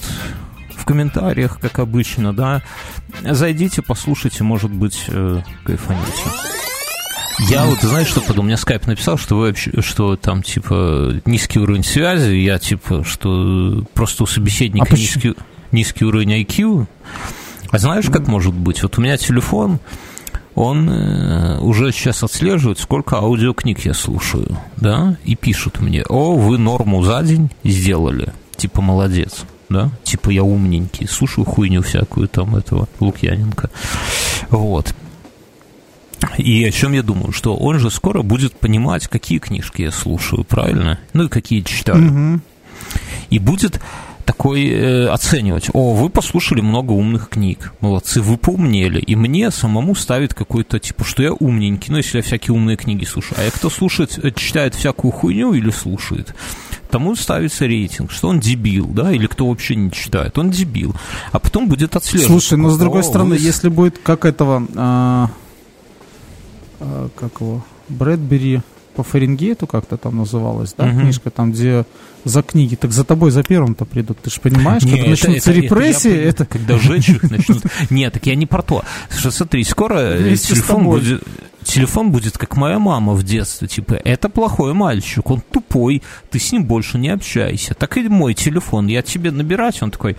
в 0.83 0.85
комментариях, 0.85 1.61
как 1.61 1.79
обычно, 1.79 2.35
да. 2.35 2.63
Зайдите, 3.23 3.83
послушайте, 3.83 4.43
может 4.43 4.73
быть, 4.73 5.05
э, 5.09 5.41
кайфанете. 5.65 6.11
Я 7.49 7.65
вот, 7.65 7.81
знаешь, 7.81 8.09
что 8.09 8.21
подумал? 8.21 8.47
Мне 8.47 8.57
скайп 8.57 8.87
написал, 8.87 9.17
что 9.17 9.37
вы 9.37 9.47
вообще, 9.47 9.81
что 9.81 10.17
там, 10.17 10.43
типа, 10.43 11.21
низкий 11.25 11.61
уровень 11.61 11.85
связи, 11.85 12.33
я, 12.33 12.59
типа, 12.59 13.05
что 13.05 13.85
просто 13.95 14.25
у 14.25 14.27
собеседника 14.27 14.89
а 14.91 14.97
низкий, 14.97 15.35
низкий 15.71 16.05
уровень 16.05 16.43
IQ. 16.43 16.87
А 17.71 17.79
знаешь, 17.79 18.07
как 18.07 18.27
может 18.27 18.53
быть? 18.53 18.83
Вот 18.83 18.99
у 18.99 19.01
меня 19.01 19.17
телефон, 19.17 19.79
он 20.57 20.91
э, 20.91 21.59
уже 21.61 21.93
сейчас 21.93 22.25
отслеживает, 22.25 22.81
сколько 22.81 23.17
аудиокниг 23.17 23.87
я 23.87 23.95
слушаю, 23.95 24.59
да, 24.77 25.17
и 25.25 25.37
пишут 25.37 25.81
мне, 25.81 26.05
о, 26.09 26.35
вы 26.35 26.59
норму 26.59 27.03
за 27.05 27.23
день 27.23 27.51
сделали, 27.63 28.33
типа, 28.57 28.83
молодец 28.83 29.45
да, 29.73 29.91
типа 30.05 30.31
я 30.31 30.43
умненький, 30.43 31.07
слушаю 31.07 31.45
хуйню 31.45 31.83
всякую 31.83 32.29
там 32.29 32.57
этого 32.57 32.89
Лукьяненко, 33.01 33.71
вот. 34.51 34.95
И 36.39 36.65
о 36.65 36.71
чем 36.71 36.93
я 36.93 37.03
думаю, 37.03 37.33
что 37.33 37.57
он 37.57 37.79
же 37.79 37.91
скоро 37.91 38.23
будет 38.23 38.55
понимать, 38.55 39.09
какие 39.09 39.39
книжки 39.39 39.83
я 39.83 39.91
слушаю, 39.91 40.45
правильно? 40.45 41.01
Ну 41.13 41.25
и 41.25 41.29
какие 41.29 41.63
читаю. 41.63 42.07
Угу. 42.07 42.41
И 43.31 43.39
будет 43.39 43.81
такой 44.25 44.69
э, 44.69 45.07
оценивать. 45.09 45.69
О, 45.73 45.95
вы 45.95 46.09
послушали 46.09 46.61
много 46.61 46.93
умных 46.93 47.29
книг. 47.29 47.73
Молодцы, 47.81 48.21
вы 48.21 48.37
поумнели. 48.37 49.01
И 49.01 49.17
мне 49.17 49.51
самому 49.51 49.95
ставит 49.95 50.35
какой-то, 50.35 50.79
типа, 50.79 51.05
что 51.05 51.23
я 51.23 51.33
умненький. 51.33 51.91
Ну, 51.91 51.97
если 51.97 52.19
я 52.19 52.23
всякие 52.23 52.55
умные 52.55 52.77
книги 52.77 53.05
слушаю. 53.05 53.39
А 53.41 53.45
я 53.45 53.51
кто 53.51 53.69
слушает, 53.69 54.19
э, 54.23 54.31
читает 54.31 54.75
всякую 54.75 55.13
хуйню 55.13 55.55
или 55.55 55.71
слушает, 55.71 56.35
тому 56.93 57.17
ставится 57.17 57.67
рейтинг, 57.67 58.13
что 58.13 58.29
он 58.29 58.39
дебил, 58.39 58.87
да, 58.87 59.11
или 59.13 59.27
кто 59.27 59.49
вообще 59.49 59.75
не 59.75 59.91
читает, 59.91 60.39
он 60.39 60.51
дебил. 60.51 60.95
А 61.33 61.39
потом 61.39 61.67
будет 61.67 61.97
отслеживать. 61.97 62.31
Слушай, 62.31 62.59
но 62.59 62.69
с 62.69 62.79
другой 62.79 63.03
стороны, 63.03 63.37
вы... 63.37 63.43
если 63.43 63.71
будет 63.71 63.99
как 63.99 64.27
этого, 64.27 64.67
а, 64.77 65.31
а, 66.81 67.09
как 67.17 67.41
его, 67.41 67.65
Брэдбери 67.89 68.61
по 68.95 69.03
Фаренгейту 69.03 69.67
как-то 69.67 69.97
там 69.97 70.19
называлась, 70.19 70.75
да, 70.77 70.85
угу. 70.85 71.01
книжка, 71.01 71.31
там, 71.31 71.53
где 71.53 71.87
за 72.25 72.43
книги, 72.43 72.75
так 72.75 72.93
за 72.93 73.05
тобой 73.05 73.31
за 73.31 73.43
первым-то 73.43 73.87
придут, 73.87 74.19
ты 74.19 74.31
же 74.31 74.39
понимаешь, 74.41 74.83
когда 74.83 75.09
начнутся 75.09 75.51
это, 75.51 75.61
репрессии, 75.61 76.15
это... 76.15 76.45
Когда 76.45 76.79
сжечь 76.79 77.09
их 77.09 77.23
начнут... 77.31 77.63
Нет, 77.89 78.13
так 78.13 78.27
я 78.27 78.35
не 78.35 78.45
про 78.45 78.63
то. 78.63 78.83
Что 79.17 79.31
смотри, 79.31 79.65
скоро 79.65 80.19
телефон 80.37 80.85
будет 80.85 81.23
телефон 81.65 82.11
будет 82.11 82.39
как 82.39 82.57
моя 82.57 82.79
мама 82.79 83.13
в 83.13 83.23
детстве, 83.23 83.69
типа, 83.69 83.95
это 83.95 84.29
плохой 84.29 84.75
мальчик, 84.75 85.31
он 85.31 85.41
тупой, 85.41 86.03
ты 86.31 86.39
с 86.39 86.53
ним 86.53 86.65
больше 86.65 86.99
не 86.99 87.09
общайся. 87.09 87.75
Так 87.75 87.97
и 87.97 88.09
мой 88.09 88.35
телефон, 88.35 88.87
я 88.87 89.03
тебе 89.03 89.31
набирать, 89.31 89.83
он 89.83 89.91
такой, 89.91 90.17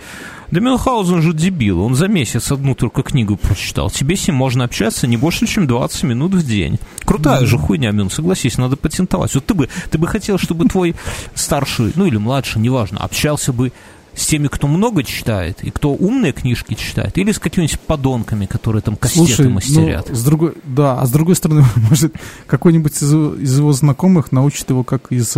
да 0.50 0.60
Мюнхгаузен 0.60 1.22
же 1.22 1.32
дебил, 1.32 1.80
он 1.80 1.94
за 1.94 2.08
месяц 2.08 2.52
одну 2.52 2.74
только 2.74 3.02
книгу 3.02 3.36
прочитал, 3.36 3.90
тебе 3.90 4.16
с 4.16 4.26
ним 4.26 4.36
можно 4.36 4.64
общаться 4.64 5.06
не 5.06 5.16
больше, 5.16 5.46
чем 5.46 5.66
20 5.66 6.02
минут 6.04 6.34
в 6.34 6.46
день. 6.46 6.78
Крутая 7.04 7.42
mm-hmm. 7.42 7.46
же 7.46 7.58
хуйня, 7.58 7.90
Мюн, 7.90 8.10
согласись, 8.10 8.58
надо 8.58 8.76
патентовать. 8.76 9.34
Вот 9.34 9.46
ты 9.46 9.54
бы, 9.54 9.68
ты 9.90 9.98
бы 9.98 10.06
хотел, 10.06 10.38
чтобы 10.38 10.66
твой 10.66 10.94
старший, 11.34 11.92
ну 11.96 12.06
или 12.06 12.16
младший, 12.16 12.60
неважно, 12.62 13.00
общался 13.00 13.52
бы 13.52 13.72
с 14.14 14.26
теми, 14.26 14.48
кто 14.48 14.66
много 14.66 15.02
читает, 15.02 15.62
и 15.62 15.70
кто 15.70 15.92
умные 15.92 16.32
книжки 16.32 16.74
читает, 16.74 17.18
или 17.18 17.32
с 17.32 17.38
какими-нибудь 17.38 17.80
подонками, 17.80 18.46
которые 18.46 18.82
там 18.82 18.96
кассеты 18.96 19.26
Слушай, 19.26 19.48
мастерят. 19.48 20.08
Ну, 20.08 20.14
с 20.14 20.24
другой, 20.24 20.54
да, 20.64 21.00
а 21.00 21.06
с 21.06 21.10
другой 21.10 21.34
стороны, 21.34 21.64
может, 21.76 22.14
какой-нибудь 22.46 22.92
из, 22.92 23.12
из 23.12 23.58
его 23.58 23.72
знакомых 23.72 24.32
научит 24.32 24.68
его, 24.70 24.84
как 24.84 25.12
из 25.12 25.36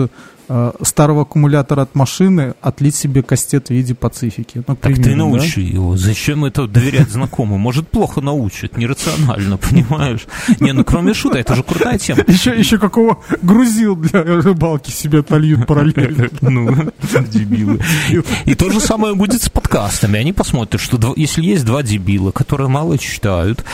Э, 0.48 0.72
старого 0.82 1.22
аккумулятора 1.22 1.82
от 1.82 1.96
машины 1.96 2.54
отлить 2.60 2.94
себе 2.94 3.22
кастет 3.22 3.66
в 3.66 3.70
виде 3.70 3.96
пацифики. 3.96 4.62
Ну, 4.66 4.76
так 4.76 4.94
ты 4.94 5.16
научи 5.16 5.62
да? 5.62 5.74
его. 5.74 5.96
Зачем 5.96 6.44
это 6.44 6.68
доверять 6.68 7.10
знакомым? 7.10 7.58
Может, 7.60 7.88
плохо 7.88 8.20
научит, 8.20 8.76
нерационально, 8.76 9.56
понимаешь? 9.70 10.26
Не, 10.60 10.72
ну 10.72 10.84
кроме 10.84 11.14
шута, 11.14 11.38
это 11.38 11.56
же 11.56 11.64
крутая 11.64 11.98
тема. 11.98 12.22
Еще, 12.28 12.56
еще 12.56 12.78
какого 12.78 13.18
грузил 13.42 13.96
для 13.96 14.22
рыбалки 14.22 14.90
себе 14.90 15.20
отольют 15.20 15.66
параллельно. 15.66 16.28
Ну, 16.40 16.92
дебилы. 17.28 17.80
И 18.44 18.54
то 18.54 18.70
же 18.70 18.80
самое 18.80 19.14
будет 19.14 19.42
с 19.42 19.48
подкастами. 19.48 20.18
Они 20.18 20.32
посмотрят, 20.32 20.80
что 20.80 21.12
если 21.16 21.42
есть 21.42 21.64
два 21.64 21.82
дебила, 21.82 22.30
которые 22.30 22.68
мало 22.68 22.98
читают 22.98 23.64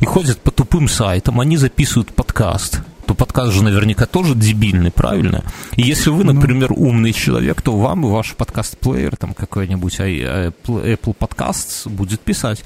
и 0.00 0.06
ходят 0.06 0.38
по 0.40 0.50
тупым 0.50 0.88
сайтам, 0.88 1.40
они 1.40 1.56
записывают 1.56 2.14
подкаст 2.14 2.80
то 3.12 3.14
подкаст 3.14 3.52
же 3.52 3.62
наверняка 3.62 4.06
тоже 4.06 4.34
дебильный, 4.34 4.90
правильно? 4.90 5.44
И 5.76 5.82
если 5.82 6.08
вы, 6.10 6.24
Ну. 6.24 6.32
например, 6.32 6.72
умный 6.74 7.12
человек, 7.12 7.60
то 7.60 7.76
вам 7.76 8.06
и 8.06 8.08
ваш 8.10 8.34
подкаст-плеер, 8.34 9.16
там 9.16 9.34
какой-нибудь 9.34 10.00
ай- 10.00 10.20
Apple 10.48 10.96
Apple 10.96 11.14
Podcasts 11.18 11.88
будет 11.90 12.20
писать. 12.20 12.64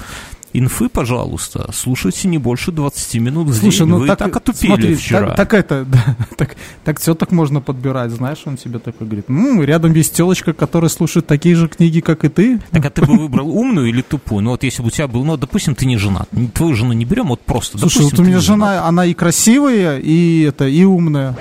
Инфы, 0.52 0.88
пожалуйста, 0.88 1.70
слушайте 1.74 2.28
не 2.28 2.38
больше 2.38 2.72
20 2.72 3.14
минут 3.16 3.48
в 3.48 3.54
Слушай, 3.54 3.80
день. 3.80 3.88
ну 3.88 3.98
Вы 3.98 4.06
так, 4.06 4.18
так 4.18 4.36
отупели 4.36 4.66
смотри, 4.70 4.94
вчера. 4.94 5.26
Так, 5.28 5.36
так 5.36 5.54
это, 5.54 5.84
да, 5.88 6.16
так, 6.36 6.56
так 6.84 7.00
все 7.00 7.14
так 7.14 7.30
можно 7.32 7.60
подбирать, 7.60 8.10
знаешь, 8.10 8.42
он 8.46 8.56
тебе 8.56 8.78
такой 8.78 9.06
говорит, 9.06 9.28
«М, 9.28 9.62
рядом 9.62 9.92
есть 9.92 10.14
телочка, 10.14 10.52
которая 10.52 10.88
слушает 10.88 11.26
такие 11.26 11.54
же 11.56 11.68
книги, 11.68 12.00
как 12.00 12.24
и 12.24 12.28
ты. 12.28 12.60
Так 12.70 12.84
а 12.86 12.90
ты 12.90 13.02
бы 13.04 13.18
выбрал 13.18 13.50
умную 13.50 13.88
или 13.88 14.02
тупую? 14.02 14.42
Ну 14.42 14.50
вот 14.50 14.62
если 14.62 14.82
бы 14.82 14.88
у 14.88 14.90
тебя 14.90 15.08
был, 15.08 15.24
ну, 15.24 15.36
допустим, 15.36 15.74
ты 15.74 15.84
не 15.86 15.96
женат. 15.98 16.28
Твою 16.54 16.74
жену 16.74 16.92
не 16.92 17.04
берем, 17.04 17.28
вот 17.28 17.40
просто. 17.40 17.78
Слушай, 17.78 17.98
допустим, 17.98 18.16
вот 18.18 18.24
у 18.24 18.28
меня 18.28 18.40
жена, 18.40 18.86
она 18.86 19.04
и 19.04 19.14
красивая, 19.14 19.98
и 19.98 20.42
это, 20.42 20.66
и 20.66 20.84
умная. 20.84 21.36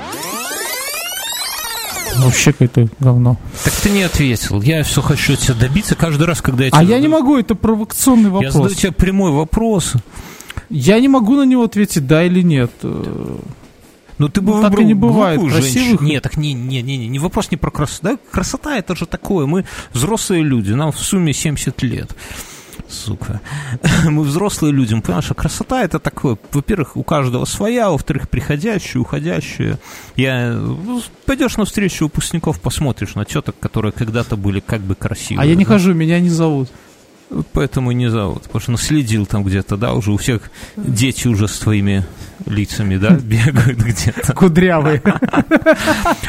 Вообще 2.18 2.52
какое-то 2.54 2.88
говно. 3.00 3.38
Так 3.64 3.74
ты 3.74 3.90
не 3.90 4.04
ответил. 4.04 4.62
Я 4.62 4.84
все 4.84 5.02
хочу 5.02 5.34
от 5.34 5.40
тебя 5.40 5.54
добиться 5.56 5.96
каждый 5.96 6.26
раз, 6.26 6.42
когда 6.42 6.64
я 6.66 6.70
А 6.74 6.82
тебе 6.82 6.94
я 6.94 7.00
не 7.00 7.08
задаю- 7.08 7.22
могу, 7.24 7.38
это 7.38 7.56
провокационный 7.56 8.30
Я 8.42 8.50
задаю 8.50 8.54
вопрос. 8.54 8.76
тебе 8.76 8.92
прямой 8.92 9.32
вопрос. 9.32 9.94
Я 10.70 11.00
не 11.00 11.08
могу 11.08 11.36
на 11.36 11.44
него 11.44 11.64
ответить, 11.64 12.08
да 12.08 12.24
или 12.24 12.42
нет. 12.42 12.72
Э, 12.84 13.38
Ну 14.18 14.30
ты 14.30 14.40
бы 14.40 14.54
Ну, 14.54 14.62
так 14.62 14.72
выбрал 14.72 14.84
и 14.84 14.88
не 14.88 14.94
бывает. 14.94 15.40
глупую 15.42 15.62
Красивых- 15.62 15.74
женщину. 15.90 16.08
Нет, 16.08 16.24
так 16.24 16.38
не, 16.38 16.54
не, 16.54 16.82
не, 16.82 16.96
не, 16.98 17.08
не 17.10 17.20
вопрос 17.20 17.52
не 17.52 17.58
про 17.58 17.70
красоту. 17.70 18.00
Да, 18.12 18.18
красота 18.32 18.78
это 18.78 18.96
же 18.96 19.06
такое. 19.06 19.46
Мы 19.46 19.66
взрослые 19.92 20.42
люди, 20.42 20.72
нам 20.72 20.94
в 20.94 21.00
сумме 21.00 21.34
70 21.34 21.84
лет. 21.84 22.16
Сука. 22.88 23.42
Мы 24.06 24.24
взрослые 24.24 24.72
люди, 24.72 24.94
мы 24.94 25.02
понимаем, 25.02 25.24
что 25.24 25.34
красота 25.34 25.84
это 25.84 26.00
такое. 26.00 26.38
Во-первых, 26.52 26.96
у 26.98 27.04
каждого 27.04 27.46
своя, 27.46 27.90
во-вторых, 27.90 28.30
приходящая, 28.30 29.02
уходящая. 29.02 29.80
Я, 30.16 30.52
ну, 30.54 31.02
пойдешь 31.26 31.58
на 31.58 31.66
встречу 31.66 32.06
выпускников, 32.06 32.60
посмотришь 32.60 33.16
на 33.16 33.26
теток, 33.26 33.56
которые 33.60 33.92
когда-то 33.92 34.38
были 34.38 34.60
как 34.60 34.82
бы 34.82 34.96
красивые. 34.96 35.44
А 35.44 35.46
я 35.46 35.56
не 35.56 35.66
да. 35.66 35.72
хожу, 35.72 35.94
меня 35.94 36.20
не 36.20 36.30
зовут. 36.30 36.70
Вот 37.30 37.48
поэтому 37.52 37.92
и 37.92 37.96
не 37.96 38.10
зовут. 38.10 38.44
Потому 38.44 38.60
что 38.60 38.72
наследил 38.72 39.26
там 39.26 39.44
где-то, 39.44 39.78
да, 39.78 39.94
уже 39.94 40.12
у 40.12 40.18
всех 40.18 40.52
дети 40.78 41.28
уже 41.28 41.48
с 41.48 41.58
твоими 41.58 42.06
лицами, 42.46 42.98
да, 42.98 43.10
бегают 43.22 43.80
где-то. 43.80 44.34
Кудрявые. 44.34 45.02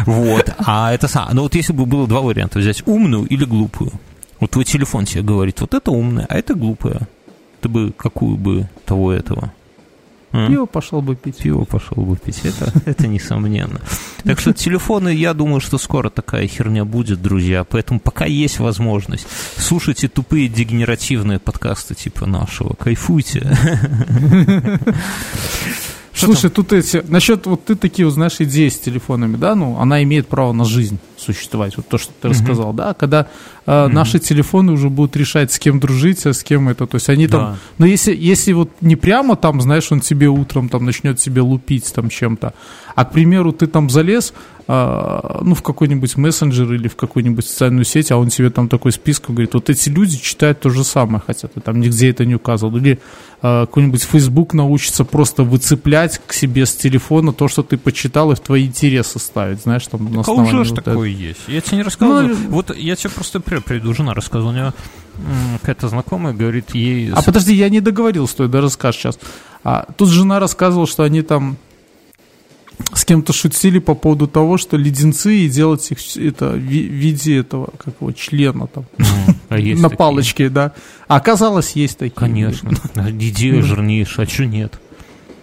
Вот. 0.06 0.50
А 0.58 0.92
это 0.92 1.08
сам. 1.08 1.28
Ну 1.32 1.42
вот 1.42 1.54
если 1.54 1.72
бы 1.72 1.84
было 1.84 2.06
два 2.06 2.20
варианта 2.20 2.58
взять 2.58 2.82
умную 2.86 3.24
или 3.26 3.44
глупую. 3.44 3.92
Вот 4.40 4.50
твой 4.50 4.64
телефон 4.64 5.04
тебе 5.04 5.22
говорит, 5.22 5.60
вот 5.60 5.74
это 5.74 5.90
умная, 5.90 6.26
а 6.28 6.38
это 6.38 6.54
глупая. 6.54 7.08
Ты 7.60 7.68
бы 7.68 7.92
какую 7.96 8.36
бы 8.36 8.68
того 8.84 9.12
этого? 9.12 9.52
М? 10.32 10.48
Пиво 10.48 10.66
пошел 10.66 11.00
бы 11.00 11.16
пить. 11.16 11.38
Пиво 11.38 11.64
пошел 11.64 12.02
бы 12.02 12.16
пить. 12.16 12.40
Это, 12.44 12.72
это 12.84 13.06
несомненно. 13.06 13.80
Так 14.24 14.38
что 14.38 14.52
телефоны, 14.52 15.14
я 15.14 15.34
думаю, 15.34 15.60
что 15.60 15.78
скоро 15.78 16.10
такая 16.10 16.46
херня 16.46 16.84
будет, 16.84 17.22
друзья. 17.22 17.64
Поэтому 17.64 18.00
пока 18.00 18.26
есть 18.26 18.58
возможность, 18.58 19.26
слушайте 19.56 20.08
тупые 20.08 20.48
дегенеративные 20.48 21.38
подкасты 21.38 21.94
типа 21.94 22.26
нашего. 22.26 22.74
Кайфуйте. 22.74 23.56
Что 26.16 26.26
Слушай, 26.28 26.48
тут 26.48 26.72
эти, 26.72 27.04
насчет 27.08 27.44
вот 27.44 27.66
ты 27.66 27.74
такие, 27.74 28.10
знаешь, 28.10 28.36
идеи 28.38 28.70
с 28.70 28.78
телефонами, 28.78 29.36
да, 29.36 29.54
ну, 29.54 29.78
она 29.78 30.02
имеет 30.02 30.28
право 30.28 30.54
на 30.54 30.64
жизнь 30.64 30.98
существовать, 31.18 31.76
вот 31.76 31.88
то, 31.88 31.98
что 31.98 32.10
ты 32.22 32.28
рассказал, 32.28 32.72
да, 32.72 32.94
когда 32.94 33.26
э, 33.66 33.88
наши 33.88 34.18
телефоны 34.18 34.72
уже 34.72 34.88
будут 34.88 35.14
решать, 35.14 35.52
с 35.52 35.58
кем 35.58 35.78
дружить, 35.78 36.24
а 36.24 36.32
с 36.32 36.42
кем 36.42 36.70
это, 36.70 36.86
то 36.86 36.94
есть 36.94 37.10
они 37.10 37.28
там, 37.28 37.40
Да. 37.40 37.56
но 37.76 37.84
если, 37.84 38.16
если 38.16 38.54
вот 38.54 38.70
не 38.80 38.96
прямо 38.96 39.36
там, 39.36 39.60
знаешь, 39.60 39.92
он 39.92 40.00
тебе 40.00 40.28
утром 40.28 40.70
там 40.70 40.86
начнет 40.86 41.18
тебе 41.18 41.42
лупить 41.42 41.92
там 41.92 42.08
чем-то, 42.08 42.54
а, 42.94 43.04
к 43.04 43.12
примеру, 43.12 43.52
ты 43.52 43.66
там 43.66 43.90
залез, 43.90 44.32
ну, 44.68 45.54
в 45.54 45.62
какой-нибудь 45.62 46.16
мессенджер 46.16 46.72
или 46.72 46.88
в 46.88 46.96
какую-нибудь 46.96 47.46
социальную 47.46 47.84
сеть, 47.84 48.10
а 48.10 48.16
он 48.16 48.30
тебе 48.30 48.50
там 48.50 48.68
такой 48.68 48.90
список 48.90 49.30
говорит, 49.30 49.54
вот 49.54 49.70
эти 49.70 49.88
люди 49.88 50.18
читают 50.18 50.60
то 50.60 50.70
же 50.70 50.82
самое, 50.82 51.22
хотя 51.24 51.46
ты 51.46 51.60
там 51.60 51.80
нигде 51.80 52.10
это 52.10 52.24
не 52.24 52.34
указывал, 52.34 52.76
или 52.76 52.98
э, 53.42 53.60
какой-нибудь 53.66 54.02
Facebook 54.02 54.54
научится 54.54 55.04
просто 55.04 55.44
выцеплять 55.44 56.20
к 56.26 56.32
себе 56.32 56.66
с 56.66 56.74
телефона 56.74 57.32
то, 57.32 57.46
что 57.46 57.62
ты 57.62 57.76
почитал, 57.76 58.32
и 58.32 58.34
в 58.34 58.40
твои 58.40 58.66
интересы 58.66 59.20
ставить, 59.20 59.62
знаешь, 59.62 59.86
там 59.86 60.12
на 60.12 60.18
А 60.18 60.20
основании 60.22 60.60
уже 60.60 60.74
вот 60.74 60.84
такое 60.84 61.10
есть. 61.10 61.40
Я 61.46 61.60
тебе 61.60 61.76
не 61.78 61.82
рассказывал. 61.84 62.22
Ну, 62.22 62.34
вот 62.48 62.76
я 62.76 62.96
тебе 62.96 63.10
просто 63.10 63.38
приведу. 63.38 63.94
Жена 63.94 64.14
рассказывала. 64.14 64.50
У 64.50 64.54
нее 64.54 64.72
какая-то 65.60 65.88
знакомая 65.88 66.34
говорит 66.34 66.74
ей... 66.74 67.10
А 67.12 67.22
подожди, 67.22 67.54
я 67.54 67.68
не 67.68 67.80
договорил, 67.80 68.26
стой, 68.28 68.48
да 68.48 68.60
расскажешь 68.60 69.00
сейчас. 69.00 69.18
А, 69.64 69.86
тут 69.96 70.10
жена 70.10 70.38
рассказывала, 70.40 70.86
что 70.86 71.04
они 71.04 71.22
там 71.22 71.56
с 72.92 73.04
кем-то 73.04 73.32
шутили 73.32 73.78
по 73.78 73.94
поводу 73.94 74.26
того, 74.26 74.58
что 74.58 74.76
леденцы 74.76 75.34
и 75.38 75.48
делать 75.48 75.90
их 75.90 75.98
это 76.16 76.50
в 76.50 76.56
ви- 76.58 76.86
виде 76.86 77.38
этого, 77.38 77.70
как 77.78 77.94
его, 78.00 78.12
члена 78.12 78.66
там, 78.66 78.84
А 79.48 79.58
есть 79.58 79.80
на 79.82 79.88
палочке, 79.90 80.48
да. 80.48 80.72
А 81.08 81.16
оказалось, 81.16 81.72
есть 81.72 81.98
такие. 81.98 82.14
Конечно. 82.14 82.70
Идея 83.08 83.62
жирнейшая. 83.62 84.26
А 84.26 84.28
что 84.28 84.44
нет? 84.44 84.78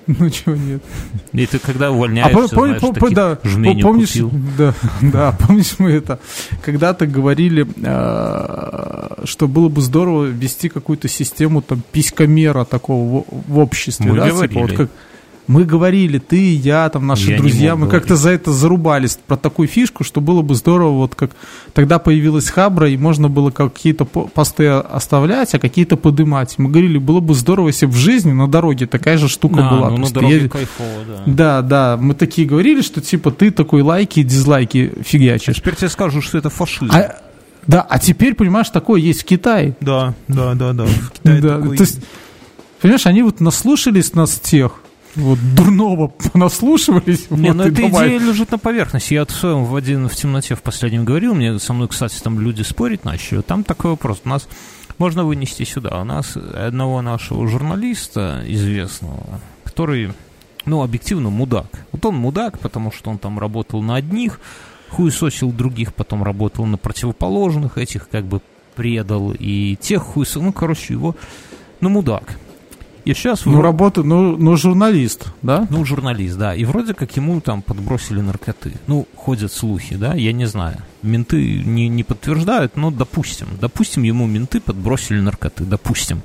Ну, 0.06 0.30
чего 0.30 0.54
нет. 0.56 0.84
И 1.32 1.46
ты 1.46 1.60
когда 1.60 1.88
А 1.88 1.92
увольняешься, 1.92 2.36
пом- 2.56 2.66
знаешь, 2.66 2.82
пом- 2.82 3.14
да, 3.14 3.36
помнишь, 3.82 4.10
купил. 4.12 4.32
да, 4.58 4.74
да, 5.02 5.32
помнишь 5.32 5.76
мы 5.78 5.92
это, 5.92 6.20
когда-то 6.62 7.08
говорили, 7.08 7.66
э, 7.82 9.26
что 9.26 9.48
было 9.48 9.70
бы 9.70 9.82
здорово 9.82 10.26
ввести 10.26 10.68
какую-то 10.68 11.08
систему 11.08 11.62
там 11.62 11.82
писькомера 11.94 12.66
такого 12.66 13.24
в, 13.30 13.54
в 13.54 13.58
обществе, 13.60 14.12
Мы 14.12 14.18
да, 14.18 14.30
типа 14.30 14.60
вот 14.60 14.72
как 14.74 14.90
мы 15.48 15.66
говорили, 15.66 16.20
ты, 16.20 16.56
я, 16.56 16.88
там 16.90 17.06
наши 17.08 17.32
Я 17.32 17.38
друзья, 17.38 17.76
мы 17.76 17.88
как-то 17.88 18.16
за 18.16 18.30
это 18.32 18.52
зарубались 18.54 19.18
про 19.28 19.36
такую 19.36 19.68
фишку, 19.68 20.04
что 20.04 20.22
было 20.22 20.42
бы 20.42 20.56
здорово, 20.56 20.92
вот 20.92 21.16
как 21.16 21.32
тогда 21.74 22.00
появилась 22.00 22.50
Хабра, 22.50 22.90
и 22.90 22.96
можно 22.98 23.28
было 23.30 23.52
какие-то 23.52 24.06
по- 24.06 24.24
посты 24.28 24.68
оставлять, 24.68 25.54
а 25.54 25.60
какие-то 25.60 25.98
подымать. 25.98 26.56
Мы 26.58 26.70
говорили, 26.70 26.98
было 26.98 27.20
бы 27.20 27.34
здорово, 27.36 27.68
если 27.68 27.86
бы 27.88 27.92
в 27.92 27.98
жизни 27.98 28.32
на 28.32 28.48
дороге 28.48 28.88
такая 28.88 29.18
же 29.18 29.28
штука 29.28 29.58
Да, 29.58 29.70
была. 29.70 29.90
ну 29.90 29.98
на 29.98 30.10
дороге 30.10 30.36
едешь- 30.36 30.52
кайфово, 30.52 30.90
да. 31.08 31.24
да, 31.26 31.62
да, 31.62 31.98
мы 31.98 32.14
такие 32.14 32.48
говорили, 32.48 32.82
что 32.82 33.02
типа 33.02 33.32
ты 33.32 33.52
такой 33.52 33.82
лайки 33.82 34.22
и 34.22 34.24
дизлайки 34.24 34.94
фигачишь. 35.04 35.58
Теперь 35.58 35.76
тебе 35.76 35.90
скажут, 35.90 36.24
что 36.24 36.38
это 36.38 36.50
фашизм. 36.50 36.92
А, 36.94 37.18
да, 37.68 37.82
а 37.82 38.00
теперь, 38.00 38.34
понимаешь, 38.36 38.70
такое 38.70 39.02
есть 39.02 39.24
в 39.24 39.26
Китае. 39.26 39.76
Да, 39.82 40.14
да, 40.28 40.54
да, 40.54 40.74
да. 40.74 40.86
В 40.86 41.12
Китае 41.12 41.42
Да, 41.42 41.58
такое 41.58 41.78
то 41.78 41.84
есть, 41.84 42.00
понимаешь, 42.82 43.06
они 43.06 43.24
вот 43.24 43.40
наслушались 43.40 44.14
нас 44.14 44.40
тех, 44.40 44.80
вот 45.16 45.40
дурного 45.56 46.14
наслушивались. 46.34 47.30
Не, 47.30 47.50
вот, 47.50 47.58
ну 47.58 47.64
эта 47.64 47.82
давай. 47.82 48.08
идея 48.08 48.20
лежит 48.20 48.52
на 48.52 48.58
поверхности. 48.58 49.14
Я 49.14 49.26
в 49.26 49.32
своем 49.32 49.66
в 49.66 49.76
один 49.76 50.08
в 50.08 50.16
темноте 50.16 50.56
в 50.56 50.62
последнем 50.62 51.06
говорил, 51.06 51.34
мне 51.34 51.60
со 51.60 51.74
мной, 51.74 51.88
кстати, 51.88 52.20
там 52.22 52.40
люди 52.40 52.62
спорить 52.62 53.06
начали. 53.06 53.42
Там 53.42 53.64
такой 53.64 53.92
вопрос. 53.92 54.22
У 54.26 54.30
нас 54.30 54.48
можно 54.98 55.24
вынести 55.24 55.64
сюда. 55.64 56.02
У 56.02 56.04
нас 56.04 56.36
одного 56.36 57.02
нашего 57.02 57.48
журналиста 57.48 58.44
известного, 58.46 59.40
который, 59.64 60.14
ну, 60.66 60.84
объективно 60.84 61.30
мудак. 61.30 61.68
Вот 61.92 62.06
он 62.06 62.16
мудак, 62.16 62.60
потому 62.60 62.92
что 62.92 63.10
он 63.10 63.18
там 63.18 63.40
работал 63.40 63.82
на 63.82 63.96
одних, 63.96 64.40
хуесосил 64.90 65.52
других, 65.52 65.94
потом 65.94 66.24
работал 66.24 66.66
на 66.66 66.78
противоположных, 66.78 67.78
этих 67.78 68.10
как 68.10 68.26
бы 68.26 68.42
предал, 68.76 69.34
и 69.38 69.76
тех 69.76 70.02
хуесосил. 70.02 70.44
Ну, 70.44 70.54
короче, 70.54 70.94
его, 70.94 71.16
ну, 71.82 71.90
мудак. 71.90 72.38
И 73.06 73.14
сейчас... 73.14 73.46
Ну, 73.46 73.62
работа, 73.62 74.02
ну, 74.02 74.38
ну, 74.38 74.56
журналист, 74.56 75.28
да? 75.42 75.68
Ну, 75.70 75.84
журналист, 75.84 76.38
да. 76.38 76.56
И 76.56 76.64
вроде 76.64 76.94
как 76.94 77.16
ему 77.18 77.42
там 77.42 77.62
подбросили 77.62 78.22
наркоты. 78.22 78.74
Ну, 78.88 79.08
ходят 79.16 79.52
слухи, 79.52 79.96
да, 79.96 80.14
я 80.14 80.32
не 80.32 80.46
знаю. 80.46 80.78
Менты 81.02 81.64
не, 81.66 81.90
не 81.90 82.04
подтверждают, 82.04 82.78
но 82.78 82.92
допустим. 82.92 83.48
Допустим, 83.60 84.04
ему 84.04 84.26
менты 84.26 84.62
подбросили 84.62 85.20
наркоты, 85.20 85.66
допустим. 85.66 86.22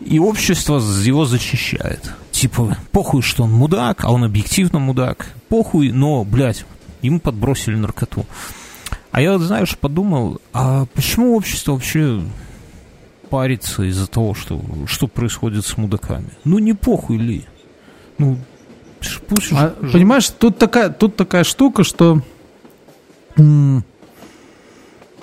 И 0.00 0.18
общество 0.18 0.78
его 0.78 1.26
защищает. 1.26 2.14
Типа, 2.30 2.76
похуй, 2.92 3.20
что 3.20 3.44
он 3.44 3.52
мудак, 3.52 4.04
а 4.04 4.12
он 4.12 4.24
объективно 4.24 4.78
мудак. 4.78 5.32
Похуй, 5.48 5.92
но, 5.92 6.24
блядь, 6.24 6.64
ему 7.02 7.20
подбросили 7.20 7.76
наркоту. 7.76 8.24
А 9.10 9.20
я, 9.20 9.38
знаешь, 9.38 9.76
подумал, 9.76 10.40
а 10.52 10.86
почему 10.94 11.36
общество 11.36 11.72
вообще 11.72 12.22
парится 13.28 13.82
из-за 13.84 14.06
того, 14.06 14.34
что, 14.34 14.60
что 14.86 15.06
происходит 15.06 15.64
с 15.66 15.76
мудаками? 15.76 16.30
Ну, 16.44 16.58
не 16.58 16.72
похуй 16.72 17.16
ли? 17.18 17.46
Ну, 18.18 18.38
пусть 19.28 19.52
А, 19.52 19.74
ж- 19.80 19.92
понимаешь, 19.92 20.28
тут 20.30 20.58
такая, 20.58 20.90
тут 20.90 21.16
такая 21.16 21.44
штука, 21.44 21.84
что... 21.84 22.20
м, 23.36 23.84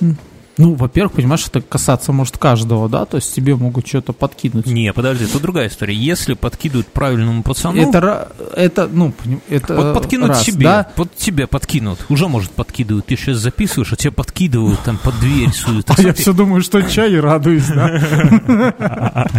м, 0.01 0.17
Ну, 0.57 0.73
во-первых, 0.73 1.13
понимаешь, 1.13 1.45
это 1.47 1.61
касаться 1.61 2.13
может 2.13 2.37
каждого, 2.37 2.87
да, 2.87 3.05
то 3.05 3.17
есть 3.17 3.33
тебе 3.35 3.55
могут 3.55 3.87
что-то 3.87 4.13
подкинуть. 4.13 4.65
Не, 4.65 4.93
подожди, 4.93 5.25
это 5.25 5.39
другая 5.39 5.67
история. 5.67 5.93
Если 5.93 6.33
подкидывают 6.33 6.87
правильному 6.87 7.43
пацану, 7.43 7.81
это, 7.81 8.29
это, 8.55 8.87
ну, 8.87 9.13
это 9.49 9.75
вот 9.75 9.93
подкинут 9.93 10.29
раз, 10.29 10.43
тебе, 10.43 10.65
да? 10.65 10.91
вот 10.95 11.13
тебе 11.15 11.47
подкинут, 11.47 12.05
уже, 12.07 12.27
может, 12.27 12.51
подкидывают. 12.51 13.05
Ты 13.05 13.17
сейчас 13.17 13.37
записываешь, 13.37 13.91
а 13.91 13.95
тебе 13.97 14.11
подкидывают, 14.11 14.79
там, 14.81 14.97
под 14.97 15.19
дверь 15.19 15.51
суют. 15.51 15.89
А 15.97 16.01
я 16.01 16.13
все 16.13 16.33
думаю, 16.33 16.61
что 16.61 16.81
чай 16.83 17.13
и 17.13 17.17
радуюсь, 17.17 17.67
да. 17.67 17.99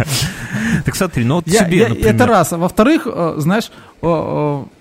так 0.85 0.95
смотри, 0.95 1.23
ну 1.23 1.35
вот 1.35 1.45
тебе, 1.45 1.83
это 1.83 2.25
раз. 2.25 2.53
А 2.53 2.57
во-вторых, 2.57 3.03
э, 3.05 3.35
знаешь, 3.37 3.69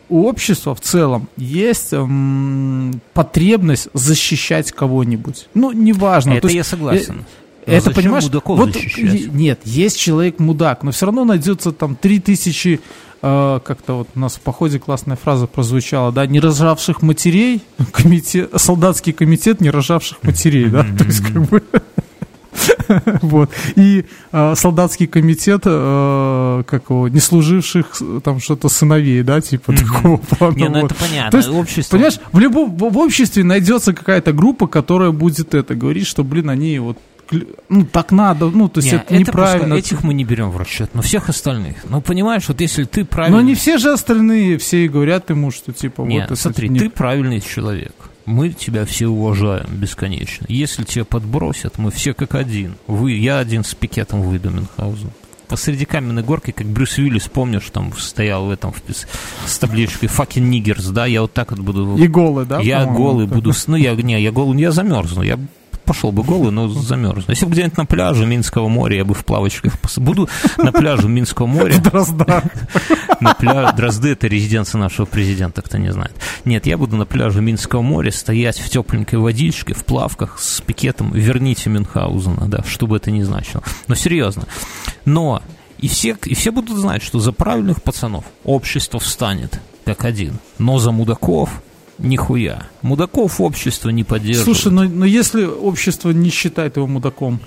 у 0.09 0.27
общества 0.27 0.75
в 0.75 0.81
целом 0.81 1.29
есть 1.37 1.93
м, 1.93 3.01
потребность 3.15 3.89
защищать 3.95 4.73
кого-нибудь. 4.73 5.49
Ну, 5.55 5.73
неважно. 5.73 6.33
Это 6.33 6.43
то 6.43 6.47
есть, 6.49 6.57
я 6.57 6.65
согласен. 6.65 7.25
э, 7.67 7.71
Но 7.71 7.73
Это, 7.73 7.85
зачем 7.87 8.03
понимаешь, 8.03 8.25
мудаков 8.25 8.59
вот, 8.59 8.73
защищать? 8.75 9.33
нет, 9.33 9.61
есть 9.65 9.99
человек 9.99 10.39
мудак, 10.39 10.83
но 10.85 10.93
все 10.93 11.07
равно 11.07 11.25
найдется 11.25 11.73
там 11.73 11.97
три 11.97 12.21
тысячи, 12.21 12.81
э, 13.23 13.61
как-то 13.65 13.95
вот 13.99 14.09
у 14.15 14.19
нас 14.21 14.37
в 14.37 14.41
походе 14.41 14.79
классная 14.79 15.17
фраза 15.17 15.47
прозвучала, 15.49 16.13
да, 16.13 16.27
не 16.27 16.39
рожавших 16.39 17.03
матерей, 17.03 17.63
комитет, 17.93 18.51
солдатский 18.57 19.13
комитет 19.13 19.61
не 19.61 19.71
рожавших 19.71 20.23
матерей, 20.23 20.67
да, 20.67 20.85
то 20.97 21.05
есть 21.05 21.21
как 21.21 21.43
бы... 21.49 21.63
Вот. 23.23 23.51
И 23.77 24.05
э, 24.33 24.55
солдатский 24.57 25.07
комитет, 25.07 25.63
э, 25.65 26.63
как 26.67 26.91
его, 26.91 27.09
не 27.09 27.21
служивших 27.21 28.01
там 28.23 28.41
что-то 28.41 28.69
сыновей, 28.69 29.23
да, 29.23 29.41
типа 29.41 29.73
такого 29.73 30.17
плана. 30.19 30.57
Не, 30.57 30.69
ну 30.69 30.81
вот. 30.83 30.93
это 30.93 31.01
понятно. 31.01 31.31
То 31.31 31.37
есть, 31.39 31.49
Общество- 31.49 31.97
Понимаешь, 31.97 32.19
в 32.33 32.39
любом 32.39 32.77
в, 32.77 32.99
обществе 32.99 33.45
найдется 33.45 33.93
какая-то 33.93 34.33
группа, 34.33 34.67
которая 34.67 35.11
будет 35.11 35.55
это 35.55 35.75
говорить, 35.75 36.07
что, 36.07 36.25
блин, 36.25 36.51
они 36.51 36.79
вот 36.79 36.99
ну 37.69 37.85
так 37.85 38.13
надо, 38.13 38.47
ну 38.51 38.69
то 38.69 38.79
есть 38.79 38.93
Не, 38.93 38.99
это, 38.99 39.17
неправильно. 39.17 39.75
пускай, 39.75 39.79
этих 39.79 40.05
мы 40.05 40.15
не 40.15 40.25
берем 40.25 40.51
в 40.51 40.57
расчет, 40.57 40.91
но 40.95 41.03
всех 41.03 41.29
остальных. 41.29 41.77
Ну, 41.89 42.01
понимаешь, 42.01 42.45
вот 42.47 42.61
если 42.61 42.85
ты 42.85 43.05
правильно... 43.05 43.39
Но 43.39 43.43
не 43.43 43.55
все 43.57 43.79
же 43.79 43.93
остальные, 43.93 44.59
все 44.59 44.85
и 44.85 44.89
говорят 44.89 45.29
ему, 45.31 45.51
что 45.51 45.73
типа 45.73 46.03
Нет, 46.03 46.23
вот 46.23 46.33
это 46.33 46.41
смотри, 46.41 46.69
не- 46.69 46.79
ты 46.79 46.89
правильный 46.91 47.41
человек. 47.41 47.93
Мы 48.27 48.51
тебя 48.51 48.85
все 48.85 49.07
уважаем 49.07 49.66
бесконечно. 49.70 50.45
Если 50.49 50.83
тебя 50.83 51.05
подбросят, 51.05 51.79
мы 51.79 51.91
все 51.91 52.12
как 52.12 52.35
один. 52.35 52.74
Вы, 52.87 53.12
я 53.12 53.39
один 53.39 53.64
с 53.64 53.74
пикетом 53.74 54.22
выйду 54.22 54.51
Мюнхгаузен. 54.51 55.11
Посреди 55.49 55.85
каменной 55.85 56.24
горки, 56.24 56.51
как 56.51 56.66
Брюс 56.66 56.99
Уиллис, 56.99 57.29
помнишь, 57.29 57.70
там 57.72 57.97
стоял 57.97 58.47
в 58.47 58.51
этом 58.51 58.72
в 58.72 58.81
с 59.47 59.59
табличкой 59.59 60.09
«fucking 60.09 60.43
niggers», 60.43 60.91
да, 60.91 61.07
я 61.07 61.22
вот 61.22 61.35
так 61.35 61.53
вот 61.53 61.61
буду... 61.61 61.97
и 61.97 62.09
голый, 62.09 62.47
да? 62.47 62.61
я 62.61 62.85
голый 62.85 63.29
буду... 63.29 63.53
Ну, 63.68 63.77
я, 63.77 63.95
не, 63.95 64.20
я 64.20 64.33
голый, 64.33 64.61
я 64.61 64.72
замерзну. 64.72 65.22
Я 65.22 65.39
пошел 65.87 66.12
бы 66.12 66.22
голый, 66.22 66.51
но 66.53 66.68
замерзну. 66.68 67.24
Если 67.28 67.47
бы 67.47 67.53
где-нибудь 67.53 67.78
на 67.78 67.87
пляже 67.87 68.26
Минского 68.26 68.68
моря, 68.68 68.99
я 68.99 69.05
бы 69.05 69.14
в 69.14 69.24
плавочках... 69.24 69.74
пос- 69.80 70.01
Буду 70.01 70.28
на 70.59 70.72
пляже 70.72 71.09
Минского 71.09 71.47
моря... 71.47 71.78
Дрозда. 71.80 72.43
На 73.20 73.34
пляже 73.34 73.72
Дрозды 73.74 74.11
это 74.11 74.26
резиденция 74.26 74.78
нашего 74.78 75.07
президента, 75.07 75.62
кто 75.62 75.78
не 75.78 75.93
знает. 75.93 76.12
Нет, 76.45 76.66
я 76.66 76.76
буду 76.76 76.97
на 76.97 77.07
пляже 77.07 77.41
Минского 77.41 77.82
моря 77.82 78.11
стоять 78.11 78.59
в 78.59 78.68
тепленькой 78.68 79.18
водичке, 79.20 79.74
в 79.74 79.84
плавках 79.84 80.39
с 80.39 80.61
пикетом 80.61 81.12
«Верните 81.12 81.70
Мюнхгаузена», 81.70 82.49
да, 82.49 82.62
что 82.66 82.87
бы 82.87 82.97
это 82.97 83.11
ни 83.11 83.22
значило. 83.22 83.62
Но 83.89 83.95
серьезно. 83.95 84.45
Но 85.05 85.43
и 85.78 85.89
все, 85.89 86.16
и 86.24 86.34
все 86.34 86.51
будут 86.53 86.76
знать, 86.78 87.03
что 87.03 87.20
за 87.20 87.32
правильных 87.32 87.82
пацанов 87.82 88.24
общество 88.45 88.99
встанет 88.99 89.61
как 89.84 90.05
один. 90.05 90.39
Но 90.59 90.78
за 90.78 90.91
мудаков 90.91 91.62
нихуя. 91.99 92.67
Мудаков 92.83 93.41
общество 93.41 93.91
не 93.91 94.05
поддерживает. 94.05 94.45
Слушай, 94.45 94.73
но, 94.73 94.85
но 94.85 95.05
если 95.05 95.45
общество 95.45 96.11
не 96.11 96.31
считает 96.31 96.77
его 96.77 96.87
мудаком, 96.87 97.41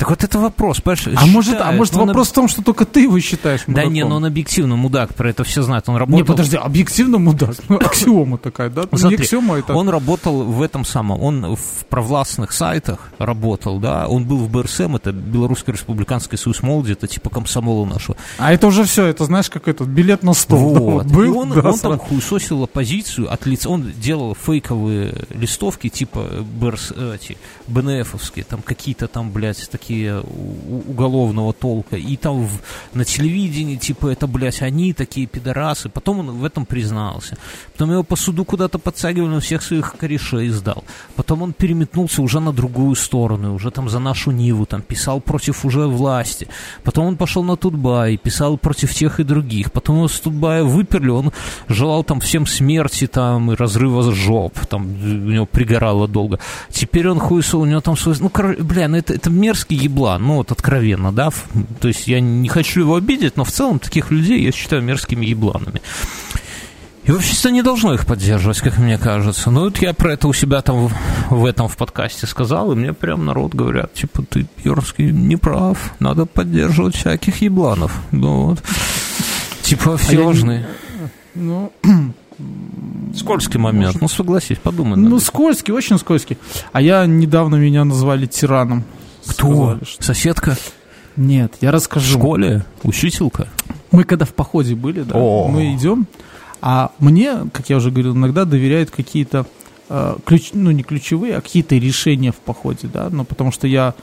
Так 0.00 0.08
вот 0.08 0.24
это 0.24 0.38
вопрос, 0.38 0.80
понимаешь? 0.80 1.06
а 1.14 1.26
может, 1.26 1.60
а 1.60 1.72
может 1.72 1.94
он 1.94 2.06
вопрос 2.06 2.30
в 2.30 2.32
том, 2.32 2.48
что 2.48 2.62
только 2.62 2.86
ты 2.86 3.02
его 3.02 3.20
считаешь 3.20 3.64
Да 3.66 3.72
мудаком? 3.72 3.92
не, 3.92 4.04
но 4.06 4.16
он 4.16 4.24
объективно 4.24 4.74
мудак, 4.74 5.14
про 5.14 5.28
это 5.28 5.44
все 5.44 5.60
знают. 5.60 5.90
Он 5.90 5.96
работал... 5.96 6.18
Не, 6.20 6.24
подожди, 6.24 6.56
объективно 6.56 7.18
мудак. 7.18 7.54
Ну, 7.68 7.76
аксиома 7.76 8.38
такая, 8.38 8.70
да? 8.70 8.84
Ну, 8.90 8.96
Смотри, 8.96 9.18
не 9.18 9.22
аксиома, 9.24 9.58
это... 9.58 9.74
Он 9.74 9.90
работал 9.90 10.42
в 10.44 10.62
этом 10.62 10.86
самом, 10.86 11.20
он 11.20 11.54
в 11.54 11.84
провластных 11.90 12.52
сайтах 12.52 13.10
работал, 13.18 13.78
да, 13.78 14.08
он 14.08 14.24
был 14.24 14.38
в 14.38 14.48
БРСМ, 14.48 14.96
это 14.96 15.12
Белорусский 15.12 15.74
республиканский 15.74 16.38
союз 16.38 16.62
молоди, 16.62 16.92
это 16.92 17.06
типа 17.06 17.28
комсомола 17.28 17.84
нашего. 17.84 18.16
А 18.38 18.54
это 18.54 18.68
уже 18.68 18.84
все, 18.84 19.04
это 19.04 19.26
знаешь, 19.26 19.50
как 19.50 19.68
этот 19.68 19.88
билет 19.88 20.22
на 20.22 20.32
стол. 20.32 20.72
да, 20.72 20.80
Вот. 20.80 21.04
вот 21.04 21.12
был, 21.12 21.24
И 21.24 21.28
он, 21.28 21.50
да, 21.50 21.56
он 21.56 21.76
сразу. 21.76 21.80
там 21.82 21.98
хуесосил 21.98 22.64
оппозицию 22.64 23.30
от 23.30 23.44
лица, 23.44 23.68
он 23.68 23.92
делал 24.00 24.34
фейковые 24.34 25.26
листовки 25.28 25.90
типа 25.90 26.26
БРС, 26.58 26.94
э, 26.96 27.16
эти, 27.16 27.36
БНФовские, 27.66 28.46
там 28.46 28.62
какие-то 28.62 29.06
там, 29.06 29.30
блядь, 29.30 29.68
такие 29.70 29.89
у- 29.98 30.90
уголовного 30.90 31.52
толка, 31.52 31.96
и 31.96 32.16
там 32.16 32.46
в- 32.46 32.60
на 32.94 33.04
телевидении, 33.04 33.76
типа, 33.76 34.08
это, 34.08 34.26
блядь, 34.26 34.62
они 34.62 34.92
такие 34.92 35.26
пидорасы, 35.26 35.88
потом 35.88 36.20
он 36.20 36.30
в 36.30 36.44
этом 36.44 36.64
признался, 36.66 37.36
потом 37.72 37.90
его 37.92 38.02
по 38.02 38.16
суду 38.16 38.44
куда-то 38.44 38.78
подтягивали, 38.78 39.34
он 39.34 39.40
всех 39.40 39.62
своих 39.62 39.96
корешей 39.96 40.48
сдал, 40.50 40.84
потом 41.16 41.42
он 41.42 41.52
переметнулся 41.52 42.22
уже 42.22 42.40
на 42.40 42.52
другую 42.52 42.94
сторону, 42.94 43.54
уже 43.54 43.70
там 43.70 43.88
за 43.88 43.98
нашу 43.98 44.30
Ниву, 44.30 44.66
там 44.66 44.82
писал 44.82 45.20
против 45.20 45.64
уже 45.64 45.86
власти, 45.86 46.46
потом 46.84 47.06
он 47.06 47.16
пошел 47.16 47.42
на 47.44 47.56
Тутбай, 47.56 48.16
писал 48.16 48.56
против 48.58 48.94
тех 48.94 49.20
и 49.20 49.24
других, 49.24 49.72
потом 49.72 49.96
его 49.96 50.08
с 50.08 50.20
Тутбая 50.20 50.62
выперли, 50.64 51.10
он 51.10 51.32
желал 51.68 52.04
там 52.04 52.20
всем 52.20 52.46
смерти 52.46 53.06
там 53.06 53.52
и 53.52 53.56
разрыва 53.56 54.14
жоп, 54.14 54.58
там 54.66 54.82
у 55.02 55.30
него 55.30 55.46
пригорало 55.46 56.06
долго. 56.08 56.38
Теперь 56.70 57.08
он 57.08 57.18
хуесол, 57.18 57.62
у 57.62 57.66
него 57.66 57.80
там 57.80 57.96
свой... 57.96 58.16
Ну, 58.20 58.28
короче, 58.28 58.62
бля, 58.62 58.88
ну 58.88 58.96
это, 58.96 59.14
это 59.14 59.30
мерзкий 59.30 59.76
еблан, 59.80 60.22
ну 60.22 60.36
вот 60.36 60.52
откровенно, 60.52 61.12
да, 61.12 61.30
то 61.80 61.88
есть 61.88 62.06
я 62.06 62.20
не 62.20 62.48
хочу 62.48 62.80
его 62.80 62.94
обидеть, 62.96 63.36
но 63.36 63.44
в 63.44 63.50
целом 63.50 63.78
таких 63.78 64.10
людей 64.10 64.42
я 64.42 64.52
считаю 64.52 64.82
мерзкими 64.82 65.26
ебланами. 65.26 65.80
И 67.04 67.12
общество 67.12 67.48
не 67.48 67.62
должно 67.62 67.94
их 67.94 68.06
поддерживать, 68.06 68.60
как 68.60 68.76
мне 68.78 68.98
кажется. 68.98 69.50
Ну, 69.50 69.60
вот 69.60 69.78
я 69.78 69.94
про 69.94 70.12
это 70.12 70.28
у 70.28 70.32
себя 70.34 70.60
там 70.60 70.86
в, 70.88 70.92
в 71.30 71.44
этом 71.46 71.66
в 71.66 71.76
подкасте 71.76 72.26
сказал, 72.26 72.72
и 72.72 72.76
мне 72.76 72.92
прям 72.92 73.24
народ 73.24 73.54
говорят, 73.54 73.94
типа, 73.94 74.22
ты, 74.22 74.46
Юрский, 74.64 75.10
не 75.10 75.36
прав, 75.36 75.94
надо 75.98 76.26
поддерживать 76.26 76.94
всяких 76.94 77.40
ебланов. 77.40 77.98
Ну, 78.12 78.48
вот. 78.48 78.62
Типа, 79.62 79.96
все 79.96 80.12
А 80.12 80.20
не- 80.20 80.22
важны. 80.26 80.66
Ну, 81.34 81.72
Скользкий 83.16 83.58
момент. 83.58 84.00
Ну, 84.00 84.08
согласись, 84.08 84.58
подумай. 84.58 84.96
ну, 84.98 85.18
скользкий, 85.20 85.72
очень 85.74 85.98
скользкий. 85.98 86.38
А 86.72 86.80
я 86.80 87.06
недавно 87.06 87.56
меня 87.56 87.84
назвали 87.84 88.26
тираном. 88.26 88.84
Кто? 89.30 89.46
Сказали, 89.54 89.84
что- 89.84 90.02
Соседка? 90.04 90.56
Нет, 91.16 91.54
я 91.60 91.70
В 91.70 91.74
расскажу. 91.74 92.18
школе? 92.18 92.64
Учителька? 92.82 93.48
Мы 93.90 94.04
когда 94.04 94.24
в 94.24 94.32
походе 94.34 94.74
были, 94.74 95.02
да, 95.02 95.14
О. 95.16 95.48
мы 95.48 95.74
идем, 95.74 96.06
а 96.62 96.92
мне, 96.98 97.34
как 97.52 97.68
я 97.70 97.76
уже 97.78 97.90
говорил, 97.90 98.14
иногда 98.14 98.44
доверяют 98.44 98.90
какие-то 98.90 99.46
э, 99.88 100.16
ключ, 100.24 100.50
ну 100.52 100.70
не 100.70 100.82
ключевые, 100.84 101.36
а 101.36 101.40
какие-то 101.40 101.74
решения 101.76 102.30
в 102.30 102.36
походе, 102.36 102.88
да, 102.92 103.08
ну 103.10 103.24
потому 103.24 103.50
что 103.50 103.66
я 103.66 103.94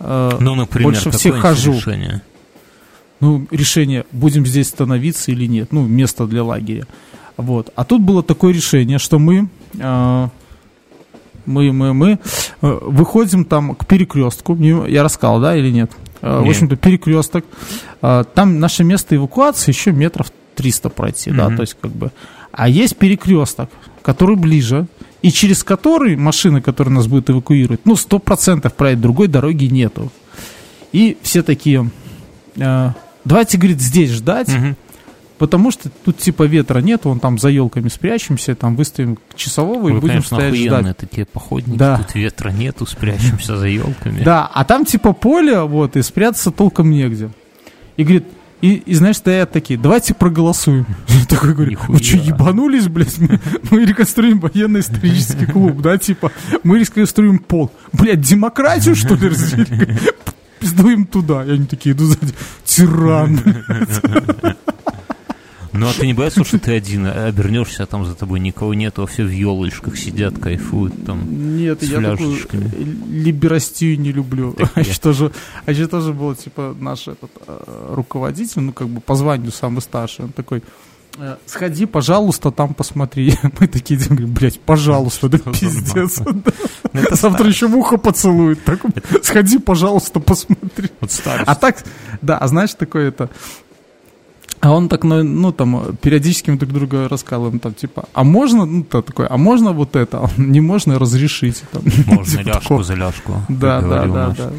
э, 0.00 0.30
Ну, 0.40 0.54
например, 0.54 0.88
больше 0.92 1.10
всех 1.10 1.38
хожу. 1.40 1.74
решение? 1.74 2.22
ну 3.20 3.46
решение, 3.50 4.04
будем 4.12 4.44
здесь 4.46 4.68
становиться 4.68 5.30
или 5.30 5.46
нет, 5.46 5.72
ну 5.72 5.86
место 5.86 6.26
для 6.26 6.42
лагеря, 6.44 6.86
вот. 7.36 7.70
А 7.76 7.84
тут 7.84 8.00
было 8.00 8.22
такое 8.22 8.52
решение, 8.54 8.98
что 8.98 9.18
мы 9.18 9.48
э, 9.78 10.28
мы, 11.46 11.72
мы, 11.72 11.94
мы 11.94 12.10
э, 12.12 12.16
выходим 12.82 13.44
там 13.44 13.74
к 13.74 13.86
перекрестку. 13.86 14.56
Я 14.56 15.02
рассказал, 15.02 15.40
да, 15.40 15.56
или 15.56 15.70
нет? 15.70 15.90
Э, 16.22 16.38
В 16.38 16.42
Нет. 16.42 16.50
общем-то, 16.50 16.76
перекресток. 16.76 17.44
Э, 18.02 18.24
Там 18.34 18.58
наше 18.60 18.84
место 18.84 19.14
эвакуации 19.16 19.70
еще 19.72 19.92
метров 19.92 20.32
300 20.54 20.88
пройти, 20.90 21.30
да, 21.30 21.46
Мгм. 21.48 21.56
то 21.56 21.62
есть 21.62 21.76
как 21.80 21.90
бы. 21.90 22.10
А 22.52 22.68
есть 22.68 22.96
перекресток, 22.96 23.68
который 24.02 24.36
ближе, 24.36 24.86
и 25.22 25.30
через 25.32 25.64
который 25.64 26.16
машины, 26.16 26.60
которые 26.60 26.94
нас 26.94 27.06
будут 27.06 27.30
эвакуировать, 27.30 27.80
ну, 27.84 27.94
100% 27.96 28.74
проедет, 28.74 29.00
другой 29.00 29.28
дороги 29.28 29.64
нету. 29.64 30.10
И 30.92 31.16
все 31.22 31.42
такие, 31.42 31.90
э, 32.56 32.90
давайте, 33.24 33.58
говорит, 33.58 33.80
здесь 33.80 34.10
ждать, 34.10 34.48
Мгм. 34.48 34.76
Потому 35.44 35.70
что 35.70 35.90
тут 35.90 36.16
типа 36.16 36.44
ветра 36.44 36.78
нет, 36.78 37.04
вон 37.04 37.20
там 37.20 37.38
за 37.38 37.50
елками 37.50 37.88
спрячемся, 37.88 38.54
там 38.54 38.76
выставим 38.76 39.18
часового 39.36 39.90
и 39.90 39.92
Вы, 39.92 40.00
будем 40.00 40.14
конечно, 40.14 40.38
стоять 40.38 40.54
ждать. 40.54 40.66
охуенные 40.68 40.94
такие 40.94 41.26
походники. 41.26 41.76
Да. 41.76 41.98
Тут 41.98 42.14
ветра 42.14 42.48
нету, 42.48 42.86
спрячемся 42.86 43.58
за 43.58 43.66
елками. 43.66 44.22
Да, 44.24 44.50
а 44.54 44.64
там 44.64 44.86
типа 44.86 45.12
поле, 45.12 45.60
вот, 45.60 45.96
и 45.96 46.02
спрятаться 46.02 46.50
толком 46.50 46.90
негде. 46.90 47.28
И 47.98 48.04
говорит, 48.04 48.24
и, 48.62 48.76
и 48.76 48.94
знаешь, 48.94 49.16
стоят 49.18 49.52
такие, 49.52 49.78
давайте 49.78 50.14
проголосуем. 50.14 50.86
Я 51.08 51.26
такой 51.26 51.52
говорю, 51.52 51.78
вы 51.86 51.98
Нихуя. 51.98 52.02
что, 52.02 52.16
ебанулись, 52.16 52.88
блядь? 52.88 53.18
Мы, 53.18 53.38
мы 53.70 53.84
реконструируем 53.84 54.40
военно-исторический 54.40 55.44
клуб, 55.44 55.82
да, 55.82 55.98
типа, 55.98 56.32
мы 56.62 56.78
реконструируем 56.78 57.40
пол. 57.40 57.70
Блядь, 57.92 58.22
демократию, 58.22 58.94
что 58.94 59.14
ли, 59.16 59.28
разделили? 59.28 59.98
Пиздуем 60.60 61.04
туда. 61.04 61.44
И 61.44 61.50
они 61.50 61.66
такие 61.66 61.94
идут 61.94 62.08
сзади, 62.08 62.32
тиран. 62.64 63.38
Ну, 65.74 65.88
а 65.88 65.92
ты 65.92 66.06
не 66.06 66.14
боишься, 66.14 66.44
что 66.44 66.58
ты 66.58 66.76
один 66.76 67.06
а 67.06 67.26
обернешься, 67.26 67.82
а 67.82 67.86
там 67.86 68.04
за 68.04 68.14
тобой 68.14 68.38
никого 68.38 68.74
нету, 68.74 69.02
а 69.02 69.06
все 69.06 69.24
в 69.24 69.30
елочках 69.30 69.98
сидят, 69.98 70.38
кайфуют 70.38 71.04
там. 71.04 71.56
Нет, 71.56 71.82
С 71.82 71.86
я 71.86 72.00
такую 72.00 72.16
фляжечками. 72.16 72.70
либерастию 73.10 73.98
не 73.98 74.12
люблю. 74.12 74.56
А 74.74 74.80
еще 74.80 74.94
тоже, 74.94 75.32
а 75.66 75.70
еще 75.70 75.86
тоже 75.86 76.12
был, 76.12 76.34
типа, 76.34 76.76
наш 76.78 77.08
этот 77.08 77.30
э, 77.46 77.90
руководитель, 77.94 78.60
ну, 78.60 78.72
как 78.72 78.88
бы 78.88 79.00
по 79.00 79.14
званию 79.14 79.52
самый 79.52 79.80
старший, 79.80 80.26
он 80.26 80.32
такой, 80.32 80.62
э, 81.18 81.36
сходи, 81.46 81.86
пожалуйста, 81.86 82.50
там 82.50 82.74
посмотри. 82.74 83.34
Мы 83.60 83.66
такие 83.66 83.98
говорим, 83.98 84.32
блядь, 84.32 84.60
пожалуйста, 84.60 85.28
да 85.28 85.38
пиздец. 85.52 86.20
Ну, 86.92 87.02
Завтра 87.10 87.48
еще 87.48 87.66
в 87.66 87.76
ухо 87.76 87.96
поцелует. 87.96 88.60
Сходи, 89.22 89.58
пожалуйста, 89.58 90.20
посмотри. 90.20 90.90
А 91.46 91.54
так, 91.54 91.84
да, 92.22 92.38
а 92.38 92.46
знаешь, 92.48 92.74
такое 92.74 93.08
это... 93.08 93.28
А 94.64 94.70
он 94.70 94.88
так, 94.88 95.04
ну, 95.04 95.22
ну, 95.22 95.52
там, 95.52 95.94
периодически 96.00 96.50
мы 96.50 96.56
друг 96.56 96.72
друга 96.72 97.06
рассказываем, 97.08 97.58
там, 97.58 97.74
типа, 97.74 98.04
а 98.14 98.24
можно, 98.24 98.64
ну, 98.64 98.82
то 98.82 99.02
такой, 99.02 99.26
а 99.26 99.36
можно 99.36 99.72
вот 99.72 99.94
это? 99.94 100.18
А 100.18 100.30
не 100.38 100.62
можно, 100.62 100.98
разрешите. 100.98 101.64
Там, 101.70 101.82
Можно 102.06 102.30
Типа 102.38 102.48
ляжку 102.48 102.62
такого. 102.62 102.84
за 102.84 102.94
ляжку. 102.94 103.32
Да, 103.50 103.82
да, 103.82 104.06
да, 104.06 104.34
да. 104.38 104.50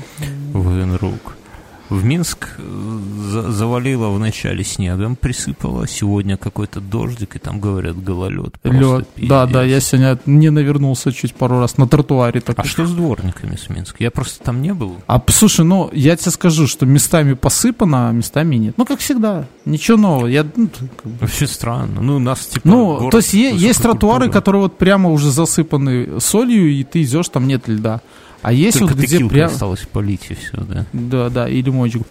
В 1.90 2.04
Минск 2.04 2.50
э, 2.58 3.00
за- 3.30 3.52
завалило 3.52 4.10
вначале 4.10 4.64
снегом, 4.64 5.16
присыпало. 5.16 5.88
Сегодня 5.88 6.36
какой-то 6.36 6.80
дождик, 6.82 7.36
и 7.36 7.40
там, 7.40 7.60
говорят, 7.60 8.04
гололед. 8.04 8.56
Лед. 8.64 9.08
Да, 9.18 9.46
да, 9.46 9.64
я 9.64 9.80
сегодня 9.80 10.18
не 10.26 10.50
навернулся 10.50 11.12
чуть 11.12 11.36
пару 11.36 11.60
раз 11.60 11.78
на 11.78 11.88
тротуаре. 11.88 12.42
Так 12.42 12.58
А 12.58 12.64
что 12.64 12.88
с 12.88 12.92
дворниками 12.92 13.56
с 13.56 13.70
Минска? 13.70 13.98
Я 14.00 14.10
просто 14.10 14.44
там 14.44 14.62
не 14.64 14.74
был. 14.74 14.98
А 15.06 15.22
слушай, 15.28 15.64
ну 15.64 15.90
я 15.94 16.16
тебе 16.16 16.32
скажу, 16.32 16.66
что 16.66 16.86
местами 16.88 17.34
посыпано, 17.34 18.10
а 18.10 18.12
местами 18.12 18.56
нет. 18.56 18.74
Ну, 18.78 18.86
как 18.86 19.00
всегда, 19.00 19.46
ничего 19.66 19.98
нового. 19.98 20.26
Я, 20.28 20.44
ну, 20.56 20.68
как 20.70 21.12
бы- 21.12 21.18
Вообще 21.22 21.46
странно. 21.46 22.02
Ну, 22.02 22.16
у 22.16 22.20
нас 22.20 22.46
типа... 22.48 22.68
ну, 22.68 22.98
город 22.98 23.12
то 23.12 23.18
есть 23.18 23.34
есть 23.34 23.82
тротуары, 23.82 24.26
культуры. 24.26 24.32
которые 24.32 24.62
вот 24.64 24.78
прямо 24.80 25.12
уже 25.12 25.30
засыпаны 25.32 26.20
солью, 26.20 26.72
и 26.72 26.84
ты 26.84 27.04
идешь, 27.04 27.30
там 27.30 27.46
нет 27.48 27.68
льда. 27.68 28.02
А 28.42 28.54
есть 28.54 28.80
Только 28.80 28.94
вот 28.94 29.04
где 29.04 29.26
прям... 29.26 29.48
осталось 29.48 29.82
полить, 29.92 30.28
и 30.30 30.36
все, 30.36 30.58
да. 30.58 30.86
Да, 30.94 31.30
да, 31.30 31.50
и 31.50 31.62
лимончик. 31.62 32.04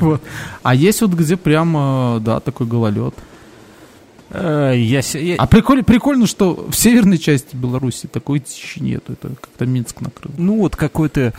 Вот. 0.00 0.20
А 0.62 0.74
есть 0.74 1.00
вот 1.00 1.12
где 1.12 1.36
прямо, 1.36 2.18
да, 2.20 2.40
такой 2.40 2.66
гололед. 2.66 3.14
Э, 4.30 4.72
Я, 4.76 5.00
я- 5.14 5.36
А 5.36 5.46
прикольно, 5.46 5.84
прикольно, 5.84 6.26
что 6.26 6.66
в 6.70 6.74
северной 6.74 7.18
части 7.18 7.54
Беларуси 7.54 8.06
такой 8.06 8.40
тиши 8.40 8.82
нету. 8.82 9.12
Это 9.12 9.28
как-то 9.28 9.64
Минск 9.66 10.00
накрыл. 10.00 10.32
Ну, 10.36 10.58
вот 10.58 10.76
какой-то... 10.76 11.32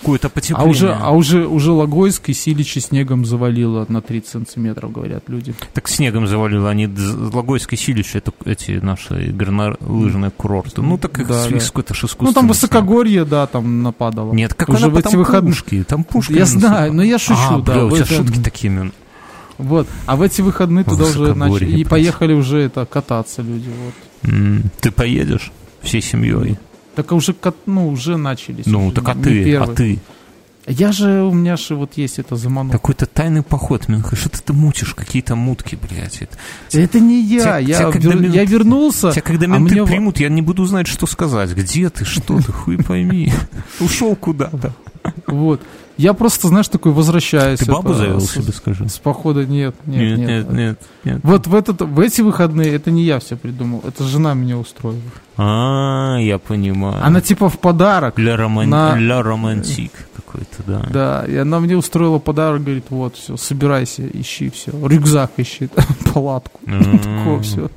Какое-то 0.00 0.26
А 0.28 0.30
потепление. 0.30 0.70
уже, 0.70 0.92
а 0.94 1.10
уже, 1.10 1.46
уже 1.46 1.70
Логойск 1.72 2.28
и 2.28 2.32
Силичи 2.34 2.78
снегом 2.80 3.24
завалило 3.24 3.84
на 3.88 4.00
30 4.02 4.28
сантиметров, 4.30 4.92
говорят 4.92 5.24
люди. 5.28 5.54
Так 5.74 5.88
снегом 5.88 6.26
завалило, 6.26 6.70
они 6.70 6.86
дз- 6.86 7.34
Логойское 7.34 7.78
Силище, 7.78 8.18
это 8.18 8.32
эти 8.44 8.72
наши 8.72 9.30
горнолыжные 9.32 10.30
курорты. 10.30 10.82
Ну, 10.82 10.98
так 10.98 11.18
их 11.20 11.28
Да, 11.28 11.46
да. 11.48 11.58
какой-то 11.58 11.94
ж 11.94 12.04
Ну, 12.20 12.32
там 12.32 12.48
высокогорье, 12.48 13.24
да, 13.24 13.46
там 13.46 13.82
нападало. 13.82 14.30
снег. 14.30 14.38
Нет, 14.38 14.54
как 14.54 14.68
Уже 14.70 14.86
она 14.86 14.94
в 14.94 14.96
эти 14.98 15.08
там 15.08 15.16
выходные- 15.20 15.52
пушки, 15.52 15.84
там 15.86 16.04
пушки. 16.04 16.32
Я 16.32 16.40
насыпала. 16.40 16.68
знаю, 16.68 16.92
но 16.94 17.02
я 17.02 17.18
шучу, 17.18 17.38
а, 17.40 17.60
да. 17.60 17.72
бля, 17.74 17.84
у 17.86 17.90
тебя 17.90 18.00
это- 18.04 18.14
шутки 18.14 18.38
такие, 18.40 18.70
ну. 18.72 18.90
Вот. 19.58 19.86
А 20.06 20.16
в 20.16 20.22
эти 20.22 20.40
выходные 20.40 20.84
туда 20.84 21.04
уже 21.04 21.34
начали. 21.34 21.70
И 21.78 21.84
поехали 21.84 22.32
уже 22.32 22.58
это 22.58 22.84
кататься 22.86 23.42
люди. 23.42 23.68
Вот. 23.68 24.62
Ты 24.80 24.90
поедешь 24.90 25.52
всей 25.82 26.00
семьей? 26.00 26.58
Так 26.94 27.12
уже, 27.12 27.34
ну, 27.66 27.88
уже 27.88 28.16
начались. 28.16 28.66
Ну, 28.66 28.86
уже 28.86 28.94
так 28.96 29.08
а 29.08 29.14
ты, 29.14 29.40
а 29.40 29.44
первый. 29.44 29.76
ты? 29.76 29.98
Я 30.68 30.92
же, 30.92 31.22
у 31.24 31.32
меня 31.32 31.56
же 31.56 31.74
вот 31.74 31.94
есть 31.96 32.20
это 32.20 32.36
замануха. 32.36 32.78
Какой-то 32.78 33.06
тайный 33.06 33.42
поход, 33.42 33.88
Минха, 33.88 34.14
что 34.14 34.28
ты, 34.28 34.38
ты 34.40 34.52
мутишь, 34.52 34.94
какие-то 34.94 35.34
мутки, 35.34 35.76
блядь. 35.76 36.22
Это- 36.22 36.38
Это 36.78 37.00
не 37.00 37.20
я, 37.20 37.40
Тебя- 37.40 37.58
я, 37.58 37.78
тебя 37.78 37.88
вер- 38.12 38.20
минут- 38.20 38.34
я 38.36 38.44
вернулся. 38.44 39.10
Тебя 39.10 39.22
когда 39.22 39.46
а 39.46 39.58
менты 39.58 39.74
мне 39.74 39.84
примут, 39.86 40.20
я 40.20 40.28
не 40.28 40.40
буду 40.40 40.64
знать, 40.66 40.86
что 40.86 41.06
сказать. 41.06 41.50
Где 41.52 41.90
ты, 41.90 42.04
что 42.04 42.38
ты, 42.40 42.52
хуй 42.52 42.78
пойми. 42.78 43.32
Ушел 43.80 44.14
куда-то. 44.14 44.72
Вот. 45.26 45.60
Я 45.98 46.14
просто, 46.14 46.48
знаешь, 46.48 46.68
такой 46.68 46.92
возвращаюсь. 46.92 47.60
Ты 47.60 47.66
бабу 47.70 47.90
это, 47.90 47.98
завел 47.98 48.20
с- 48.20 48.30
себе, 48.32 48.52
скажи. 48.52 48.88
С 48.88 48.98
похода 48.98 49.44
нет, 49.44 49.74
нет, 49.86 50.18
Нет, 50.18 50.18
нет. 50.18 50.28
нет, 50.28 50.50
нет, 50.50 50.78
нет. 51.04 51.20
Вот 51.22 51.46
в, 51.46 51.54
этот, 51.54 51.82
в 51.82 52.00
эти 52.00 52.22
выходные 52.22 52.72
это 52.74 52.90
не 52.90 53.02
я 53.02 53.18
все 53.20 53.36
придумал, 53.36 53.82
это 53.86 54.04
жена 54.04 54.34
меня 54.34 54.56
устроила. 54.58 55.00
А, 55.36 56.16
я 56.18 56.38
понимаю. 56.38 56.96
Она 57.04 57.20
типа 57.20 57.48
в 57.48 57.58
подарок, 57.58 58.18
Ля, 58.18 58.36
роман... 58.36 58.68
на- 58.70 58.96
Ля 58.98 59.22
романтик 59.22 59.92
какой-то, 60.16 60.62
да. 60.66 60.86
да, 60.90 61.24
и 61.26 61.36
она 61.36 61.60
мне 61.60 61.76
устроила 61.76 62.18
подарок, 62.18 62.62
говорит, 62.64 62.86
вот, 62.90 63.16
все, 63.16 63.36
собирайся, 63.36 64.02
ищи 64.12 64.50
все, 64.50 64.72
рюкзак 64.86 65.32
ищи, 65.36 65.68
палатку, 66.14 66.58
такое 66.66 67.40
все. 67.40 67.70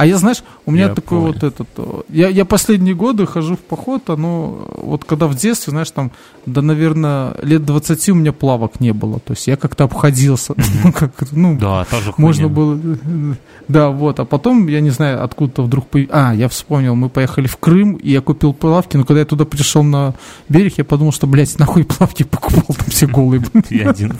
А 0.00 0.06
я, 0.06 0.16
знаешь, 0.16 0.42
у 0.64 0.70
меня 0.70 0.86
Я 0.86 0.94
такой 0.94 1.18
понял. 1.18 1.32
вот 1.34 1.42
этот... 1.42 1.68
э, 1.76 2.00
Я, 2.08 2.28
я 2.30 2.46
последние 2.46 2.94
годы 2.94 3.26
хожу 3.26 3.56
в 3.56 3.58
поход, 3.58 4.08
оно... 4.08 4.66
Вот 4.78 5.04
когда 5.04 5.26
в 5.26 5.34
детстве, 5.34 5.72
знаешь, 5.72 5.90
там, 5.90 6.10
да, 6.46 6.62
наверное, 6.62 7.34
лет 7.42 7.66
20 7.66 8.08
у 8.08 8.14
меня 8.14 8.32
плавок 8.32 8.80
не 8.80 8.94
было. 8.94 9.20
То 9.20 9.34
есть 9.34 9.46
я 9.46 9.58
как-то 9.58 9.84
обходился. 9.84 10.54
Ну, 10.56 10.92
как, 10.94 11.12
ну, 11.32 11.58
Да, 11.58 11.84
та 11.84 12.00
же 12.00 12.14
можно 12.16 12.48
было... 12.48 12.80
Да, 13.68 13.90
вот. 13.90 14.18
А 14.20 14.24
потом, 14.24 14.68
я 14.68 14.80
не 14.80 14.88
знаю, 14.90 15.22
откуда-то 15.22 15.62
вдруг... 15.62 15.84
А, 16.10 16.34
я 16.34 16.48
вспомнил, 16.48 16.94
мы 16.94 17.10
поехали 17.10 17.46
в 17.46 17.58
Крым, 17.58 17.96
и 17.96 18.10
я 18.10 18.22
купил 18.22 18.54
плавки, 18.54 18.96
но 18.96 19.04
когда 19.04 19.20
я 19.20 19.26
туда 19.26 19.44
пришел 19.44 19.82
на 19.82 20.14
берег, 20.48 20.78
я 20.78 20.84
подумал, 20.84 21.12
что, 21.12 21.26
блядь, 21.26 21.58
нахуй 21.58 21.84
плавки 21.84 22.22
покупал, 22.22 22.74
там 22.74 22.86
все 22.88 23.06
голые. 23.06 23.42
Я 23.70 23.90
один. 23.90 24.14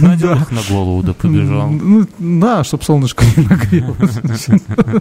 На 0.00 0.16
голову, 0.68 1.02
да 1.04 1.14
побежал. 1.14 1.70
Ну, 1.70 2.04
да, 2.18 2.64
чтобы 2.64 2.82
солнышко 2.82 3.24
не 3.36 3.44
нагрелось. 3.44 4.48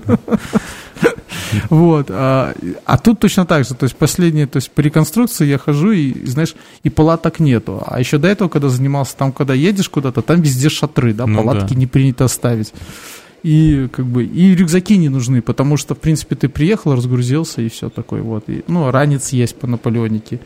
Вот. 1.69 2.07
А, 2.09 2.53
а 2.85 2.97
тут 2.97 3.19
точно 3.19 3.45
так 3.45 3.65
же. 3.65 3.75
То 3.75 3.83
есть 3.85 3.95
последнее, 3.95 4.47
то 4.47 4.57
есть 4.57 4.71
по 4.71 4.81
реконструкции 4.81 5.45
я 5.45 5.57
хожу, 5.57 5.91
и, 5.91 6.25
знаешь, 6.25 6.55
и 6.83 6.89
палаток 6.89 7.39
нету. 7.39 7.83
А 7.85 7.99
еще 7.99 8.17
до 8.17 8.27
этого, 8.27 8.49
когда 8.49 8.69
занимался, 8.69 9.15
там, 9.17 9.31
когда 9.31 9.53
едешь 9.53 9.89
куда-то, 9.89 10.21
там 10.21 10.41
везде 10.41 10.69
шатры, 10.69 11.13
да, 11.13 11.25
Ну 11.25 11.37
палатки 11.37 11.73
да. 11.73 11.79
не 11.79 11.87
принято 11.87 12.27
ставить. 12.27 12.73
И 13.43 13.89
как 13.91 14.05
бы 14.05 14.23
и 14.23 14.55
рюкзаки 14.55 14.97
не 14.97 15.09
нужны, 15.09 15.41
потому 15.41 15.75
что, 15.75 15.95
в 15.95 15.99
принципе, 15.99 16.35
ты 16.35 16.47
приехал, 16.47 16.95
разгрузился 16.95 17.61
и 17.61 17.69
все 17.69 17.89
такое 17.89 18.21
вот. 18.21 18.45
И, 18.47 18.63
ну, 18.67 18.89
ранец 18.89 19.29
есть 19.29 19.57
по 19.57 19.67
наполеонике. 19.67 20.39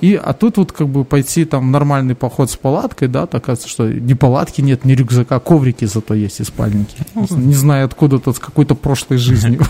И, 0.00 0.14
а 0.14 0.32
тут 0.32 0.56
вот 0.56 0.72
как 0.72 0.88
бы 0.88 1.04
пойти 1.04 1.44
там 1.44 1.70
нормальный 1.70 2.14
поход 2.14 2.50
с 2.50 2.56
палаткой, 2.56 3.08
да, 3.08 3.26
то 3.26 3.36
оказывается, 3.36 3.68
что 3.68 3.88
ни 3.88 4.14
палатки 4.14 4.60
нет, 4.60 4.84
ни 4.84 4.92
рюкзака, 4.92 5.38
коврики 5.40 5.84
зато 5.84 6.14
есть 6.14 6.40
и 6.40 6.44
спальники. 6.44 6.96
Не 7.14 7.54
знаю 7.54 7.84
откуда 7.84 8.18
тут 8.18 8.36
с 8.36 8.38
какой-то 8.38 8.74
прошлой 8.74 9.18
жизни. 9.18 9.58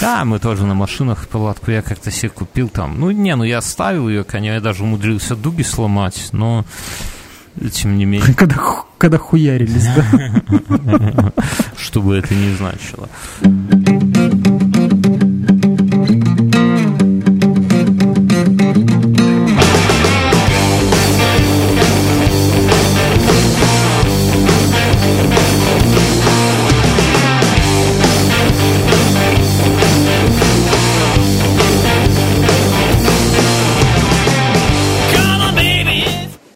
Да, 0.00 0.24
мы 0.24 0.38
тоже 0.38 0.64
на 0.64 0.72
машинах 0.72 1.28
палатку 1.28 1.70
я 1.70 1.82
как-то 1.82 2.10
себе 2.10 2.30
купил 2.30 2.68
там. 2.68 2.98
Ну, 2.98 3.10
не, 3.10 3.36
ну 3.36 3.44
я 3.44 3.58
оставил 3.58 4.08
ее, 4.08 4.24
конечно, 4.24 4.54
я 4.54 4.60
даже 4.60 4.82
умудрился 4.84 5.36
дуги 5.36 5.62
сломать, 5.62 6.30
но 6.32 6.64
тем 7.72 7.98
не 7.98 8.04
менее, 8.06 8.34
Когда, 8.36 8.56
когда 8.98 9.18
хуярились, 9.18 9.88
да. 9.94 11.32
что 11.76 12.00
бы 12.00 12.16
это 12.16 12.34
ни 12.34 12.54
значило. 12.54 13.08